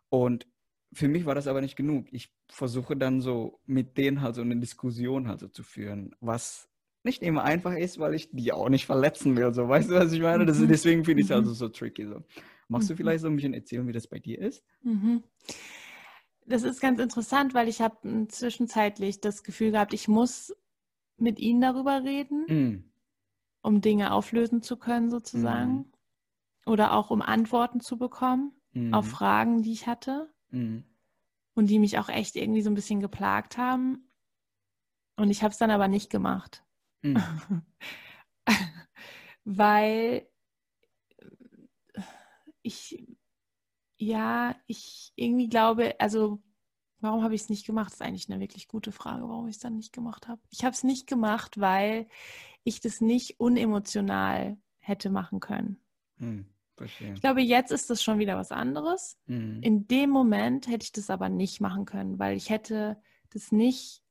Und 0.09 0.47
für 0.93 1.07
mich 1.07 1.25
war 1.25 1.35
das 1.35 1.47
aber 1.47 1.61
nicht 1.61 1.75
genug. 1.75 2.07
Ich 2.11 2.33
versuche 2.47 2.95
dann 2.95 3.21
so 3.21 3.59
mit 3.65 3.97
denen 3.97 4.21
halt 4.21 4.35
so 4.35 4.41
eine 4.41 4.57
Diskussion 4.57 5.27
halt 5.27 5.39
so 5.39 5.47
zu 5.47 5.63
führen, 5.63 6.15
was 6.19 6.69
nicht 7.03 7.21
immer 7.21 7.43
einfach 7.43 7.75
ist, 7.75 7.99
weil 7.99 8.13
ich 8.13 8.29
die 8.31 8.53
auch 8.53 8.69
nicht 8.69 8.85
verletzen 8.85 9.35
will. 9.35 9.53
So, 9.53 9.67
weißt 9.67 9.89
du, 9.89 9.95
was 9.95 10.13
ich 10.13 10.21
meine? 10.21 10.45
Das, 10.45 10.59
mhm. 10.59 10.69
deswegen 10.69 11.03
finde 11.03 11.21
ich 11.21 11.27
es 11.27 11.31
also 11.31 11.53
so 11.53 11.67
tricky. 11.67 12.07
So. 12.07 12.23
Machst 12.69 12.89
du 12.89 12.93
mhm. 12.93 12.97
vielleicht 12.97 13.21
so 13.21 13.27
ein 13.27 13.35
bisschen 13.35 13.53
erzählen, 13.53 13.87
wie 13.87 13.91
das 13.91 14.07
bei 14.07 14.19
dir 14.19 14.39
ist? 14.39 14.63
Das 16.45 16.63
ist 16.63 16.79
ganz 16.79 16.99
interessant, 16.99 17.53
weil 17.53 17.67
ich 17.67 17.81
habe 17.81 18.27
zwischenzeitlich 18.29 19.21
das 19.21 19.43
Gefühl 19.43 19.71
gehabt, 19.71 19.93
ich 19.93 20.07
muss 20.07 20.55
mit 21.17 21.39
ihnen 21.39 21.61
darüber 21.61 22.03
reden, 22.03 22.45
mhm. 22.47 22.83
um 23.61 23.81
Dinge 23.81 24.13
auflösen 24.13 24.61
zu 24.61 24.77
können, 24.77 25.09
sozusagen. 25.09 25.73
Mhm. 25.73 25.85
Oder 26.65 26.93
auch 26.93 27.11
um 27.11 27.21
Antworten 27.21 27.81
zu 27.81 27.97
bekommen 27.97 28.53
mhm. 28.73 28.93
auf 28.93 29.07
Fragen, 29.07 29.61
die 29.63 29.73
ich 29.73 29.87
hatte. 29.87 30.29
Mhm. 30.53 30.83
Und 31.55 31.67
die 31.67 31.79
mich 31.79 31.99
auch 31.99 32.09
echt 32.09 32.35
irgendwie 32.35 32.61
so 32.61 32.69
ein 32.69 32.75
bisschen 32.75 32.99
geplagt 32.99 33.57
haben. 33.57 34.09
Und 35.15 35.29
ich 35.29 35.43
habe 35.43 35.51
es 35.51 35.57
dann 35.57 35.71
aber 35.71 35.87
nicht 35.87 36.09
gemacht. 36.09 36.63
weil 39.43 40.27
ich, 42.61 43.05
ja, 43.97 44.55
ich 44.67 45.11
irgendwie 45.15 45.49
glaube, 45.49 45.99
also 45.99 46.41
warum 46.99 47.23
habe 47.23 47.35
ich 47.35 47.41
es 47.41 47.49
nicht 47.49 47.65
gemacht? 47.65 47.87
Das 47.87 47.95
ist 47.95 48.01
eigentlich 48.01 48.29
eine 48.31 48.39
wirklich 48.39 48.67
gute 48.67 48.91
Frage, 48.91 49.27
warum 49.27 49.47
ich 49.47 49.57
es 49.57 49.61
dann 49.61 49.75
nicht 49.75 49.93
gemacht 49.93 50.27
habe. 50.27 50.41
Ich 50.49 50.63
habe 50.63 50.73
es 50.73 50.83
nicht 50.83 51.07
gemacht, 51.07 51.59
weil 51.59 52.07
ich 52.63 52.79
das 52.79 53.01
nicht 53.01 53.39
unemotional 53.39 54.57
hätte 54.79 55.09
machen 55.09 55.39
können. 55.39 55.77
Hm, 56.17 56.45
ich 56.85 57.21
glaube, 57.21 57.41
jetzt 57.41 57.71
ist 57.71 57.89
das 57.89 58.03
schon 58.03 58.19
wieder 58.19 58.37
was 58.37 58.51
anderes. 58.51 59.17
Hm. 59.27 59.61
In 59.61 59.87
dem 59.87 60.09
Moment 60.09 60.67
hätte 60.67 60.83
ich 60.83 60.91
das 60.91 61.09
aber 61.09 61.29
nicht 61.29 61.61
machen 61.61 61.85
können, 61.85 62.19
weil 62.19 62.37
ich 62.37 62.49
hätte 62.49 62.97
das 63.31 63.51
nicht 63.51 64.03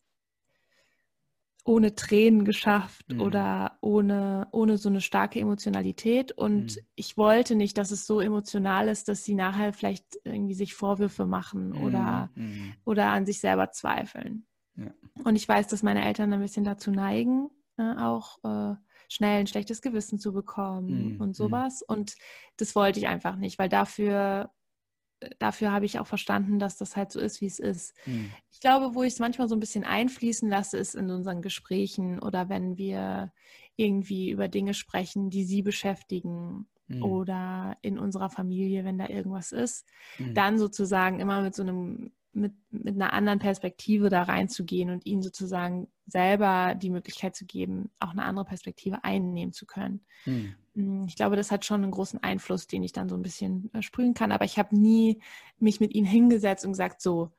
ohne 1.65 1.95
Tränen 1.95 2.45
geschafft 2.45 3.13
mhm. 3.13 3.21
oder 3.21 3.79
ohne, 3.81 4.49
ohne 4.51 4.79
so 4.79 4.89
eine 4.89 5.01
starke 5.01 5.39
Emotionalität. 5.39 6.33
Und 6.33 6.77
mhm. 6.77 6.83
ich 6.97 7.17
wollte 7.17 7.55
nicht, 7.55 7.79
dass 7.79 7.91
es 7.91 8.07
so 8.07 8.21
emotional 8.21 8.89
ist, 8.89 9.09
dass 9.09 9.25
sie 9.25 9.35
nachher 9.35 9.73
vielleicht 9.73 10.19
irgendwie 10.25 10.55
sich 10.55 10.75
Vorwürfe 10.75 11.25
machen 11.25 11.71
mhm. 11.71 11.83
oder, 11.85 12.31
mhm. 12.35 12.75
oder 12.85 13.11
an 13.11 13.27
sich 13.27 13.41
selber 13.41 13.71
zweifeln. 13.71 14.47
Ja. 14.77 14.93
Und 15.25 15.37
ich 15.37 15.49
weiß, 15.49 15.69
dass 15.69 15.83
meine 15.83 16.05
Eltern 16.05 16.33
ein 16.33 16.41
bisschen 16.41 16.65
dazu 16.65 16.91
neigen, 16.91 17.49
äh, 17.77 17.95
auch 17.97 18.39
äh, 18.43 18.75
schnell 19.13 19.41
ein 19.41 19.47
schlechtes 19.47 19.83
Gewissen 19.83 20.19
zu 20.19 20.33
bekommen 20.33 21.15
mhm. 21.15 21.21
und 21.21 21.29
mhm. 21.29 21.35
sowas. 21.35 21.83
Und 21.83 22.15
das 22.57 22.75
wollte 22.75 22.99
ich 22.99 23.09
einfach 23.09 23.37
nicht, 23.37 23.59
weil 23.59 23.69
dafür 23.69 24.51
dafür 25.39 25.73
habe 25.73 25.85
ich 25.85 25.99
auch 25.99 26.07
verstanden, 26.07 26.59
dass 26.59 26.77
das 26.77 26.97
halt 26.97 27.13
so 27.13 27.21
ist, 27.21 27.41
wie 27.41 27.47
es 27.47 27.59
ist. 27.59 27.95
Mhm. 28.07 28.31
Ich 28.51 28.61
glaube, 28.61 28.95
wo 28.95 29.03
ich 29.03 29.15
es 29.15 29.19
manchmal 29.19 29.49
so 29.49 29.55
ein 29.55 29.61
bisschen 29.61 29.85
einfließen 29.85 30.49
lasse, 30.49 30.79
ist 30.79 30.95
in 30.95 31.11
unseren 31.11 31.43
Gesprächen 31.43 32.19
oder 32.19 32.49
wenn 32.49 32.77
wir 32.77 33.33
irgendwie 33.77 34.31
über 34.31 34.49
Dinge 34.49 34.75
sprechen, 34.75 35.31
die 35.31 35.45
sie 35.45 35.63
beschäftigen 35.63 36.69
mhm. 36.89 37.03
oder 37.03 37.77
in 37.83 37.99
unserer 37.99 38.31
Familie, 38.31 38.85
wenn 38.85 38.99
da 38.99 39.09
irgendwas 39.09 39.53
ist, 39.53 39.89
mhm. 40.19 40.35
dann 40.35 40.59
sozusagen 40.59 41.21
immer 41.21 41.43
mit 41.43 41.55
so 41.55 41.63
einem 41.63 42.13
mit, 42.33 42.53
mit 42.71 42.95
einer 42.95 43.13
anderen 43.13 43.39
Perspektive 43.39 44.09
da 44.09 44.23
reinzugehen 44.23 44.91
und 44.91 45.07
ihnen 45.07 45.23
sozusagen 45.23 45.89
selber 46.07 46.75
die 46.75 46.91
Möglichkeit 46.91 47.37
zu 47.37 47.45
geben, 47.45 47.91
auch 48.01 48.11
eine 48.11 48.25
andere 48.25 48.45
Perspektive 48.45 49.05
einnehmen 49.05 49.53
zu 49.53 49.67
können. 49.67 50.05
Hm. 50.25 50.55
Ich 51.07 51.17
glaube, 51.17 51.37
das 51.37 51.51
hat 51.51 51.65
schon 51.67 51.83
einen 51.83 51.93
großen 51.93 52.23
Einfluss, 52.23 52.67
den 52.67 52.83
ich 52.83 52.93
dann 52.93 53.09
so 53.09 53.17
ein 53.17 53.23
bisschen 53.23 53.71
äh, 53.75 53.83
sprühen 53.83 54.15
kann. 54.15 54.33
Aber 54.33 54.47
ich 54.47 54.59
habe 54.59 54.77
nie 54.77 55.21
mich 55.59 55.81
mit 55.81 55.95
ihnen 55.95 56.07
hingesetzt 56.07 56.65
und 56.65 56.73
gesagt, 56.73 57.03
so, 57.03 57.33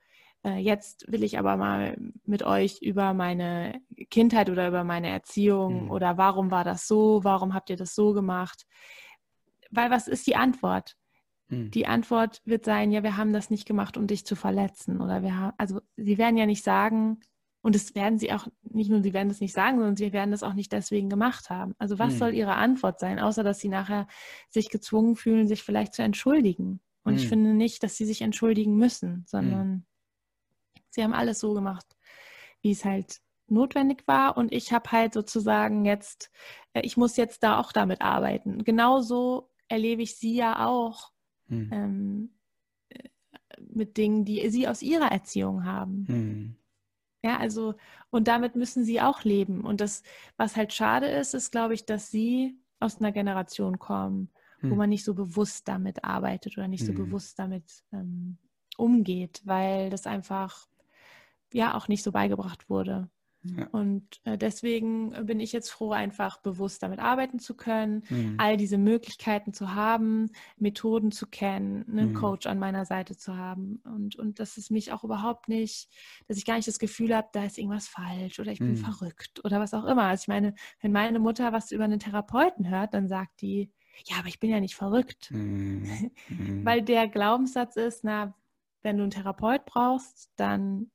äh, 0.44 0.58
jetzt 0.58 1.12
will 1.12 1.24
ich 1.24 1.40
aber 1.40 1.58
mal 1.58 1.98
mit 2.26 2.44
euch 2.44 2.82
über 2.82 3.14
meine 3.14 3.82
Kindheit 4.10 4.50
oder 4.50 4.68
über 4.68 4.84
meine 4.84 5.10
Erziehung 5.10 5.86
mhm. 5.86 5.92
oder 5.92 6.18
warum 6.18 6.52
war 6.52 6.64
das 6.64 6.88
so, 6.88 7.24
warum 7.24 7.54
habt 7.54 7.70
ihr 7.70 7.78
das 7.78 7.96
so 7.96 8.14
gemacht? 8.14 8.68
Weil 9.72 9.90
was 9.90 10.08
ist 10.08 10.28
die 10.28 10.36
Antwort? 10.36 10.96
Hm. 11.50 11.72
Die 11.72 11.88
Antwort 11.88 12.42
wird 12.46 12.66
sein, 12.66 12.92
ja, 12.92 13.04
wir 13.04 13.18
haben 13.18 13.34
das 13.34 13.50
nicht 13.50 13.66
gemacht, 13.66 13.98
um 13.98 14.08
dich 14.08 14.26
zu 14.26 14.36
verletzen. 14.36 15.02
Oder 15.02 15.24
wir 15.24 15.38
haben, 15.38 15.54
also 15.58 15.82
sie 15.98 16.18
werden 16.18 16.38
ja 16.38 16.46
nicht 16.46 16.64
sagen, 16.64 17.20
und 17.62 17.76
das 17.76 17.96
werden 17.96 18.20
sie 18.20 18.34
auch, 18.34 18.48
nicht 18.64 18.90
nur 18.90 19.02
sie 19.02 19.14
werden 19.14 19.30
das 19.30 19.40
nicht 19.40 19.54
sagen, 19.54 19.78
sondern 19.78 19.96
sie 19.96 20.12
werden 20.12 20.32
das 20.32 20.44
auch 20.44 20.54
nicht 20.54 20.74
deswegen 20.74 21.10
gemacht 21.10 21.50
haben. 21.50 21.74
Also 21.78 21.98
was 21.98 22.12
hm. 22.14 22.20
soll 22.20 22.34
ihre 22.34 22.56
Antwort 22.56 23.00
sein, 23.00 23.20
außer 23.20 23.44
dass 23.44 23.60
sie 23.60 23.70
nachher 23.70 24.08
sich 24.50 24.70
gezwungen 24.70 25.16
fühlen, 25.16 25.48
sich 25.48 25.64
vielleicht 25.64 25.94
zu 25.94 26.04
entschuldigen. 26.04 26.82
Und 27.04 27.14
hm. 27.14 27.20
ich 27.20 27.30
finde 27.30 27.54
nicht, 27.54 27.82
dass 27.84 27.96
sie 27.96 28.06
sich 28.06 28.22
entschuldigen 28.22 28.76
müssen, 28.76 29.24
sondern 29.28 29.62
hm. 29.62 29.86
sie 30.90 31.04
haben 31.04 31.14
alles 31.14 31.40
so 31.40 31.54
gemacht, 31.54 31.86
wie 32.62 32.72
es 32.72 32.84
halt 32.84 33.22
notwendig 33.48 34.04
war. 34.08 34.36
Und 34.36 34.52
ich 34.52 34.74
habe 34.74 34.92
halt 34.92 35.14
sozusagen 35.14 35.86
jetzt, 35.86 36.32
äh, 36.74 36.82
ich 36.82 36.98
muss 36.98 37.16
jetzt 37.16 37.44
da 37.44 37.60
auch 37.60 37.72
damit 37.72 38.02
arbeiten. 38.02 38.66
Genauso 38.66 39.50
erlebe 39.70 40.02
ich 40.02 40.18
sie 40.18 40.36
ja 40.36 40.66
auch 40.68 41.13
hm. 41.54 41.70
ähm, 41.72 42.30
äh, 42.90 43.10
mit 43.60 43.98
Dingen, 43.98 44.26
die 44.26 44.50
sie 44.50 44.68
aus 44.68 44.82
ihrer 44.82 45.12
Erziehung 45.12 45.66
haben. 45.66 46.06
Hm. 46.08 46.56
Ja, 47.24 47.38
also, 47.38 47.76
und 48.10 48.28
damit 48.28 48.56
müssen 48.56 48.84
sie 48.84 49.00
auch 49.00 49.24
leben. 49.24 49.62
Und 49.62 49.80
das, 49.80 50.04
was 50.36 50.58
halt 50.58 50.74
schade 50.74 51.08
ist, 51.08 51.34
ist, 51.34 51.52
glaube 51.52 51.74
ich, 51.74 51.86
dass 51.86 52.12
sie 52.12 52.60
aus 52.80 53.00
einer 53.00 53.14
Generation 53.14 53.80
kommen, 53.80 54.30
hm. 54.60 54.72
wo 54.72 54.76
man 54.76 54.90
nicht 54.90 55.06
so 55.06 55.14
bewusst 55.14 55.68
damit 55.68 56.04
arbeitet 56.04 56.58
oder 56.58 56.68
nicht 56.68 56.82
hm. 56.82 56.88
so 56.88 56.94
bewusst 56.94 57.40
damit 57.40 57.84
ähm, 57.94 58.38
umgeht, 58.78 59.42
weil 59.46 59.90
das 59.90 60.06
einfach 60.06 60.68
ja 61.54 61.76
auch 61.76 61.88
nicht 61.88 62.04
so 62.04 62.12
beigebracht 62.12 62.70
wurde. 62.70 63.10
Ja. 63.44 63.68
Und 63.68 64.22
äh, 64.24 64.38
deswegen 64.38 65.12
bin 65.26 65.40
ich 65.40 65.52
jetzt 65.52 65.70
froh, 65.70 65.92
einfach 65.92 66.38
bewusst 66.42 66.82
damit 66.82 67.00
arbeiten 67.00 67.40
zu 67.40 67.56
können, 67.56 68.04
mhm. 68.10 68.36
all 68.38 68.56
diese 68.56 68.78
Möglichkeiten 68.78 69.54
zu 69.54 69.74
haben, 69.76 70.32
Methoden 70.58 71.12
zu 71.12 71.28
kennen, 71.28 71.86
einen 71.90 72.12
mhm. 72.12 72.16
Coach 72.16 72.48
an 72.48 72.58
meiner 72.58 72.86
Seite 72.86 73.18
zu 73.18 73.36
haben 73.36 73.82
und, 73.84 74.16
und 74.16 74.40
dass 74.40 74.58
es 74.58 74.70
mich 74.70 74.94
auch 74.94 75.04
überhaupt 75.04 75.50
nicht, 75.50 75.90
dass 76.28 76.38
ich 76.38 76.46
gar 76.46 76.56
nicht 76.56 76.68
das 76.68 76.80
Gefühl 76.80 77.14
habe, 77.16 77.28
da 77.34 77.44
ist 77.44 77.58
irgendwas 77.58 77.88
falsch 77.88 78.40
oder 78.40 78.52
ich 78.52 78.60
bin 78.60 78.72
mhm. 78.72 78.78
verrückt 78.78 79.44
oder 79.44 79.60
was 79.60 79.74
auch 79.74 79.86
immer. 79.86 80.04
Also 80.04 80.24
ich 80.24 80.28
meine, 80.30 80.56
wenn 80.82 80.94
meine 80.94 81.20
Mutter 81.20 81.52
was 81.52 81.72
über 81.72 81.84
einen 81.84 82.00
Therapeuten 82.00 82.70
hört, 82.70 82.94
dann 82.94 83.10
sagt 83.10 83.42
die, 83.42 83.72
ja, 84.06 84.18
aber 84.20 84.28
ich 84.28 84.40
bin 84.40 84.50
ja 84.50 84.60
nicht 84.60 84.76
verrückt. 84.76 85.32
Mhm. 85.32 86.12
Mhm. 86.30 86.66
Weil 86.66 86.82
der 86.82 87.08
Glaubenssatz 87.08 87.76
ist, 87.76 88.04
na, 88.04 88.34
wenn 88.82 88.98
du 88.98 89.04
einen 89.04 89.12
Therapeut 89.12 89.66
brauchst, 89.66 90.32
dann 90.38 90.92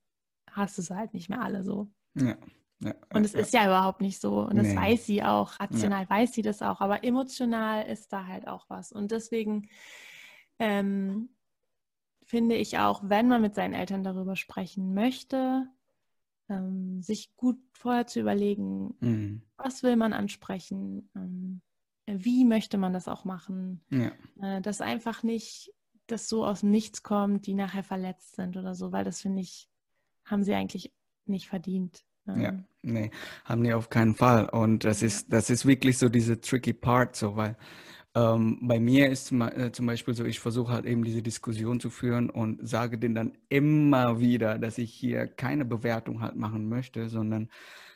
hast 0.51 0.79
du 0.79 0.83
es 0.83 0.91
halt 0.91 1.15
nicht 1.15 1.29
mehr 1.29 1.43
alle 1.43 1.63
so. 1.63 1.91
Ja. 2.15 2.37
Ja, 2.81 2.95
und 3.13 3.25
es 3.25 3.33
ja. 3.33 3.41
ist 3.41 3.53
ja 3.53 3.67
überhaupt 3.67 4.01
nicht 4.01 4.21
so. 4.21 4.41
Und 4.41 4.57
das 4.57 4.69
nee. 4.69 4.77
weiß 4.77 5.07
sie 5.07 5.23
auch. 5.25 5.59
Rational 5.59 6.05
ja. 6.05 6.11
weiß 6.11 6.33
sie 6.33 6.43
das 6.43 6.63
auch. 6.63 6.81
Aber 6.81 7.03
emotional 7.03 7.85
ist 7.87 8.13
da 8.13 8.27
halt 8.27 8.47
auch 8.47 8.67
was. 8.71 8.93
Und 8.93 9.11
deswegen 9.11 9.69
ähm, 10.61 11.31
finde 12.25 12.55
ich 12.55 12.79
auch, 12.79 13.03
wenn 13.05 13.27
man 13.27 13.43
mit 13.43 13.55
seinen 13.55 13.75
Eltern 13.75 14.05
darüber 14.05 14.37
sprechen 14.37 14.95
möchte, 14.95 15.67
ähm, 16.49 17.03
sich 17.03 17.35
gut 17.37 17.59
vorher 17.73 18.07
zu 18.07 18.21
überlegen, 18.21 18.95
mhm. 19.01 19.43
was 19.57 19.83
will 19.83 19.97
man 19.97 20.13
ansprechen, 20.13 21.11
ähm, 21.17 21.63
wie 22.07 22.45
möchte 22.45 22.79
man 22.79 22.93
das 22.93 23.09
auch 23.09 23.25
machen. 23.25 23.83
Äh, 24.41 24.61
dass 24.63 24.81
einfach 24.81 25.23
nicht 25.23 25.75
das 26.07 26.29
so 26.29 26.47
aus 26.47 26.61
dem 26.61 26.71
Nichts 26.71 27.03
kommt, 27.03 27.47
die 27.47 27.55
nachher 27.55 27.85
verletzt 27.85 28.37
sind 28.37 28.57
oder 28.57 28.75
so, 28.75 28.93
weil 28.93 29.05
das 29.05 29.21
finde 29.21 29.43
ich, 29.43 29.69
haben 30.25 30.43
sie 30.43 30.55
eigentlich 30.55 30.93
nicht 31.29 31.49
verdient. 31.49 32.05
Ja, 32.37 32.63
nee, 32.83 33.11
haben 33.45 33.65
die 33.65 33.73
auf 33.73 33.89
keinen 33.89 34.15
Fall. 34.15 34.49
Und 34.51 34.85
das 34.85 35.03
ist, 35.03 35.33
das 35.33 35.51
ist 35.51 35.65
wirklich 35.65 35.97
so 35.99 36.09
diese 36.09 36.41
tricky 36.41 36.75
Part, 36.75 37.17
so, 37.17 37.37
weil 37.37 37.57
ähm, 38.15 38.59
bei 38.63 38.81
mir 38.81 39.11
ist 39.11 39.27
zum, 39.27 39.43
äh, 39.43 39.73
zum 39.73 39.87
Beispiel 39.87 40.15
so, 40.15 40.25
ich 40.25 40.41
versuche 40.41 40.73
halt 40.73 40.87
eben 40.87 41.05
diese 41.05 41.23
Diskussion 41.23 41.81
zu 41.81 41.91
führen 41.91 42.31
und 42.31 42.67
sage 42.67 42.99
denen 42.99 43.15
dann 43.15 43.39
immer 43.49 44.21
wieder, 44.21 44.59
dass 44.59 44.79
ich 44.79 44.93
hier 44.93 45.27
keine 45.27 45.65
Bewertung 45.65 46.21
halt 46.21 46.37
machen 46.37 46.69
möchte, 46.69 47.09
sondern 47.09 47.49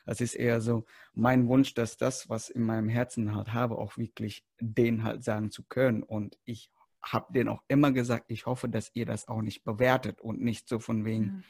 es 0.07 0.20
ist 0.20 0.35
eher 0.35 0.61
so 0.61 0.85
mein 1.14 1.47
Wunsch, 1.47 1.74
dass 1.74 1.97
das, 1.97 2.28
was 2.28 2.51
in 2.51 2.62
meinem 2.64 2.89
Herzen 2.89 3.35
halt 3.35 3.53
habe, 3.53 3.78
auch 3.78 3.97
wirklich 3.97 4.45
denen 4.61 5.05
halt 5.05 5.24
sagen 5.24 5.51
zu 5.51 5.62
können. 5.64 6.03
Und 6.03 6.39
ich 6.45 6.70
habe 7.03 7.33
denen 7.33 7.49
auch 7.49 7.62
immer 7.68 7.93
gesagt, 7.93 8.26
ich 8.28 8.47
hoffe, 8.47 8.68
dass 8.68 8.91
ihr 8.95 9.07
das 9.07 9.28
auch 9.28 9.43
nicht 9.43 9.64
bewertet 9.64 10.20
und 10.20 10.41
nicht 10.41 10.68
so 10.68 10.78
von 10.78 11.05
wegen. 11.05 11.24
Mhm 11.24 11.45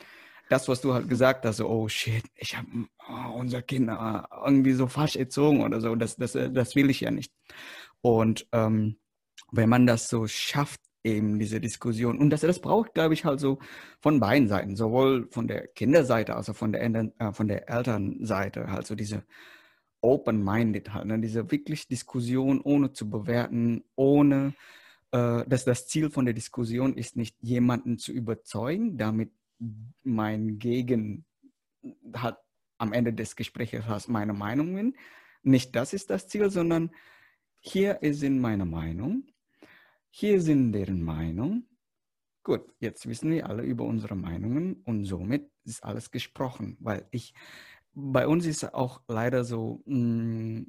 das, 0.49 0.69
was 0.69 0.81
du 0.81 0.93
halt 0.93 1.09
gesagt 1.09 1.45
hast, 1.45 1.59
so, 1.59 1.69
oh 1.69 1.89
shit, 1.89 2.25
ich 2.35 2.57
habe 2.57 2.67
oh, 3.09 3.39
unser 3.39 3.63
Kind 3.63 3.89
äh, 3.89 4.23
irgendwie 4.45 4.73
so 4.73 4.87
falsch 4.87 5.17
erzogen 5.17 5.63
oder 5.63 5.81
so, 5.81 5.95
das, 5.95 6.17
das, 6.17 6.35
äh, 6.35 6.51
das 6.51 6.75
will 6.77 6.91
ich 6.91 7.01
ja 7.01 7.11
nicht. 7.11 7.33
Und 8.01 8.47
ähm, 8.53 8.97
wenn 9.51 9.69
man 9.69 9.87
das 9.87 10.09
so 10.09 10.27
schafft, 10.27 10.81
eben 11.05 11.39
diese 11.39 11.61
Diskussion, 11.61 12.19
und 12.19 12.31
das, 12.31 12.43
das 12.43 12.61
braucht, 12.61 12.95
glaube 12.95 13.15
ich, 13.15 13.25
halt 13.25 13.41
so 13.41 13.59
von 14.01 14.21
beiden 14.21 14.49
Seiten, 14.49 14.77
sowohl 14.77 15.29
von 15.31 15.49
der 15.49 15.67
Kinderseite 15.69 16.37
als 16.37 16.49
auch 16.49 16.57
von 16.57 16.73
der, 16.73 16.83
äh, 16.83 17.33
von 17.33 17.49
der 17.49 17.69
Elternseite, 17.69 18.71
halt 18.71 18.87
so 18.87 18.95
diese 18.95 19.25
open-minded 20.01 20.93
halt, 20.93 21.07
ne? 21.07 21.19
diese 21.21 21.51
wirklich 21.51 21.89
Diskussion 21.89 22.61
ohne 22.61 22.93
zu 22.93 23.09
bewerten, 23.09 23.85
ohne 23.95 24.55
äh, 25.13 25.45
dass 25.47 25.65
das 25.65 25.87
Ziel 25.87 26.11
von 26.11 26.25
der 26.25 26.35
Diskussion 26.35 26.95
ist, 26.95 27.17
nicht 27.17 27.37
jemanden 27.41 27.99
zu 27.99 28.13
überzeugen, 28.13 28.99
damit 28.99 29.31
mein 30.03 30.59
Gegen 30.59 31.25
hat 32.15 32.39
am 32.79 32.93
Ende 32.93 33.13
des 33.13 33.37
Gesprächs 33.37 33.87
hast 33.87 34.09
meine 34.09 34.33
Meinungen. 34.33 34.97
Nicht 35.43 35.75
das 35.77 35.93
ist 35.93 36.11
das 36.11 36.29
Ziel, 36.29 36.51
sondern 36.51 36.91
hier 37.61 38.03
ist 38.03 38.23
meine 38.23 38.65
Meinung, 38.65 39.25
hier 40.11 40.41
sind 40.41 40.73
deren 40.73 41.03
Meinung. 41.03 41.65
Gut, 42.43 42.63
jetzt 42.81 43.07
wissen 43.07 43.31
wir 43.31 43.49
alle 43.49 43.63
über 43.63 43.85
unsere 43.85 44.17
Meinungen 44.17 44.83
und 44.85 45.05
somit 45.05 45.49
ist 45.65 45.85
alles 45.85 46.11
gesprochen, 46.11 46.77
weil 46.81 47.07
ich 47.13 47.35
bei 47.95 48.27
uns 48.27 48.47
ist 48.47 48.75
auch 48.75 49.03
leider 49.07 49.45
so, 49.45 49.83
mm, 49.85 50.63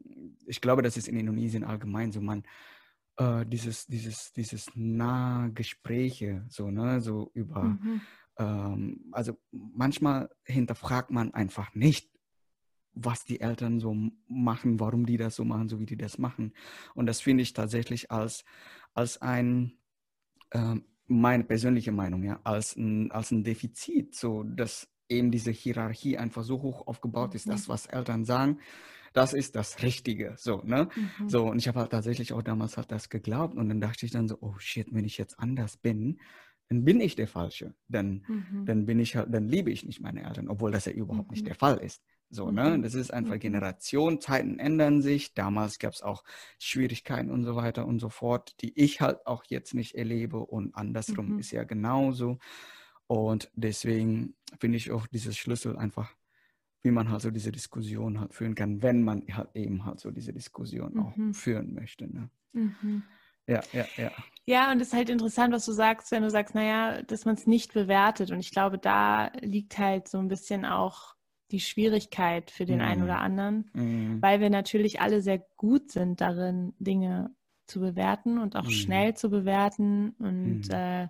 ich 0.45 0.61
glaube, 0.61 0.83
das 0.83 0.97
ist 0.97 1.07
in 1.07 1.15
Indonesien 1.15 1.63
allgemein 1.63 2.11
so, 2.11 2.21
man 2.21 2.43
äh, 3.17 3.45
dieses 3.45 3.87
dieses 3.87 4.33
dieses 4.33 4.69
nah 4.75 5.47
Gespräche 5.47 6.45
so 6.49 6.69
ne 6.69 7.01
so 7.01 7.31
über 7.33 7.63
mhm 7.63 8.01
ähm, 8.38 9.05
also 9.11 9.38
manchmal 9.51 10.29
hinterfragt 10.43 11.11
man 11.11 11.34
einfach 11.34 11.73
nicht, 11.75 12.09
was 12.93 13.23
die 13.23 13.41
Eltern 13.41 13.79
so 13.79 13.95
machen, 14.27 14.79
warum 14.79 15.05
die 15.05 15.17
das 15.17 15.36
so 15.36 15.45
machen, 15.45 15.69
so 15.69 15.79
wie 15.79 15.86
die 15.86 15.97
das 15.97 16.17
machen. 16.17 16.53
Und 16.93 17.07
das 17.07 17.21
finde 17.21 17.43
ich 17.43 17.53
tatsächlich 17.53 18.11
als, 18.11 18.45
als 18.93 19.21
ein, 19.21 19.73
äh, 20.51 20.75
meine 21.07 21.43
persönliche 21.43 21.91
Meinung, 21.91 22.23
ja, 22.23 22.39
als 22.43 22.75
ein, 22.75 23.11
als 23.11 23.31
ein 23.31 23.43
Defizit, 23.43 24.15
so 24.15 24.43
dass 24.43 24.88
eben 25.09 25.31
diese 25.31 25.51
Hierarchie 25.51 26.17
einfach 26.17 26.43
so 26.43 26.61
hoch 26.61 26.88
aufgebaut 26.88 27.36
ist, 27.36 27.47
das, 27.47 27.67
mhm. 27.67 27.73
was 27.73 27.86
Eltern 27.88 28.25
sagen, 28.25 28.59
das 29.13 29.34
ist 29.34 29.55
das 29.55 29.84
Richtige, 29.84 30.34
so, 30.38 30.61
ne? 30.63 30.89
Mhm. 30.95 31.29
So, 31.29 31.45
und 31.45 31.59
ich 31.59 31.67
habe 31.67 31.79
halt 31.79 31.91
tatsächlich 31.91 32.34
auch 32.34 32.41
damals 32.41 32.77
halt 32.77 32.91
das 32.91 33.09
geglaubt 33.09 33.55
und 33.55 33.69
dann 33.69 33.79
dachte 33.79 34.05
ich 34.05 34.11
dann 34.11 34.27
so, 34.27 34.38
oh 34.41 34.55
shit, 34.57 34.88
wenn 34.91 35.05
ich 35.05 35.17
jetzt 35.17 35.39
anders 35.39 35.77
bin, 35.77 36.19
dann 36.70 36.86
bin 36.86 37.01
ich 37.01 37.16
der 37.16 37.28
Falsche. 37.28 37.76
Dann, 37.88 38.24
mhm. 38.28 38.66
dann 38.66 38.86
bin 38.86 38.99
ich 38.99 39.16
halt, 39.16 39.34
dann 39.34 39.47
liebe 39.47 39.72
ich 39.72 39.86
nicht 39.86 40.01
meine 40.01 40.24
Eltern, 40.24 40.47
obwohl 40.47 40.72
das 40.72 40.86
ja 40.86 40.91
überhaupt 40.91 41.30
mhm. 41.30 41.34
nicht 41.36 41.47
der 41.47 41.55
Fall 41.55 41.78
ist. 41.78 42.01
So, 42.30 42.49
ne? 42.49 42.78
Mhm. 42.78 42.82
Das 42.82 42.95
ist 42.95 43.14
einfach 43.14 43.36
mhm. 43.36 43.39
Generation, 43.39 44.20
Zeiten 44.20 44.57
ändern 44.57 45.01
sich. 45.01 45.34
Damals 45.34 45.78
gab 45.78 45.93
es 45.93 46.01
auch 46.01 46.24
Schwierigkeiten 46.57 47.30
und 47.30 47.43
so 47.43 47.55
weiter 47.55 47.86
und 47.86 47.99
so 47.99 48.09
fort, 48.09 48.55
die 48.61 48.78
ich 48.80 49.01
halt 49.01 49.26
auch 49.28 49.43
jetzt 49.47 49.76
nicht 49.76 49.95
erlebe 49.95 50.39
und 50.39 50.76
andersrum 50.76 51.34
mhm. 51.34 51.39
ist 51.39 51.51
ja 51.51 51.64
genauso. 51.64 52.39
Und 53.05 53.51
deswegen 53.53 54.36
finde 54.59 54.78
ich 54.78 54.91
auch 54.91 55.05
dieses 55.07 55.38
Schlüssel 55.38 55.78
einfach, 55.78 56.16
wie 56.82 56.91
man 56.91 57.09
halt 57.09 57.22
so 57.22 57.30
diese 57.30 57.51
Diskussion 57.51 58.20
halt 58.20 58.34
führen 58.34 58.55
kann, 58.55 58.82
wenn 58.82 59.03
man 59.03 59.24
halt 59.32 59.49
eben 59.55 59.86
halt 59.86 59.99
so 59.99 60.09
diese 60.09 60.34
Diskussion 60.34 60.97
auch 60.97 61.16
mhm. 61.16 61.34
führen 61.34 61.74
möchte. 61.74 62.11
Ne? 62.11 62.30
Ja, 63.47 63.61
ja, 63.74 63.86
ja. 63.97 64.11
Ja, 64.45 64.71
und 64.71 64.81
es 64.81 64.89
ist 64.89 64.93
halt 64.93 65.09
interessant, 65.09 65.53
was 65.53 65.65
du 65.65 65.71
sagst, 65.71 66.11
wenn 66.11 66.23
du 66.23 66.29
sagst, 66.29 66.53
naja, 66.53 67.01
dass 67.03 67.23
man 67.23 67.35
es 67.35 67.47
nicht 67.47 67.73
bewertet. 67.73 68.31
Und 68.31 68.39
ich 68.39 68.51
glaube, 68.51 68.77
da 68.77 69.31
liegt 69.39 69.77
halt 69.77 70.09
so 70.09 70.17
ein 70.17 70.27
bisschen 70.27 70.65
auch 70.65 71.15
die 71.51 71.61
Schwierigkeit 71.61 72.51
für 72.51 72.65
den 72.65 72.79
mm. 72.79 72.81
einen 72.81 73.03
oder 73.03 73.19
anderen, 73.19 73.69
mm. 73.73 74.21
weil 74.21 74.41
wir 74.41 74.49
natürlich 74.49 74.99
alle 74.99 75.21
sehr 75.21 75.39
gut 75.55 75.91
sind 75.91 76.19
darin, 76.19 76.73
Dinge 76.79 77.33
zu 77.67 77.79
bewerten 77.79 78.37
und 78.37 78.55
auch 78.55 78.65
mm. 78.65 78.71
schnell 78.71 79.13
zu 79.13 79.29
bewerten 79.29 80.15
und 80.17 80.67
mm. 80.67 80.73
äh, 80.73 81.07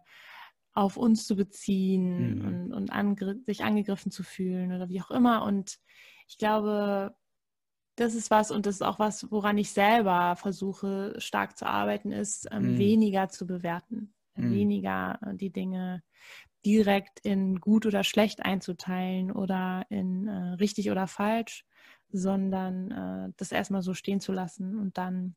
auf 0.73 0.97
uns 0.97 1.25
zu 1.25 1.35
beziehen 1.35 2.39
mm. 2.39 2.45
und, 2.45 2.73
und 2.73 2.91
angr 2.91 3.35
sich 3.45 3.63
angegriffen 3.63 4.11
zu 4.11 4.21
fühlen 4.21 4.73
oder 4.73 4.89
wie 4.89 5.01
auch 5.01 5.11
immer. 5.11 5.43
Und 5.43 5.79
ich 6.27 6.37
glaube, 6.37 7.15
das 7.95 8.15
ist 8.15 8.31
was 8.31 8.51
und 8.51 8.65
das 8.65 8.75
ist 8.75 8.81
auch 8.81 8.99
was, 8.99 9.29
woran 9.31 9.57
ich 9.57 9.71
selber 9.71 10.35
versuche 10.35 11.13
stark 11.17 11.57
zu 11.57 11.65
arbeiten, 11.65 12.11
ist 12.11 12.47
ähm, 12.51 12.75
mm. 12.75 12.77
weniger 12.77 13.29
zu 13.29 13.45
bewerten, 13.45 14.13
mm. 14.35 14.51
weniger 14.51 15.19
äh, 15.21 15.35
die 15.35 15.51
Dinge 15.51 16.01
direkt 16.65 17.19
in 17.19 17.59
gut 17.59 17.85
oder 17.85 18.03
schlecht 18.03 18.43
einzuteilen 18.43 19.31
oder 19.31 19.85
in 19.89 20.27
äh, 20.27 20.53
richtig 20.53 20.89
oder 20.89 21.07
falsch, 21.07 21.65
sondern 22.09 22.91
äh, 22.91 23.33
das 23.37 23.51
erstmal 23.51 23.81
so 23.83 23.93
stehen 23.93 24.19
zu 24.19 24.31
lassen 24.31 24.79
und 24.79 24.97
dann 24.97 25.35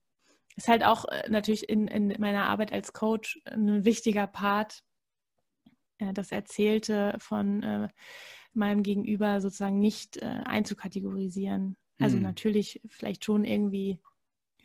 ist 0.56 0.68
halt 0.68 0.84
auch 0.84 1.04
äh, 1.06 1.28
natürlich 1.28 1.68
in, 1.68 1.86
in 1.88 2.14
meiner 2.18 2.44
Arbeit 2.44 2.72
als 2.72 2.92
Coach 2.94 3.38
ein 3.44 3.84
wichtiger 3.84 4.26
Part, 4.26 4.82
äh, 5.98 6.14
das 6.14 6.32
Erzählte 6.32 7.16
von 7.18 7.62
äh, 7.62 7.88
meinem 8.54 8.82
Gegenüber 8.82 9.42
sozusagen 9.42 9.78
nicht 9.78 10.22
einzukategorisieren 10.22 11.76
also 11.98 12.16
mhm. 12.16 12.22
natürlich 12.22 12.80
vielleicht 12.88 13.24
schon 13.24 13.44
irgendwie 13.44 13.98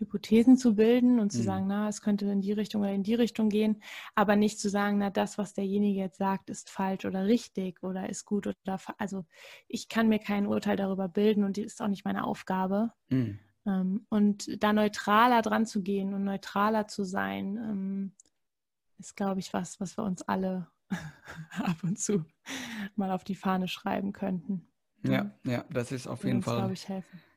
Hypothesen 0.02 0.58
zu 0.58 0.76
bilden 0.76 1.20
und 1.20 1.32
zu 1.32 1.40
mhm. 1.40 1.44
sagen, 1.44 1.68
na, 1.68 1.88
es 1.88 2.02
könnte 2.02 2.26
in 2.26 2.42
die 2.42 2.52
Richtung 2.54 2.82
oder 2.82 2.92
in 2.92 3.04
die 3.04 3.14
Richtung 3.14 3.50
gehen, 3.50 3.82
aber 4.16 4.36
nicht 4.36 4.60
zu 4.60 4.70
sagen, 4.70 4.98
na, 4.98 5.10
das, 5.10 5.38
was 5.38 5.54
derjenige 5.54 6.00
jetzt 6.00 6.18
sagt, 6.18 6.50
ist 6.50 6.70
falsch 6.70 7.06
oder 7.06 7.26
richtig 7.26 7.84
oder 7.84 8.10
ist 8.10 8.26
gut 8.26 8.48
oder 8.48 8.80
also 8.98 9.26
ich 9.68 9.90
kann 9.90 10.10
mir 10.10 10.20
kein 10.20 10.48
Urteil 10.48 10.76
darüber 10.76 11.08
bilden 11.08 11.44
und 11.44 11.58
das 11.58 11.66
ist 11.66 11.82
auch 11.82 11.88
nicht 11.88 12.06
meine 12.06 12.26
Aufgabe. 12.26 12.92
Mhm. 13.10 13.40
Und 14.10 14.64
da 14.64 14.74
neutraler 14.74 15.44
dran 15.44 15.68
zu 15.68 15.84
gehen 15.84 16.16
und 16.16 16.24
neutraler 16.24 16.88
zu 16.88 17.04
sein, 17.04 17.58
ähm, 17.58 18.12
ist, 18.98 19.16
glaube 19.16 19.40
ich, 19.40 19.54
was, 19.54 19.80
was 19.80 19.98
wir 19.98 20.04
uns 20.04 20.24
alle 20.24 20.68
ab 21.52 21.84
und 21.84 22.00
zu 22.00 22.26
mal 22.96 23.12
auf 23.12 23.24
die 23.24 23.36
Fahne 23.36 23.68
schreiben 23.68 24.14
könnten. 24.14 24.71
Ja, 25.04 25.32
ja, 25.44 25.66
das 25.70 25.92
ist 25.92 26.08
auf 26.08 26.24
jeden 26.24 26.38
uns, 26.38 26.46
Fall 26.46 26.72
ich, 26.72 26.88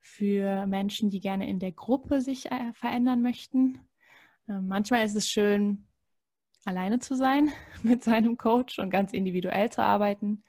für 0.00 0.66
Menschen, 0.66 1.08
die 1.08 1.20
gerne 1.20 1.48
in 1.48 1.60
der 1.60 1.72
Gruppe 1.72 2.20
sich 2.20 2.52
äh, 2.52 2.74
verändern 2.74 3.22
möchten. 3.22 3.80
Äh, 4.48 4.60
manchmal 4.60 5.06
ist 5.06 5.16
es 5.16 5.30
schön, 5.30 5.86
alleine 6.64 6.98
zu 6.98 7.14
sein 7.14 7.50
mit 7.82 8.04
seinem 8.04 8.36
Coach 8.36 8.78
und 8.78 8.90
ganz 8.90 9.12
individuell 9.12 9.70
zu 9.70 9.82
arbeiten. 9.82 10.44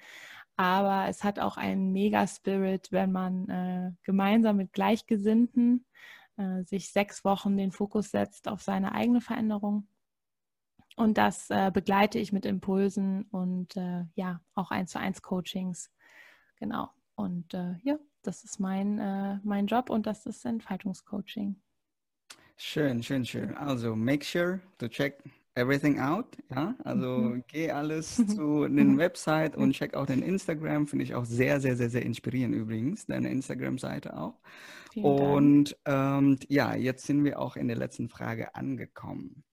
Aber 0.55 1.07
es 1.09 1.23
hat 1.23 1.39
auch 1.39 1.57
einen 1.57 1.91
Mega-Spirit, 1.91 2.91
wenn 2.91 3.11
man 3.11 3.49
äh, 3.49 3.91
gemeinsam 4.03 4.57
mit 4.57 4.71
Gleichgesinnten 4.71 5.85
äh, 6.37 6.63
sich 6.63 6.91
sechs 6.91 7.25
Wochen 7.25 7.57
den 7.57 7.71
Fokus 7.71 8.11
setzt 8.11 8.47
auf 8.47 8.61
seine 8.61 8.93
eigene 8.93 9.21
Veränderung. 9.21 9.87
Und 10.95 11.17
das 11.17 11.49
äh, 11.49 11.71
begleite 11.73 12.19
ich 12.19 12.31
mit 12.31 12.45
Impulsen 12.45 13.23
und 13.31 13.75
äh, 13.77 14.05
ja, 14.13 14.41
auch 14.53 14.69
eins 14.69 14.91
zu 14.91 14.99
eins 14.99 15.23
Coachings. 15.23 15.91
Genau. 16.57 16.89
Und 17.15 17.53
äh, 17.55 17.75
ja, 17.81 17.97
das 18.21 18.43
ist 18.43 18.59
mein, 18.59 18.99
äh, 18.99 19.39
mein 19.43 19.65
Job 19.65 19.89
und 19.89 20.05
das 20.05 20.27
ist 20.27 20.45
Entfaltungscoaching. 20.45 21.59
Schön, 22.57 23.01
schön, 23.01 23.25
schön. 23.25 23.55
Also 23.55 23.95
make 23.95 24.23
sure 24.23 24.59
to 24.77 24.87
check 24.87 25.23
everything 25.55 25.99
out. 25.99 26.37
Ja, 26.49 26.75
also 26.83 27.17
mhm. 27.17 27.43
geh 27.47 27.71
alles 27.71 28.15
zu 28.35 28.67
den 28.67 28.97
Website 28.97 29.55
und 29.55 29.73
check 29.73 29.93
auch 29.93 30.05
den 30.05 30.21
Instagram. 30.21 30.87
Finde 30.87 31.05
ich 31.05 31.15
auch 31.15 31.25
sehr, 31.25 31.59
sehr, 31.59 31.75
sehr, 31.75 31.89
sehr 31.89 32.03
inspirierend 32.03 32.55
übrigens. 32.55 33.05
Deine 33.05 33.29
Instagram-Seite 33.29 34.17
auch. 34.17 34.39
Vielen 34.91 35.05
und 35.05 35.77
ähm, 35.85 36.39
ja, 36.47 36.75
jetzt 36.75 37.05
sind 37.05 37.23
wir 37.23 37.39
auch 37.39 37.55
in 37.55 37.67
der 37.67 37.77
letzten 37.77 38.09
Frage 38.09 38.55
angekommen. 38.55 39.43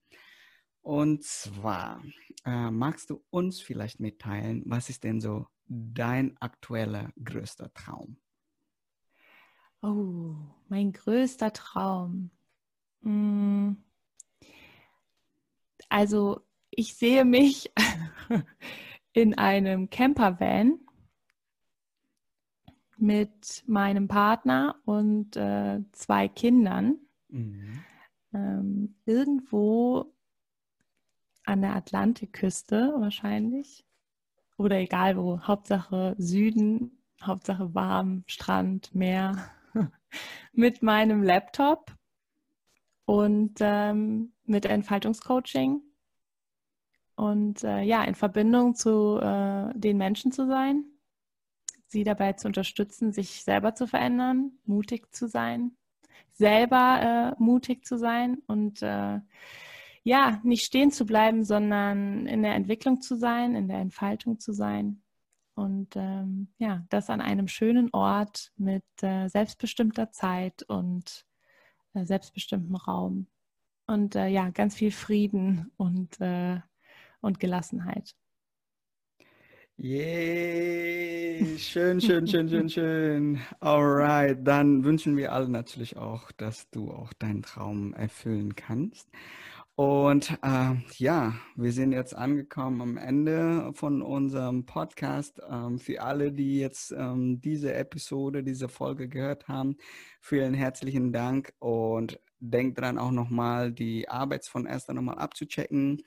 Und 0.82 1.24
zwar, 1.24 2.03
äh, 2.44 2.70
magst 2.70 3.11
du 3.11 3.22
uns 3.30 3.61
vielleicht 3.61 4.01
mitteilen, 4.01 4.62
was 4.66 4.88
ist 4.88 5.05
denn 5.05 5.20
so 5.20 5.46
dein 5.66 6.36
aktueller 6.40 7.11
größter 7.22 7.72
Traum? 7.74 8.16
Oh, 9.82 10.34
mein 10.68 10.92
größter 10.92 11.53
Traum. 11.53 12.30
Hm 13.03 13.78
also 15.88 16.40
ich 16.70 16.94
sehe 16.94 17.24
mich 17.24 17.72
in 19.12 19.36
einem 19.36 19.90
Campervan 19.90 20.78
mit 22.96 23.64
meinem 23.66 24.08
Partner 24.08 24.76
und 24.84 25.36
äh, 25.36 25.80
zwei 25.92 26.28
Kindern. 26.28 26.98
Mhm. 27.28 27.84
ähm, 28.32 28.96
irgendwo 29.04 30.12
an 31.44 31.62
der 31.62 31.76
Atlantikküste 31.76 32.94
wahrscheinlich. 32.98 33.84
Oder 34.56 34.78
egal 34.78 35.16
wo, 35.16 35.40
Hauptsache 35.40 36.14
Süden, 36.18 37.02
Hauptsache 37.22 37.74
warm, 37.74 38.24
Strand, 38.26 38.94
Meer, 38.94 39.50
mit 40.52 40.82
meinem 40.82 41.22
Laptop 41.22 41.94
und 43.11 43.56
ähm, 43.58 44.32
mit 44.44 44.66
Entfaltungscoaching. 44.66 45.82
Und 47.16 47.64
äh, 47.64 47.82
ja, 47.82 48.04
in 48.04 48.14
Verbindung 48.14 48.76
zu 48.76 49.18
äh, 49.20 49.76
den 49.76 49.96
Menschen 49.96 50.30
zu 50.30 50.46
sein, 50.46 50.84
sie 51.88 52.04
dabei 52.04 52.34
zu 52.34 52.46
unterstützen, 52.46 53.12
sich 53.12 53.42
selber 53.42 53.74
zu 53.74 53.88
verändern, 53.88 54.52
mutig 54.64 55.12
zu 55.12 55.26
sein, 55.26 55.72
selber 56.34 57.34
äh, 57.36 57.42
mutig 57.42 57.84
zu 57.84 57.98
sein 57.98 58.42
und 58.46 58.80
äh, 58.80 59.18
ja, 60.04 60.40
nicht 60.44 60.64
stehen 60.64 60.92
zu 60.92 61.04
bleiben, 61.04 61.42
sondern 61.42 62.26
in 62.28 62.44
der 62.44 62.54
Entwicklung 62.54 63.00
zu 63.00 63.16
sein, 63.16 63.56
in 63.56 63.66
der 63.66 63.78
Entfaltung 63.78 64.38
zu 64.38 64.52
sein. 64.52 65.02
Und 65.56 65.96
ähm, 65.96 66.46
ja, 66.58 66.84
das 66.90 67.11
an 67.11 67.20
einem 67.20 67.48
schönen 67.48 67.90
Ort 67.92 68.52
mit 68.56 68.84
äh, 69.02 69.26
selbstbestimmter 69.26 70.12
Zeit 70.12 70.62
und 70.62 71.26
äh, 71.95 72.05
selbstbestimmtem 72.05 72.74
Raum. 72.76 73.26
Und 73.86 74.14
äh, 74.14 74.28
ja, 74.28 74.51
ganz 74.51 74.76
viel 74.76 74.93
Frieden 74.93 75.72
und, 75.76 76.20
äh, 76.20 76.61
und 77.20 77.41
Gelassenheit. 77.41 78.14
Yay, 79.82 81.41
schön, 81.59 82.01
schön, 82.01 82.26
schön, 82.26 82.49
schön, 82.49 82.68
schön. 82.68 83.41
Alright, 83.61 84.47
dann 84.47 84.84
wünschen 84.84 85.16
wir 85.16 85.32
alle 85.32 85.49
natürlich 85.49 85.97
auch, 85.97 86.30
dass 86.32 86.68
du 86.70 86.91
auch 86.91 87.14
deinen 87.14 87.43
Traum 87.43 87.95
erfüllen 87.95 88.55
kannst. 88.55 89.09
Und 89.80 90.38
äh, 90.42 90.74
ja, 90.98 91.32
wir 91.56 91.72
sind 91.72 91.92
jetzt 91.92 92.14
angekommen 92.14 92.82
am 92.82 92.96
Ende 92.98 93.72
von 93.72 94.02
unserem 94.02 94.66
Podcast. 94.66 95.40
Ähm, 95.50 95.78
für 95.78 96.02
alle, 96.02 96.32
die 96.32 96.58
jetzt 96.58 96.92
ähm, 96.92 97.40
diese 97.40 97.72
Episode, 97.72 98.42
diese 98.42 98.68
Folge 98.68 99.08
gehört 99.08 99.48
haben, 99.48 99.78
vielen 100.20 100.52
herzlichen 100.52 101.14
Dank 101.14 101.54
und 101.60 102.20
denkt 102.40 102.78
dran 102.78 102.98
auch 102.98 103.10
nochmal 103.10 103.72
die 103.72 104.06
Arbeit 104.06 104.44
von 104.44 104.66
Esther 104.66 104.92
nochmal 104.92 105.16
abzuchecken. 105.16 106.02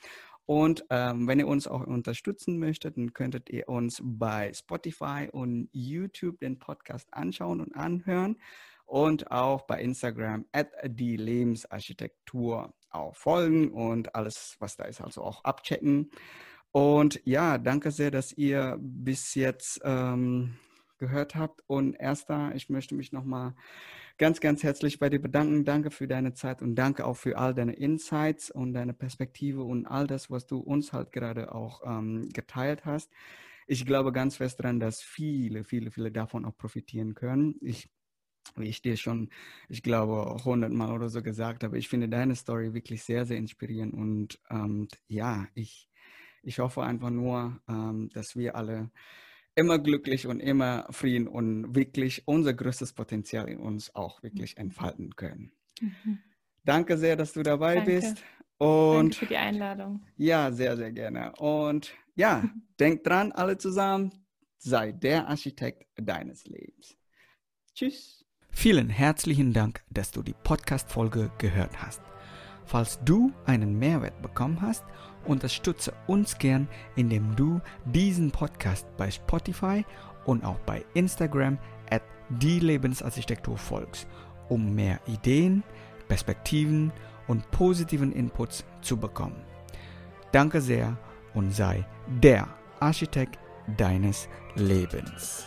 Und 0.46 0.86
ähm, 0.92 1.28
wenn 1.28 1.40
ihr 1.40 1.48
uns 1.48 1.66
auch 1.66 1.82
unterstützen 1.82 2.60
möchtet, 2.60 2.96
dann 2.96 3.14
könntet 3.14 3.50
ihr 3.50 3.68
uns 3.68 4.04
bei 4.04 4.54
Spotify 4.54 5.30
und 5.32 5.70
YouTube 5.72 6.40
den 6.42 6.60
Podcast 6.60 7.12
anschauen 7.12 7.60
und 7.60 7.76
anhören 7.76 8.38
und 8.86 9.32
auch 9.32 9.64
bei 9.64 9.82
Instagram 9.82 10.46
at 10.52 10.68
die 10.86 11.18
Lebensarchitektur 11.18 12.72
auch 12.94 13.16
folgen 13.16 13.72
und 13.72 14.16
alles, 14.16 14.56
was 14.60 14.78
da 14.78 14.86
ist, 14.86 15.02
also 15.02 15.24
auch 15.24 15.44
abchecken. 15.44 16.12
Und 16.72 17.22
ja, 17.24 17.58
danke 17.58 17.92
sehr, 17.92 18.12
dass 18.12 18.34
ihr 18.34 18.78
bis 18.80 19.36
jetzt 19.36 19.82
ähm, 19.84 20.58
gehört 20.98 21.36
habt. 21.36 21.62
Und 21.68 21.94
erster, 21.94 22.54
ich 22.56 22.70
möchte 22.70 22.96
mich 22.96 23.12
nochmal 23.12 23.54
ganz, 24.18 24.40
ganz 24.40 24.64
herzlich 24.64 25.00
bei 25.00 25.10
dir 25.10 25.22
bedanken. 25.22 25.66
Danke 25.66 25.92
für 25.92 26.08
deine 26.08 26.34
Zeit 26.34 26.62
und 26.62 26.76
danke 26.76 27.06
auch 27.06 27.18
für 27.18 27.38
all 27.38 27.54
deine 27.54 27.74
Insights 27.74 28.50
und 28.50 28.74
deine 28.74 28.94
Perspektive 28.94 29.64
und 29.64 29.86
all 29.86 30.08
das, 30.08 30.32
was 30.32 30.48
du 30.48 30.60
uns 30.60 30.94
halt 30.94 31.12
gerade 31.12 31.54
auch 31.54 31.82
ähm, 31.86 32.30
geteilt 32.34 32.86
hast. 32.86 33.12
Ich 33.68 33.86
glaube 33.86 34.12
ganz 34.12 34.38
fest 34.38 34.60
daran, 34.60 34.80
dass 34.80 35.02
viele, 35.02 35.64
viele, 35.64 35.92
viele 35.92 36.12
davon 36.12 36.46
auch 36.46 36.58
profitieren 36.58 37.14
können. 37.14 37.56
Ich 37.62 37.90
wie 38.56 38.68
ich 38.68 38.82
dir 38.82 38.98
schon, 38.98 39.30
ich 39.70 39.84
glaube, 39.84 40.44
hundertmal 40.44 40.92
oder 40.92 41.10
so 41.10 41.22
gesagt 41.22 41.64
habe, 41.64 41.78
ich 41.78 41.90
finde 41.90 42.10
deine 42.10 42.36
Story 42.36 42.74
wirklich 42.74 43.04
sehr, 43.04 43.26
sehr 43.26 43.38
inspirierend. 43.38 43.94
Und 43.94 44.40
ähm, 44.50 44.88
ja, 45.08 45.48
ich, 45.54 45.90
ich 46.42 46.60
hoffe 46.60 46.84
einfach 46.84 47.10
nur, 47.10 47.60
ähm, 47.68 48.10
dass 48.14 48.36
wir 48.36 48.56
alle 48.56 48.92
immer 49.56 49.80
glücklich 49.80 50.28
und 50.28 50.40
immer 50.40 50.88
Frieden 50.90 51.28
und 51.28 51.76
wirklich 51.76 52.28
unser 52.28 52.54
größtes 52.54 52.94
Potenzial 52.94 53.48
in 53.50 53.60
uns 53.60 53.94
auch 53.96 54.24
wirklich 54.24 54.56
mhm. 54.56 54.64
entfalten 54.64 55.16
können. 55.16 55.52
Mhm. 55.80 56.20
Danke 56.64 56.98
sehr, 56.98 57.16
dass 57.16 57.34
du 57.34 57.44
dabei 57.44 57.76
Danke. 57.76 57.92
bist. 57.92 58.24
Und 58.58 58.96
Danke 58.98 59.16
für 59.16 59.26
die 59.26 59.38
Einladung. 59.38 60.06
Ja, 60.16 60.52
sehr, 60.52 60.78
sehr 60.78 60.92
gerne. 60.92 61.34
Und 61.38 61.94
ja, 62.16 62.44
denk 62.80 63.04
dran, 63.04 63.32
alle 63.32 63.58
zusammen, 63.58 64.12
sei 64.58 64.92
der 64.92 65.28
Architekt 65.28 65.88
deines 65.96 66.46
Lebens. 66.46 66.98
Tschüss. 67.74 68.23
Vielen 68.56 68.90
herzlichen 68.90 69.52
Dank, 69.52 69.82
dass 69.90 70.12
du 70.12 70.22
die 70.22 70.36
Podcast-Folge 70.44 71.32
gehört 71.38 71.82
hast. 71.82 72.02
Falls 72.66 72.98
du 73.04 73.34
einen 73.46 73.78
Mehrwert 73.78 74.22
bekommen 74.22 74.62
hast, 74.62 74.86
unterstütze 75.26 75.92
uns 76.08 76.38
gern, 76.38 76.70
indem 76.96 77.36
du 77.36 77.60
diesen 77.84 78.32
Podcast 78.32 78.88
bei 78.96 79.12
Spotify 79.12 79.84
und 80.26 80.46
auch 80.46 80.60
bei 80.60 80.86
Instagram 80.94 81.58
at 81.90 82.04
die 82.30 82.60
Lebensarchitektur 82.60 83.58
folgst, 83.58 84.08
um 84.48 84.74
mehr 84.74 85.02
Ideen, 85.08 85.64
Perspektiven 86.08 86.94
und 87.28 87.50
positiven 87.52 88.14
Inputs 88.14 88.64
zu 88.82 88.96
bekommen. 88.96 89.44
Danke 90.32 90.62
sehr 90.62 90.98
und 91.34 91.54
sei 91.54 91.86
der 92.08 92.48
Architekt 92.80 93.38
deines 93.76 94.30
Lebens. 94.56 95.46